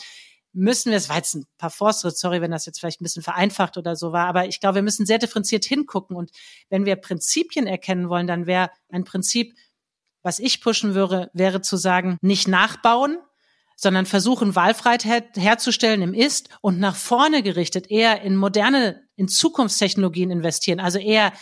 müssen 0.52 0.90
wir, 0.90 0.96
es 0.96 1.08
war 1.08 1.16
jetzt 1.16 1.36
ein 1.36 1.46
paar 1.58 1.70
Fortschritte, 1.70 2.16
sorry, 2.16 2.40
wenn 2.40 2.50
das 2.50 2.66
jetzt 2.66 2.80
vielleicht 2.80 3.00
ein 3.00 3.04
bisschen 3.04 3.22
vereinfacht 3.22 3.76
oder 3.76 3.94
so 3.94 4.10
war, 4.10 4.26
aber 4.26 4.46
ich 4.46 4.58
glaube, 4.58 4.76
wir 4.76 4.82
müssen 4.82 5.06
sehr 5.06 5.18
differenziert 5.18 5.64
hingucken. 5.64 6.16
Und 6.16 6.32
wenn 6.70 6.86
wir 6.86 6.96
Prinzipien 6.96 7.68
erkennen 7.68 8.08
wollen, 8.08 8.26
dann 8.26 8.46
wäre 8.46 8.70
ein 8.88 9.04
Prinzip, 9.04 9.54
was 10.24 10.40
ich 10.40 10.60
pushen 10.60 10.96
würde, 10.96 11.30
wäre 11.34 11.60
zu 11.60 11.76
sagen, 11.76 12.18
nicht 12.20 12.48
nachbauen, 12.48 13.18
sondern 13.80 14.06
versuchen, 14.06 14.56
Wahlfreiheit 14.56 15.04
her 15.04 15.22
herzustellen 15.36 16.02
im 16.02 16.12
Ist 16.12 16.48
und 16.60 16.80
nach 16.80 16.96
vorne 16.96 17.44
gerichtet 17.44 17.90
eher 17.90 18.22
in 18.22 18.34
moderne, 18.34 19.02
in 19.14 19.28
Zukunftstechnologien 19.28 20.32
investieren, 20.32 20.80
also 20.80 20.98
eher 20.98 21.32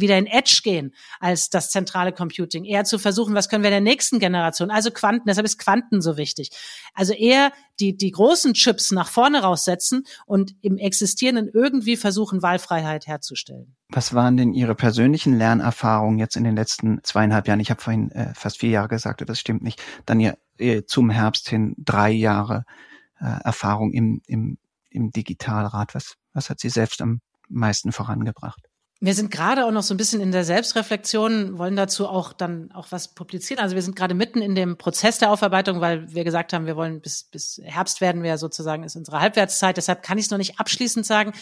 wieder 0.00 0.18
in 0.18 0.26
Edge 0.26 0.60
gehen 0.62 0.94
als 1.20 1.50
das 1.50 1.70
zentrale 1.70 2.12
Computing. 2.12 2.64
Eher 2.64 2.84
zu 2.84 2.98
versuchen, 2.98 3.34
was 3.34 3.48
können 3.48 3.64
wir 3.64 3.70
der 3.70 3.80
nächsten 3.80 4.18
Generation, 4.18 4.70
also 4.70 4.90
Quanten, 4.90 5.26
deshalb 5.26 5.44
ist 5.44 5.58
Quanten 5.58 6.00
so 6.00 6.16
wichtig. 6.16 6.50
Also 6.94 7.12
eher 7.12 7.52
die, 7.80 7.96
die 7.96 8.10
großen 8.10 8.54
Chips 8.54 8.90
nach 8.90 9.08
vorne 9.08 9.42
raussetzen 9.42 10.04
und 10.26 10.54
im 10.62 10.78
Existierenden 10.78 11.50
irgendwie 11.52 11.96
versuchen, 11.96 12.42
Wahlfreiheit 12.42 13.06
herzustellen. 13.06 13.76
Was 13.88 14.14
waren 14.14 14.36
denn 14.36 14.52
Ihre 14.52 14.74
persönlichen 14.74 15.36
Lernerfahrungen 15.36 16.18
jetzt 16.18 16.36
in 16.36 16.44
den 16.44 16.56
letzten 16.56 17.00
zweieinhalb 17.02 17.46
Jahren? 17.48 17.60
Ich 17.60 17.70
habe 17.70 17.80
vorhin 17.80 18.10
äh, 18.12 18.34
fast 18.34 18.58
vier 18.58 18.70
Jahre 18.70 18.88
gesagt, 18.88 19.22
das 19.26 19.38
stimmt 19.38 19.62
nicht. 19.62 19.82
Dann 20.06 20.20
Ihr 20.20 20.36
äh, 20.58 20.82
zum 20.84 21.10
Herbst 21.10 21.48
hin 21.48 21.74
drei 21.78 22.10
Jahre 22.10 22.64
äh, 23.20 23.42
Erfahrung 23.44 23.92
im, 23.92 24.22
im, 24.26 24.58
im 24.90 25.10
Digitalrat. 25.10 25.94
Was, 25.94 26.16
was 26.32 26.50
hat 26.50 26.60
Sie 26.60 26.70
selbst 26.70 27.00
am 27.02 27.20
meisten 27.48 27.92
vorangebracht? 27.92 28.65
Wir 28.98 29.14
sind 29.14 29.30
gerade 29.30 29.66
auch 29.66 29.72
noch 29.72 29.82
so 29.82 29.92
ein 29.92 29.98
bisschen 29.98 30.22
in 30.22 30.32
der 30.32 30.44
Selbstreflexion, 30.44 31.58
wollen 31.58 31.76
dazu 31.76 32.08
auch 32.08 32.32
dann 32.32 32.72
auch 32.72 32.86
was 32.90 33.08
publizieren. 33.08 33.62
Also 33.62 33.74
wir 33.74 33.82
sind 33.82 33.94
gerade 33.94 34.14
mitten 34.14 34.40
in 34.40 34.54
dem 34.54 34.78
Prozess 34.78 35.18
der 35.18 35.30
Aufarbeitung, 35.30 35.82
weil 35.82 36.10
wir 36.14 36.24
gesagt 36.24 36.54
haben, 36.54 36.64
wir 36.64 36.76
wollen 36.76 37.02
bis, 37.02 37.24
bis 37.24 37.60
Herbst 37.62 38.00
werden 38.00 38.22
wir 38.22 38.38
sozusagen, 38.38 38.84
ist 38.84 38.96
unsere 38.96 39.20
Halbwertszeit. 39.20 39.76
Deshalb 39.76 40.02
kann 40.02 40.16
ich 40.16 40.26
es 40.26 40.30
noch 40.30 40.38
nicht 40.38 40.58
abschließend 40.58 41.04
sagen. 41.04 41.32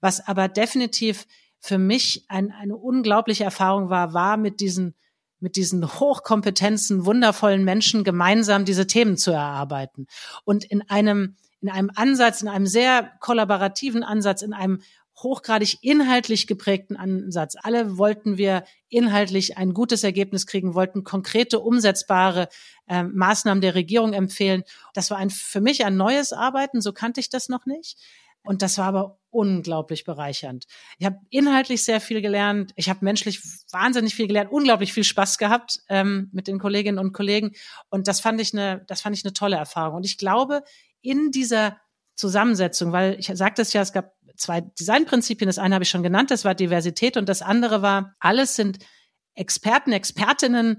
Was 0.00 0.26
aber 0.26 0.48
definitiv 0.48 1.26
für 1.60 1.76
mich 1.76 2.24
ein, 2.28 2.50
eine 2.50 2.76
unglaubliche 2.76 3.44
Erfahrung 3.44 3.90
war, 3.90 4.14
war 4.14 4.38
mit 4.38 4.60
diesen 4.60 4.94
mit 5.42 5.56
diesen 5.56 5.84
hochkompetenzen, 5.84 7.04
wundervollen 7.04 7.64
Menschen 7.64 8.04
gemeinsam 8.04 8.64
diese 8.64 8.86
Themen 8.86 9.16
zu 9.16 9.32
erarbeiten. 9.32 10.06
Und 10.44 10.64
in 10.64 10.88
einem, 10.88 11.34
in 11.60 11.68
einem 11.68 11.90
Ansatz, 11.96 12.42
in 12.42 12.48
einem 12.48 12.68
sehr 12.68 13.10
kollaborativen 13.18 14.04
Ansatz, 14.04 14.42
in 14.42 14.52
einem 14.52 14.82
hochgradig 15.16 15.78
inhaltlich 15.82 16.46
geprägten 16.46 16.96
Ansatz. 16.96 17.54
Alle 17.60 17.98
wollten 17.98 18.38
wir 18.38 18.64
inhaltlich 18.88 19.56
ein 19.58 19.74
gutes 19.74 20.04
Ergebnis 20.04 20.46
kriegen, 20.46 20.74
wollten 20.74 21.04
konkrete, 21.04 21.60
umsetzbare 21.60 22.48
äh, 22.88 23.02
Maßnahmen 23.04 23.60
der 23.60 23.74
Regierung 23.74 24.12
empfehlen. 24.12 24.64
Das 24.94 25.10
war 25.10 25.18
ein, 25.18 25.30
für 25.30 25.60
mich 25.60 25.84
ein 25.84 25.96
neues 25.96 26.32
Arbeiten, 26.32 26.80
so 26.80 26.92
kannte 26.92 27.20
ich 27.20 27.28
das 27.28 27.48
noch 27.48 27.66
nicht. 27.66 27.98
Und 28.44 28.62
das 28.62 28.76
war 28.78 28.86
aber 28.86 29.18
unglaublich 29.30 30.04
bereichernd. 30.04 30.66
Ich 30.98 31.06
habe 31.06 31.18
inhaltlich 31.30 31.84
sehr 31.84 32.00
viel 32.00 32.20
gelernt. 32.20 32.72
Ich 32.74 32.88
habe 32.88 33.04
menschlich 33.04 33.40
wahnsinnig 33.70 34.14
viel 34.14 34.26
gelernt, 34.26 34.50
unglaublich 34.50 34.92
viel 34.92 35.04
Spaß 35.04 35.38
gehabt 35.38 35.80
ähm, 35.88 36.28
mit 36.32 36.48
den 36.48 36.58
Kolleginnen 36.58 36.98
und 36.98 37.12
Kollegen. 37.12 37.52
Und 37.88 38.08
das 38.08 38.20
fand 38.20 38.40
ich 38.40 38.52
eine, 38.52 38.84
das 38.88 39.00
fand 39.00 39.16
ich 39.16 39.24
eine 39.24 39.32
tolle 39.32 39.56
Erfahrung. 39.56 39.96
Und 39.96 40.06
ich 40.06 40.18
glaube, 40.18 40.64
in 41.02 41.30
dieser 41.30 41.80
Zusammensetzung, 42.14 42.92
weil 42.92 43.18
ich 43.18 43.26
sagte 43.34 43.62
es 43.62 43.72
ja, 43.72 43.82
es 43.82 43.92
gab 43.92 44.12
zwei 44.36 44.60
Designprinzipien. 44.60 45.48
Das 45.48 45.58
eine 45.58 45.74
habe 45.74 45.84
ich 45.84 45.90
schon 45.90 46.02
genannt, 46.02 46.30
das 46.30 46.44
war 46.44 46.54
Diversität 46.54 47.16
und 47.16 47.28
das 47.28 47.42
andere 47.42 47.82
war, 47.82 48.14
alles 48.18 48.56
sind 48.56 48.78
Experten, 49.34 49.92
Expertinnen, 49.92 50.78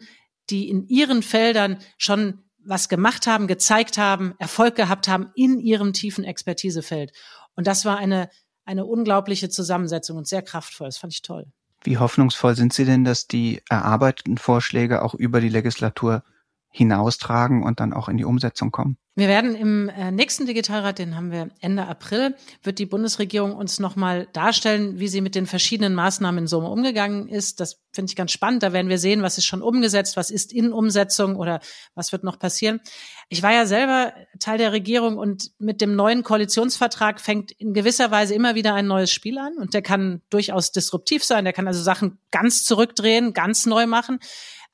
die 0.50 0.70
in 0.70 0.88
ihren 0.88 1.24
Feldern 1.24 1.80
schon 1.98 2.44
was 2.66 2.88
gemacht 2.88 3.28
haben, 3.28 3.48
gezeigt 3.48 3.98
haben, 3.98 4.36
Erfolg 4.40 4.76
gehabt 4.76 5.08
haben 5.08 5.32
in 5.36 5.60
ihrem 5.60 5.94
tiefen 5.94 6.24
Expertisefeld. 6.24 7.12
Und 7.56 7.68
das 7.68 7.86
war 7.86 7.98
eine, 7.98 8.30
eine 8.66 8.86
unglaubliche 8.86 9.50
Zusammensetzung 9.50 10.18
und 10.18 10.28
sehr 10.28 10.42
kraftvoll. 10.42 10.88
Das 10.88 10.98
fand 10.98 11.14
ich 11.14 11.22
toll. 11.22 11.52
Wie 11.84 11.98
hoffnungsvoll 11.98 12.56
sind 12.56 12.72
Sie 12.72 12.86
denn, 12.86 13.04
dass 13.04 13.28
die 13.28 13.62
erarbeiteten 13.70 14.38
Vorschläge 14.38 15.02
auch 15.02 15.14
über 15.14 15.42
die 15.42 15.50
Legislatur 15.50 16.24
hinaustragen 16.74 17.64
und 17.64 17.80
dann 17.80 17.94
auch 17.94 18.10
in 18.10 18.18
die 18.18 18.26
Umsetzung 18.26 18.72
kommen? 18.72 18.98
Wir 19.16 19.28
werden 19.28 19.54
im 19.54 19.90
äh, 19.90 20.10
nächsten 20.10 20.48
Digitalrat, 20.48 20.98
den 20.98 21.16
haben 21.16 21.32
wir 21.32 21.52
Ende 21.62 21.86
April, 21.86 22.36
wird 22.64 22.80
die 22.80 22.88
Bundesregierung 22.88 23.54
uns 23.56 23.80
nochmal 23.80 24.28
darstellen, 24.34 24.98
wie 24.98 25.08
sie 25.08 25.22
mit 25.22 25.36
den 25.36 25.46
verschiedenen 25.46 25.94
Maßnahmen 25.94 26.40
in 26.40 26.48
Summe 26.48 26.68
umgegangen 26.68 27.28
ist. 27.28 27.60
Das 27.60 27.80
finde 27.92 28.10
ich 28.10 28.16
ganz 28.16 28.32
spannend. 28.32 28.64
Da 28.64 28.74
werden 28.74 28.90
wir 28.90 28.98
sehen, 28.98 29.22
was 29.22 29.38
ist 29.38 29.46
schon 29.46 29.62
umgesetzt, 29.62 30.18
was 30.18 30.32
ist 30.32 30.52
in 30.52 30.74
Umsetzung 30.74 31.36
oder 31.36 31.60
was 31.94 32.12
wird 32.12 32.24
noch 32.24 32.40
passieren. 32.40 32.82
Ich 33.30 33.44
war 33.44 33.54
ja 33.54 33.68
selber 33.68 34.14
Teil 34.40 34.58
der 34.58 34.72
Regierung 34.72 35.20
und 35.20 35.52
mit 35.60 35.80
dem 35.80 35.96
neuen 35.96 36.24
Koalitionsvertrag 36.24 37.22
fängt 37.22 37.52
in 37.52 37.76
gewisser 37.76 38.10
Weise 38.10 38.34
immer 38.34 38.56
wieder 38.56 38.74
ein 38.74 38.88
neues 38.88 39.12
Spiel 39.12 39.38
an 39.38 39.58
und 39.60 39.76
der 39.76 39.84
kann 39.84 40.24
durchaus 40.32 40.72
disruptiv 40.72 41.24
sein. 41.24 41.44
Der 41.44 41.54
kann 41.54 41.68
also 41.68 41.84
Sachen 41.84 42.18
ganz 42.32 42.66
zurückdrehen, 42.66 43.34
ganz 43.34 43.68
neu 43.68 43.86
machen. 43.86 44.18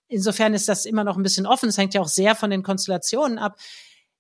Insofern 0.10 0.54
ist 0.54 0.68
das 0.68 0.86
immer 0.86 1.04
noch 1.04 1.16
ein 1.16 1.24
bisschen 1.24 1.46
offen. 1.46 1.70
Es 1.70 1.78
hängt 1.78 1.94
ja 1.94 2.02
auch 2.02 2.08
sehr 2.08 2.36
von 2.36 2.50
den 2.50 2.64
Konstellationen 2.64 3.38
ab. 3.38 3.58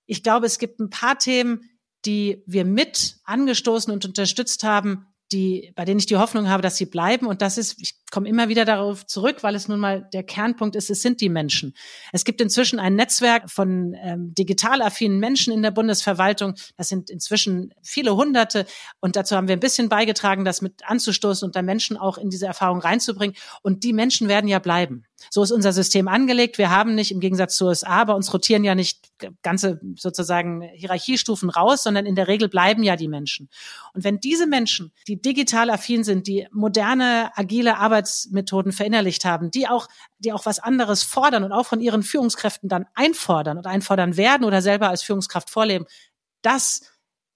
Ich 0.05 0.23
glaube, 0.23 0.45
es 0.45 0.59
gibt 0.59 0.79
ein 0.79 0.89
paar 0.89 1.17
Themen, 1.17 1.69
die 2.05 2.43
wir 2.45 2.63
mit 2.63 3.17
angestoßen 3.25 3.91
und 3.91 4.05
unterstützt 4.05 4.63
haben, 4.63 5.07
die, 5.31 5.71
bei 5.75 5.85
denen 5.85 5.99
ich 5.99 6.05
die 6.05 6.17
Hoffnung 6.17 6.49
habe, 6.49 6.61
dass 6.61 6.77
sie 6.77 6.85
bleiben. 6.85 7.27
Und 7.27 7.41
das 7.41 7.57
ist, 7.57 7.79
ich 7.79 7.95
komme 8.11 8.27
immer 8.27 8.49
wieder 8.49 8.65
darauf 8.65 9.05
zurück, 9.05 9.37
weil 9.41 9.55
es 9.55 9.67
nun 9.67 9.79
mal 9.79 10.07
der 10.13 10.23
Kernpunkt 10.23 10.75
ist, 10.75 10.89
es 10.89 11.01
sind 11.01 11.21
die 11.21 11.29
Menschen. 11.29 11.73
Es 12.11 12.25
gibt 12.25 12.41
inzwischen 12.41 12.79
ein 12.79 12.95
Netzwerk 12.95 13.49
von 13.49 13.95
ähm, 14.01 14.33
digital 14.33 14.81
affinen 14.81 15.19
Menschen 15.19 15.53
in 15.53 15.61
der 15.61 15.71
Bundesverwaltung. 15.71 16.55
Das 16.77 16.89
sind 16.89 17.09
inzwischen 17.09 17.73
viele 17.81 18.15
Hunderte. 18.15 18.65
Und 18.99 19.15
dazu 19.15 19.35
haben 19.35 19.47
wir 19.47 19.55
ein 19.55 19.59
bisschen 19.59 19.89
beigetragen, 19.89 20.45
das 20.45 20.61
mit 20.61 20.87
anzustoßen 20.89 21.45
und 21.45 21.55
da 21.55 21.61
Menschen 21.61 21.97
auch 21.97 22.17
in 22.17 22.29
diese 22.29 22.47
Erfahrung 22.47 22.79
reinzubringen. 22.79 23.35
Und 23.61 23.83
die 23.83 23.93
Menschen 23.93 24.27
werden 24.27 24.47
ja 24.47 24.59
bleiben. 24.59 25.05
So 25.29 25.43
ist 25.43 25.51
unser 25.51 25.73
System 25.73 26.07
angelegt. 26.07 26.57
Wir 26.57 26.69
haben 26.69 26.95
nicht, 26.95 27.11
im 27.11 27.19
Gegensatz 27.19 27.55
zu 27.55 27.65
USA, 27.65 28.03
bei 28.05 28.13
uns 28.13 28.33
rotieren 28.33 28.63
ja 28.63 28.73
nicht 28.73 28.98
ganze 29.41 29.79
sozusagen 29.95 30.61
Hierarchiestufen 30.61 31.49
raus, 31.49 31.83
sondern 31.83 32.05
in 32.05 32.15
der 32.15 32.27
Regel 32.27 32.49
bleiben 32.49 32.83
ja 32.83 32.95
die 32.95 33.07
Menschen. 33.07 33.49
Und 33.93 34.03
wenn 34.03 34.19
diese 34.19 34.47
Menschen, 34.47 34.91
die 35.07 35.21
digital 35.21 35.69
affin 35.69 36.03
sind, 36.03 36.27
die 36.27 36.47
moderne, 36.51 37.31
agile 37.35 37.77
Arbeitsmethoden 37.77 38.71
verinnerlicht 38.71 39.25
haben, 39.25 39.51
die 39.51 39.67
auch, 39.67 39.87
die 40.19 40.33
auch 40.33 40.45
was 40.45 40.59
anderes 40.59 41.03
fordern 41.03 41.43
und 41.43 41.51
auch 41.51 41.65
von 41.65 41.81
ihren 41.81 42.03
Führungskräften 42.03 42.69
dann 42.69 42.85
einfordern 42.95 43.57
und 43.57 43.67
einfordern 43.67 44.17
werden 44.17 44.43
oder 44.45 44.61
selber 44.61 44.89
als 44.89 45.03
Führungskraft 45.03 45.49
vorleben, 45.49 45.85
das 46.41 46.81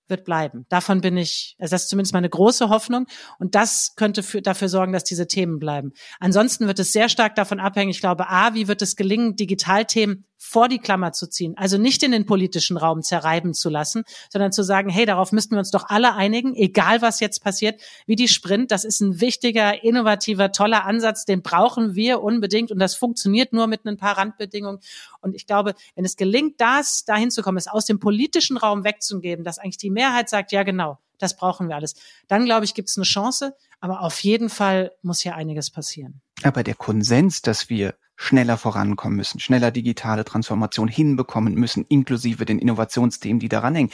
wird 0.07 0.25
bleiben. 0.25 0.65
Davon 0.69 1.01
bin 1.01 1.17
ich, 1.17 1.55
also 1.59 1.73
das 1.73 1.84
ist 1.84 1.89
zumindest 1.89 2.13
meine 2.13 2.29
große 2.29 2.69
Hoffnung. 2.69 3.07
Und 3.39 3.55
das 3.55 3.95
könnte 3.95 4.21
für, 4.23 4.41
dafür 4.41 4.69
sorgen, 4.69 4.93
dass 4.93 5.03
diese 5.03 5.27
Themen 5.27 5.59
bleiben. 5.59 5.93
Ansonsten 6.19 6.67
wird 6.67 6.79
es 6.79 6.93
sehr 6.93 7.09
stark 7.09 7.36
davon 7.36 7.59
abhängen, 7.59 7.91
ich 7.91 8.01
glaube, 8.01 8.29
A, 8.29 8.53
wie 8.53 8.67
wird 8.67 8.81
es 8.81 8.95
gelingen, 8.95 9.36
Digitalthemen 9.36 10.25
vor 10.45 10.67
die 10.67 10.77
Klammer 10.77 11.13
zu 11.13 11.27
ziehen, 11.27 11.57
also 11.57 11.77
nicht 11.77 12.03
in 12.03 12.11
den 12.11 12.25
politischen 12.25 12.75
Raum 12.75 13.01
zerreiben 13.01 13.53
zu 13.53 13.69
lassen, 13.69 14.03
sondern 14.29 14.51
zu 14.51 14.61
sagen, 14.61 14.89
hey, 14.89 15.05
darauf 15.05 15.31
müssten 15.31 15.55
wir 15.55 15.59
uns 15.59 15.71
doch 15.71 15.85
alle 15.87 16.15
einigen, 16.15 16.53
egal 16.53 17.01
was 17.01 17.21
jetzt 17.21 17.41
passiert, 17.41 17.81
wie 18.07 18.17
die 18.17 18.27
Sprint, 18.27 18.69
das 18.69 18.83
ist 18.83 18.99
ein 18.99 19.21
wichtiger, 19.21 19.83
innovativer, 19.85 20.51
toller 20.51 20.85
Ansatz, 20.85 21.23
den 21.23 21.41
brauchen 21.43 21.95
wir 21.95 22.21
unbedingt 22.21 22.71
und 22.71 22.79
das 22.79 22.93
funktioniert 22.93 23.53
nur 23.53 23.67
mit 23.67 23.85
ein 23.85 23.95
paar 23.95 24.17
Randbedingungen. 24.17 24.79
Und 25.21 25.33
ich 25.33 25.47
glaube, 25.47 25.75
wenn 25.95 26.03
es 26.03 26.17
gelingt, 26.17 26.59
das 26.59 27.05
dahin 27.05 27.31
zu 27.31 27.41
kommen, 27.41 27.57
es 27.57 27.69
aus 27.69 27.85
dem 27.85 27.99
politischen 27.99 28.57
Raum 28.57 28.83
wegzugeben, 28.83 29.45
dass 29.45 29.59
eigentlich 29.59 29.77
die 29.77 29.91
Mehrheit 29.91 30.27
sagt, 30.27 30.51
ja 30.51 30.63
genau, 30.63 30.99
das 31.19 31.37
brauchen 31.37 31.69
wir 31.69 31.75
alles, 31.77 31.95
dann 32.27 32.43
glaube 32.43 32.65
ich, 32.65 32.73
gibt 32.73 32.89
es 32.89 32.97
eine 32.97 33.05
Chance, 33.05 33.55
aber 33.79 34.01
auf 34.01 34.19
jeden 34.19 34.49
Fall 34.49 34.91
muss 35.01 35.21
hier 35.21 35.35
einiges 35.35 35.71
passieren. 35.71 36.21
Aber 36.43 36.63
der 36.63 36.75
Konsens, 36.75 37.41
dass 37.41 37.69
wir 37.69 37.95
schneller 38.24 38.57
vorankommen 38.57 39.17
müssen, 39.17 39.39
schneller 39.39 39.69
digitale 39.69 40.24
Transformation 40.24 40.88
hinbekommen 40.88 41.55
müssen, 41.55 41.86
inklusive 41.89 42.45
den 42.45 42.57
Innovationsthemen, 42.57 43.39
die 43.39 43.49
daran 43.49 43.76
hängen. 43.76 43.89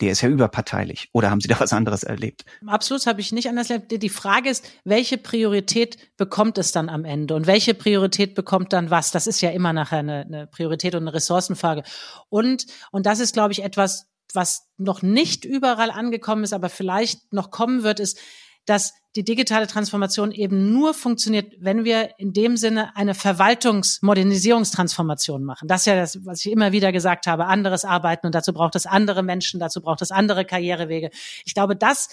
Der 0.00 0.12
ist 0.12 0.20
ja 0.20 0.28
überparteilich. 0.28 1.08
Oder 1.12 1.30
haben 1.30 1.40
Sie 1.40 1.48
da 1.48 1.60
was 1.60 1.72
anderes 1.72 2.02
erlebt? 2.02 2.44
Absolut 2.66 3.06
habe 3.06 3.20
ich 3.20 3.32
nicht 3.32 3.48
anders 3.48 3.70
erlebt. 3.70 4.02
Die 4.02 4.08
Frage 4.08 4.48
ist, 4.48 4.64
welche 4.84 5.18
Priorität 5.18 5.96
bekommt 6.16 6.58
es 6.58 6.72
dann 6.72 6.88
am 6.88 7.04
Ende? 7.04 7.34
Und 7.34 7.46
welche 7.46 7.74
Priorität 7.74 8.34
bekommt 8.34 8.72
dann 8.72 8.90
was? 8.90 9.10
Das 9.10 9.26
ist 9.26 9.40
ja 9.40 9.50
immer 9.50 9.72
nachher 9.72 9.98
eine, 9.98 10.20
eine 10.22 10.46
Priorität 10.46 10.94
und 10.94 11.02
eine 11.02 11.14
Ressourcenfrage. 11.14 11.82
Und, 12.28 12.66
und 12.92 13.06
das 13.06 13.20
ist, 13.20 13.34
glaube 13.34 13.52
ich, 13.52 13.62
etwas, 13.62 14.10
was 14.32 14.68
noch 14.78 15.02
nicht 15.02 15.44
überall 15.44 15.90
angekommen 15.90 16.44
ist, 16.44 16.52
aber 16.52 16.68
vielleicht 16.68 17.32
noch 17.32 17.50
kommen 17.50 17.82
wird, 17.82 18.00
ist, 18.00 18.18
dass 18.66 18.92
die 19.16 19.24
digitale 19.24 19.66
Transformation 19.66 20.30
eben 20.30 20.72
nur 20.72 20.94
funktioniert, 20.94 21.52
wenn 21.58 21.82
wir 21.84 22.10
in 22.18 22.32
dem 22.32 22.56
Sinne 22.56 22.96
eine 22.96 23.14
Verwaltungsmodernisierungstransformation 23.14 25.42
machen. 25.44 25.66
Das 25.66 25.80
ist 25.82 25.86
ja 25.86 25.96
das, 25.96 26.24
was 26.24 26.44
ich 26.44 26.52
immer 26.52 26.70
wieder 26.70 26.92
gesagt 26.92 27.26
habe, 27.26 27.46
anderes 27.46 27.84
Arbeiten 27.84 28.26
und 28.26 28.34
dazu 28.34 28.52
braucht 28.52 28.76
es 28.76 28.86
andere 28.86 29.24
Menschen, 29.24 29.58
dazu 29.58 29.80
braucht 29.80 30.02
es 30.02 30.12
andere 30.12 30.44
Karrierewege. 30.44 31.10
Ich 31.44 31.54
glaube, 31.54 31.74
das 31.74 32.10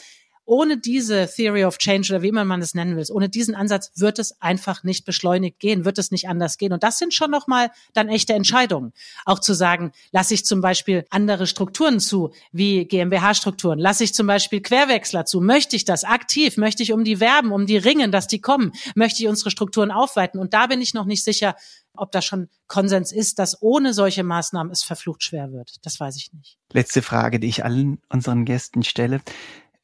ohne 0.48 0.78
diese 0.78 1.28
Theory 1.28 1.66
of 1.66 1.78
Change 1.78 2.14
oder 2.14 2.22
wie 2.22 2.30
immer 2.30 2.46
man 2.46 2.62
es 2.62 2.74
nennen 2.74 2.96
will, 2.96 3.06
ohne 3.12 3.28
diesen 3.28 3.54
Ansatz 3.54 3.92
wird 3.96 4.18
es 4.18 4.42
einfach 4.42 4.84
nicht 4.84 5.06
beschleunigt 5.06 5.60
gehen, 5.60 5.84
wird 5.84 5.98
es 5.98 6.10
nicht 6.10 6.30
anders 6.30 6.58
gehen. 6.58 6.72
Und 6.72 6.84
das 6.84 6.98
sind 6.98 7.14
schon 7.14 7.30
nochmal 7.30 7.70
dann 7.94 8.08
echte 8.08 8.34
Entscheidungen. 8.34 8.94
Auch 9.26 9.40
zu 9.40 9.54
sagen, 9.54 9.92
lasse 10.12 10.34
ich 10.34 10.46
zum 10.46 10.62
Beispiel 10.62 11.06
andere 11.10 11.48
Strukturen 11.48 12.00
zu, 12.00 12.32
wie 12.54 12.86
GmbH-Strukturen, 12.86 13.78
lasse 13.78 14.06
ich 14.06 14.14
zum 14.14 14.26
Beispiel 14.26 14.62
Querwechsler 14.62 15.26
zu, 15.26 15.42
möchte 15.42 15.76
ich 15.76 15.84
das 15.84 16.06
aktiv, 16.06 16.56
möchte 16.56 16.82
ich 16.82 16.94
um 16.94 17.04
die 17.04 17.20
werben, 17.20 17.52
um 17.52 17.66
die 17.66 17.78
ringen, 17.78 18.14
dass 18.14 18.28
die 18.28 18.40
kommen, 18.40 18.72
möchte 18.96 19.22
ich 19.22 19.28
unsere 19.28 19.52
Strukturen 19.52 19.92
aufweiten. 19.92 20.40
Und 20.40 20.54
da 20.54 20.68
bin 20.68 20.82
ich 20.82 20.94
noch 20.94 21.06
nicht 21.06 21.26
sicher, 21.26 21.56
ob 21.94 22.12
da 22.12 22.22
schon 22.22 22.48
Konsens 22.68 23.12
ist, 23.12 23.40
dass 23.40 23.62
ohne 23.62 23.94
solche 23.94 24.24
Maßnahmen 24.24 24.72
es 24.72 24.84
verflucht 24.84 25.24
schwer 25.24 25.52
wird. 25.52 25.76
Das 25.84 26.00
weiß 26.00 26.16
ich 26.16 26.32
nicht. 26.32 26.58
Letzte 26.72 27.02
Frage, 27.02 27.40
die 27.40 27.48
ich 27.48 27.66
allen 27.66 28.00
unseren 28.10 28.46
Gästen 28.46 28.84
stelle 28.84 29.22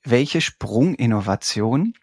welche 0.04 0.42
Sprunginnovation, 0.42 1.94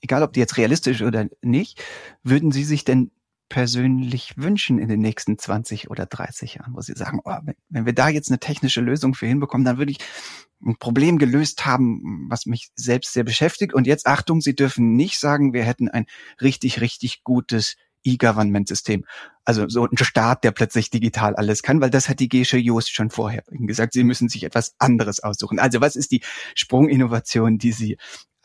egal 0.00 0.22
ob 0.22 0.32
die 0.32 0.40
jetzt 0.40 0.56
realistisch 0.56 1.02
oder 1.02 1.28
nicht, 1.42 1.82
würden 2.22 2.52
Sie 2.52 2.64
sich 2.64 2.84
denn 2.84 3.10
persönlich 3.48 4.34
wünschen 4.36 4.78
in 4.78 4.88
den 4.88 5.00
nächsten 5.00 5.38
20 5.38 5.90
oder 5.90 6.06
30 6.06 6.56
Jahren, 6.56 6.74
wo 6.74 6.80
Sie 6.80 6.92
sagen, 6.92 7.20
oh, 7.24 7.36
wenn 7.70 7.86
wir 7.86 7.94
da 7.94 8.08
jetzt 8.08 8.30
eine 8.30 8.38
technische 8.38 8.80
Lösung 8.80 9.14
für 9.14 9.26
hinbekommen, 9.26 9.64
dann 9.64 9.78
würde 9.78 9.92
ich 9.92 9.98
ein 10.62 10.76
Problem 10.76 11.18
gelöst 11.18 11.64
haben, 11.64 12.26
was 12.28 12.46
mich 12.46 12.70
selbst 12.74 13.12
sehr 13.12 13.24
beschäftigt. 13.24 13.72
Und 13.72 13.86
jetzt 13.86 14.06
Achtung, 14.06 14.40
Sie 14.40 14.54
dürfen 14.54 14.94
nicht 14.96 15.18
sagen, 15.18 15.52
wir 15.52 15.64
hätten 15.64 15.88
ein 15.88 16.06
richtig, 16.42 16.80
richtig 16.80 17.22
gutes 17.24 17.76
E-Government-System. 18.08 19.04
Also 19.44 19.68
so 19.68 19.86
ein 19.86 19.96
Staat, 19.96 20.44
der 20.44 20.50
plötzlich 20.50 20.90
digital 20.90 21.34
alles 21.36 21.62
kann, 21.62 21.80
weil 21.80 21.90
das 21.90 22.08
hat 22.08 22.20
die 22.20 22.28
Gesche 22.28 22.58
Joost 22.58 22.94
schon 22.94 23.10
vorher 23.10 23.44
gesagt. 23.50 23.92
Sie 23.92 24.04
müssen 24.04 24.28
sich 24.28 24.44
etwas 24.44 24.74
anderes 24.78 25.20
aussuchen. 25.20 25.58
Also 25.58 25.80
was 25.80 25.96
ist 25.96 26.12
die 26.12 26.22
Sprunginnovation, 26.54 27.58
die 27.58 27.72
Sie 27.72 27.96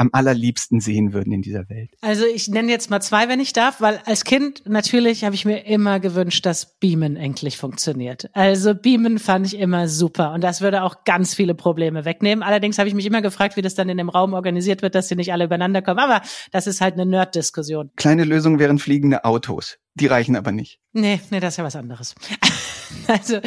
am 0.04 0.10
allerliebsten 0.12 0.80
sehen 0.80 1.14
würden 1.14 1.34
in 1.34 1.42
dieser 1.42 1.70
Welt? 1.70 1.92
Also 2.02 2.26
ich 2.26 2.50
nenne 2.50 2.70
jetzt 2.70 2.90
mal 2.90 3.02
zwei, 3.02 3.30
wenn 3.30 3.40
ich 3.40 3.54
darf, 3.54 3.82
weil 3.82 4.02
als 4.06 4.26
Kind 4.26 4.64
natürlich 4.68 5.24
habe 5.24 5.34
ich 5.34 5.46
mir 5.46 5.66
immer 5.66 6.00
gewünscht, 6.00 6.46
dass 6.46 6.78
Beamen 6.80 7.16
endlich 7.16 7.58
funktioniert. 7.58 8.30
Also 8.34 8.76
Beamen 8.76 9.18
fand 9.18 9.48
ich 9.48 9.58
immer 9.58 9.88
super 9.88 10.34
und 10.34 10.44
das 10.44 10.62
würde 10.62 10.84
auch 10.84 11.06
ganz 11.06 11.34
viele 11.34 11.56
Probleme 11.56 12.06
wegnehmen. 12.06 12.44
Allerdings 12.44 12.78
habe 12.78 12.90
ich 12.90 12.96
mich 12.96 13.06
immer 13.06 13.22
gefragt, 13.22 13.56
wie 13.56 13.62
das 13.62 13.76
dann 13.76 13.90
in 13.90 13.98
dem 13.98 14.10
Raum 14.10 14.34
organisiert 14.34 14.82
wird, 14.82 14.96
dass 14.96 15.08
sie 15.08 15.16
nicht 15.16 15.32
alle 15.32 15.46
übereinander 15.46 15.82
kommen. 15.82 16.00
Aber 16.00 16.22
das 16.52 16.68
ist 16.68 16.82
halt 16.82 16.96
eine 16.96 17.06
Nerd-Diskussion. 17.06 17.92
Kleine 17.96 18.26
Lösung 18.26 18.60
wären 18.60 18.78
fliegende 18.78 19.24
Autos. 19.26 19.78
Die 19.96 20.08
reichen 20.08 20.36
aber 20.36 20.52
nicht. 20.52 20.80
Nee, 20.92 21.22
nee, 21.30 21.40
das 21.40 21.54
ist 21.54 21.58
ja 21.58 21.64
was 21.64 21.76
anderes. 21.76 22.16
also, 23.08 23.40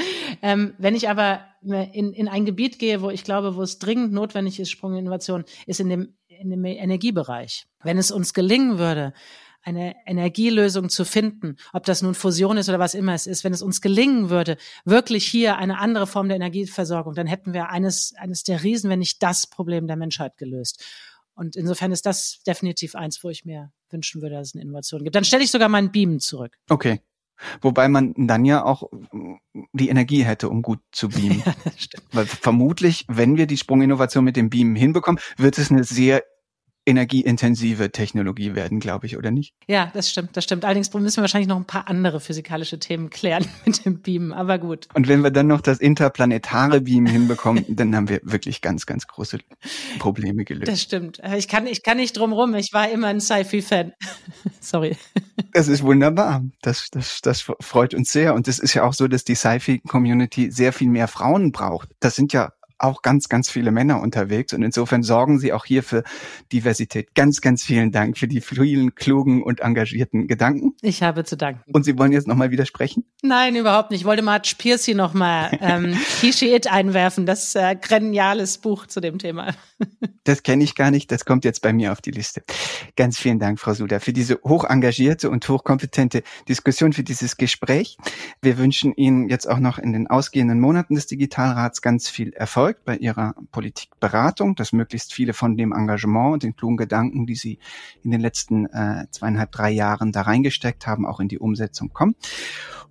ähm, 0.42 0.74
wenn 0.78 0.94
ich 0.94 1.08
aber 1.08 1.40
in, 1.92 2.12
in 2.12 2.28
ein 2.28 2.44
Gebiet 2.44 2.78
gehe, 2.78 3.02
wo 3.02 3.10
ich 3.10 3.24
glaube, 3.24 3.56
wo 3.56 3.62
es 3.62 3.78
dringend 3.78 4.12
notwendig 4.12 4.60
ist, 4.60 4.70
Sprunginnovation, 4.70 5.44
ist 5.66 5.80
in 5.80 5.88
dem 5.88 6.14
in 6.40 6.50
dem 6.50 6.64
Energiebereich. 6.64 7.66
Wenn 7.82 7.98
es 7.98 8.10
uns 8.10 8.32
gelingen 8.34 8.78
würde, 8.78 9.12
eine 9.62 9.96
Energielösung 10.06 10.88
zu 10.88 11.04
finden, 11.04 11.56
ob 11.72 11.84
das 11.84 12.00
nun 12.00 12.14
Fusion 12.14 12.56
ist 12.56 12.68
oder 12.68 12.78
was 12.78 12.94
immer 12.94 13.14
es 13.14 13.26
ist, 13.26 13.42
wenn 13.42 13.52
es 13.52 13.62
uns 13.62 13.80
gelingen 13.80 14.30
würde, 14.30 14.58
wirklich 14.84 15.26
hier 15.26 15.56
eine 15.56 15.78
andere 15.78 16.06
Form 16.06 16.28
der 16.28 16.36
Energieversorgung, 16.36 17.14
dann 17.14 17.26
hätten 17.26 17.52
wir 17.52 17.68
eines, 17.68 18.14
eines 18.16 18.44
der 18.44 18.62
Riesen, 18.62 18.90
wenn 18.90 19.00
nicht 19.00 19.22
das 19.24 19.48
Problem 19.48 19.88
der 19.88 19.96
Menschheit 19.96 20.36
gelöst. 20.36 20.84
Und 21.34 21.56
insofern 21.56 21.90
ist 21.90 22.06
das 22.06 22.42
definitiv 22.46 22.94
eins, 22.94 23.22
wo 23.24 23.28
ich 23.28 23.44
mir 23.44 23.72
wünschen 23.90 24.22
würde, 24.22 24.36
dass 24.36 24.48
es 24.48 24.54
eine 24.54 24.62
Innovation 24.62 25.02
gibt. 25.02 25.16
Dann 25.16 25.24
stelle 25.24 25.42
ich 25.42 25.50
sogar 25.50 25.68
meinen 25.68 25.90
Beamen 25.90 26.20
zurück. 26.20 26.56
Okay. 26.70 27.00
Wobei 27.60 27.88
man 27.88 28.14
dann 28.16 28.44
ja 28.44 28.64
auch 28.64 28.84
die 29.72 29.88
Energie 29.88 30.24
hätte, 30.24 30.48
um 30.48 30.62
gut 30.62 30.80
zu 30.92 31.08
beamen. 31.08 31.42
Ja, 31.76 32.00
Weil 32.12 32.26
vermutlich, 32.26 33.04
wenn 33.08 33.36
wir 33.36 33.46
die 33.46 33.56
Sprunginnovation 33.56 34.24
mit 34.24 34.36
dem 34.36 34.50
Beamen 34.50 34.76
hinbekommen, 34.76 35.20
wird 35.36 35.58
es 35.58 35.70
eine 35.70 35.84
sehr 35.84 36.22
energieintensive 36.86 37.90
Technologie 37.90 38.54
werden, 38.54 38.78
glaube 38.78 39.06
ich, 39.06 39.16
oder 39.16 39.30
nicht? 39.32 39.54
Ja, 39.66 39.90
das 39.92 40.08
stimmt, 40.08 40.36
das 40.36 40.44
stimmt. 40.44 40.64
Allerdings 40.64 40.92
müssen 40.94 41.16
wir 41.16 41.22
wahrscheinlich 41.22 41.48
noch 41.48 41.56
ein 41.56 41.64
paar 41.64 41.88
andere 41.88 42.20
physikalische 42.20 42.78
Themen 42.78 43.10
klären 43.10 43.44
mit 43.66 43.84
dem 43.84 44.00
Beam, 44.00 44.32
aber 44.32 44.58
gut. 44.58 44.88
Und 44.94 45.08
wenn 45.08 45.22
wir 45.22 45.30
dann 45.30 45.48
noch 45.48 45.60
das 45.60 45.78
interplanetare 45.78 46.80
Beam 46.82 47.06
hinbekommen, 47.06 47.64
dann 47.68 47.94
haben 47.94 48.08
wir 48.08 48.20
wirklich 48.22 48.62
ganz, 48.62 48.86
ganz 48.86 49.06
große 49.08 49.40
Probleme 49.98 50.44
gelöst. 50.44 50.68
Das 50.68 50.80
stimmt. 50.80 51.20
Ich 51.36 51.48
kann, 51.48 51.66
ich 51.66 51.82
kann 51.82 51.96
nicht 51.96 52.16
drum 52.16 52.32
rum. 52.32 52.54
Ich 52.54 52.72
war 52.72 52.88
immer 52.88 53.08
ein 53.08 53.20
Sci-Fi-Fan. 53.20 53.92
Sorry. 54.60 54.96
Das 55.52 55.68
ist 55.68 55.82
wunderbar. 55.82 56.44
Das, 56.62 56.88
das, 56.90 57.20
das 57.20 57.42
freut 57.60 57.94
uns 57.94 58.10
sehr. 58.10 58.34
Und 58.34 58.48
es 58.48 58.58
ist 58.58 58.74
ja 58.74 58.84
auch 58.84 58.94
so, 58.94 59.06
dass 59.06 59.24
die 59.24 59.34
Sci-Fi-Community 59.34 60.50
sehr 60.50 60.72
viel 60.72 60.88
mehr 60.88 61.08
Frauen 61.08 61.52
braucht. 61.52 61.90
Das 62.00 62.16
sind 62.16 62.32
ja 62.32 62.52
auch 62.78 63.02
ganz, 63.02 63.28
ganz 63.28 63.50
viele 63.50 63.70
Männer 63.70 64.00
unterwegs 64.00 64.52
und 64.52 64.62
insofern 64.62 65.02
sorgen 65.02 65.38
sie 65.38 65.52
auch 65.52 65.64
hier 65.64 65.82
für 65.82 66.02
Diversität. 66.52 67.14
Ganz, 67.14 67.40
ganz 67.40 67.64
vielen 67.64 67.92
Dank 67.92 68.18
für 68.18 68.28
die 68.28 68.40
vielen 68.40 68.94
klugen 68.94 69.42
und 69.42 69.60
engagierten 69.60 70.26
Gedanken. 70.26 70.74
Ich 70.82 71.02
habe 71.02 71.24
zu 71.24 71.36
danken. 71.36 71.62
Und 71.72 71.84
Sie 71.84 71.98
wollen 71.98 72.12
jetzt 72.12 72.26
nochmal 72.26 72.50
widersprechen? 72.50 73.04
Nein, 73.22 73.56
überhaupt 73.56 73.90
nicht. 73.90 74.00
Ich 74.00 74.06
wollte 74.06 74.22
Marge 74.22 74.54
Piercy 74.58 74.94
nochmal 74.94 75.56
ähm, 75.60 75.96
Kishi 76.20 76.54
It 76.54 76.70
einwerfen, 76.70 77.26
das 77.26 77.54
äh, 77.54 77.76
geniales 77.76 78.58
Buch 78.58 78.86
zu 78.86 79.00
dem 79.00 79.18
Thema. 79.18 79.54
das 80.24 80.42
kenne 80.42 80.64
ich 80.64 80.74
gar 80.74 80.90
nicht, 80.90 81.10
das 81.10 81.24
kommt 81.24 81.44
jetzt 81.44 81.62
bei 81.62 81.72
mir 81.72 81.92
auf 81.92 82.00
die 82.00 82.10
Liste. 82.10 82.42
Ganz 82.96 83.18
vielen 83.18 83.38
Dank, 83.38 83.58
Frau 83.58 83.74
Suda, 83.74 84.00
für 84.00 84.12
diese 84.12 84.38
hoch 84.44 84.64
engagierte 84.64 85.30
und 85.30 85.48
hochkompetente 85.48 86.22
Diskussion, 86.48 86.92
für 86.92 87.04
dieses 87.04 87.36
Gespräch. 87.36 87.96
Wir 88.42 88.58
wünschen 88.58 88.94
Ihnen 88.94 89.28
jetzt 89.28 89.48
auch 89.48 89.58
noch 89.58 89.78
in 89.78 89.92
den 89.92 90.06
ausgehenden 90.06 90.60
Monaten 90.60 90.94
des 90.94 91.06
Digitalrats 91.06 91.80
ganz 91.82 92.08
viel 92.08 92.32
Erfolg 92.32 92.65
überzeugt 92.66 92.84
bei 92.84 92.96
ihrer 92.96 93.34
Politikberatung, 93.52 94.56
dass 94.56 94.72
möglichst 94.72 95.12
viele 95.12 95.32
von 95.32 95.56
dem 95.56 95.72
Engagement 95.72 96.34
und 96.34 96.42
den 96.42 96.56
klugen 96.56 96.76
Gedanken, 96.76 97.26
die 97.26 97.36
sie 97.36 97.58
in 98.02 98.10
den 98.10 98.20
letzten 98.20 98.66
äh, 98.66 99.06
zweieinhalb, 99.10 99.52
drei 99.52 99.70
Jahren 99.70 100.10
da 100.10 100.22
reingesteckt 100.22 100.86
haben, 100.86 101.06
auch 101.06 101.20
in 101.20 101.28
die 101.28 101.38
Umsetzung 101.38 101.92
kommen. 101.92 102.16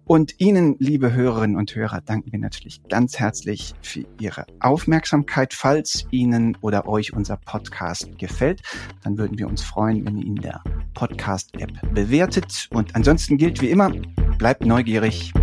Und 0.06 0.40
Ihnen, 0.40 0.76
liebe 0.78 1.14
Hörerinnen 1.14 1.58
und 1.58 1.76
Hörer, 1.76 2.00
danken 2.00 2.32
wir 2.32 2.40
natürlich 2.40 2.84
ganz 2.88 3.18
herzlich 3.20 3.74
für 3.82 4.06
Ihre 4.20 4.46
Aufmerksamkeit. 4.60 5.54
Falls 5.54 6.06
Ihnen 6.12 6.56
oder 6.62 6.88
euch 6.88 7.12
unser 7.12 7.38
Podcast 7.38 8.18
gefällt, 8.20 8.62
dann 9.04 9.18
würden 9.18 9.40
wir 9.40 9.48
uns 9.48 9.64
freuen, 9.64 10.06
wenn 10.06 10.18
ihr 10.18 10.26
ihn 10.26 10.38
in 10.38 10.44
der 10.44 10.62
Podcast-App 10.94 11.94
bewertet. 11.94 12.68
Und 12.72 12.96
ansonsten 12.96 13.38
gilt 13.38 13.62
wie 13.62 13.72
immer, 13.72 13.92
bleibt 14.38 14.64
neugierig, 14.64 15.34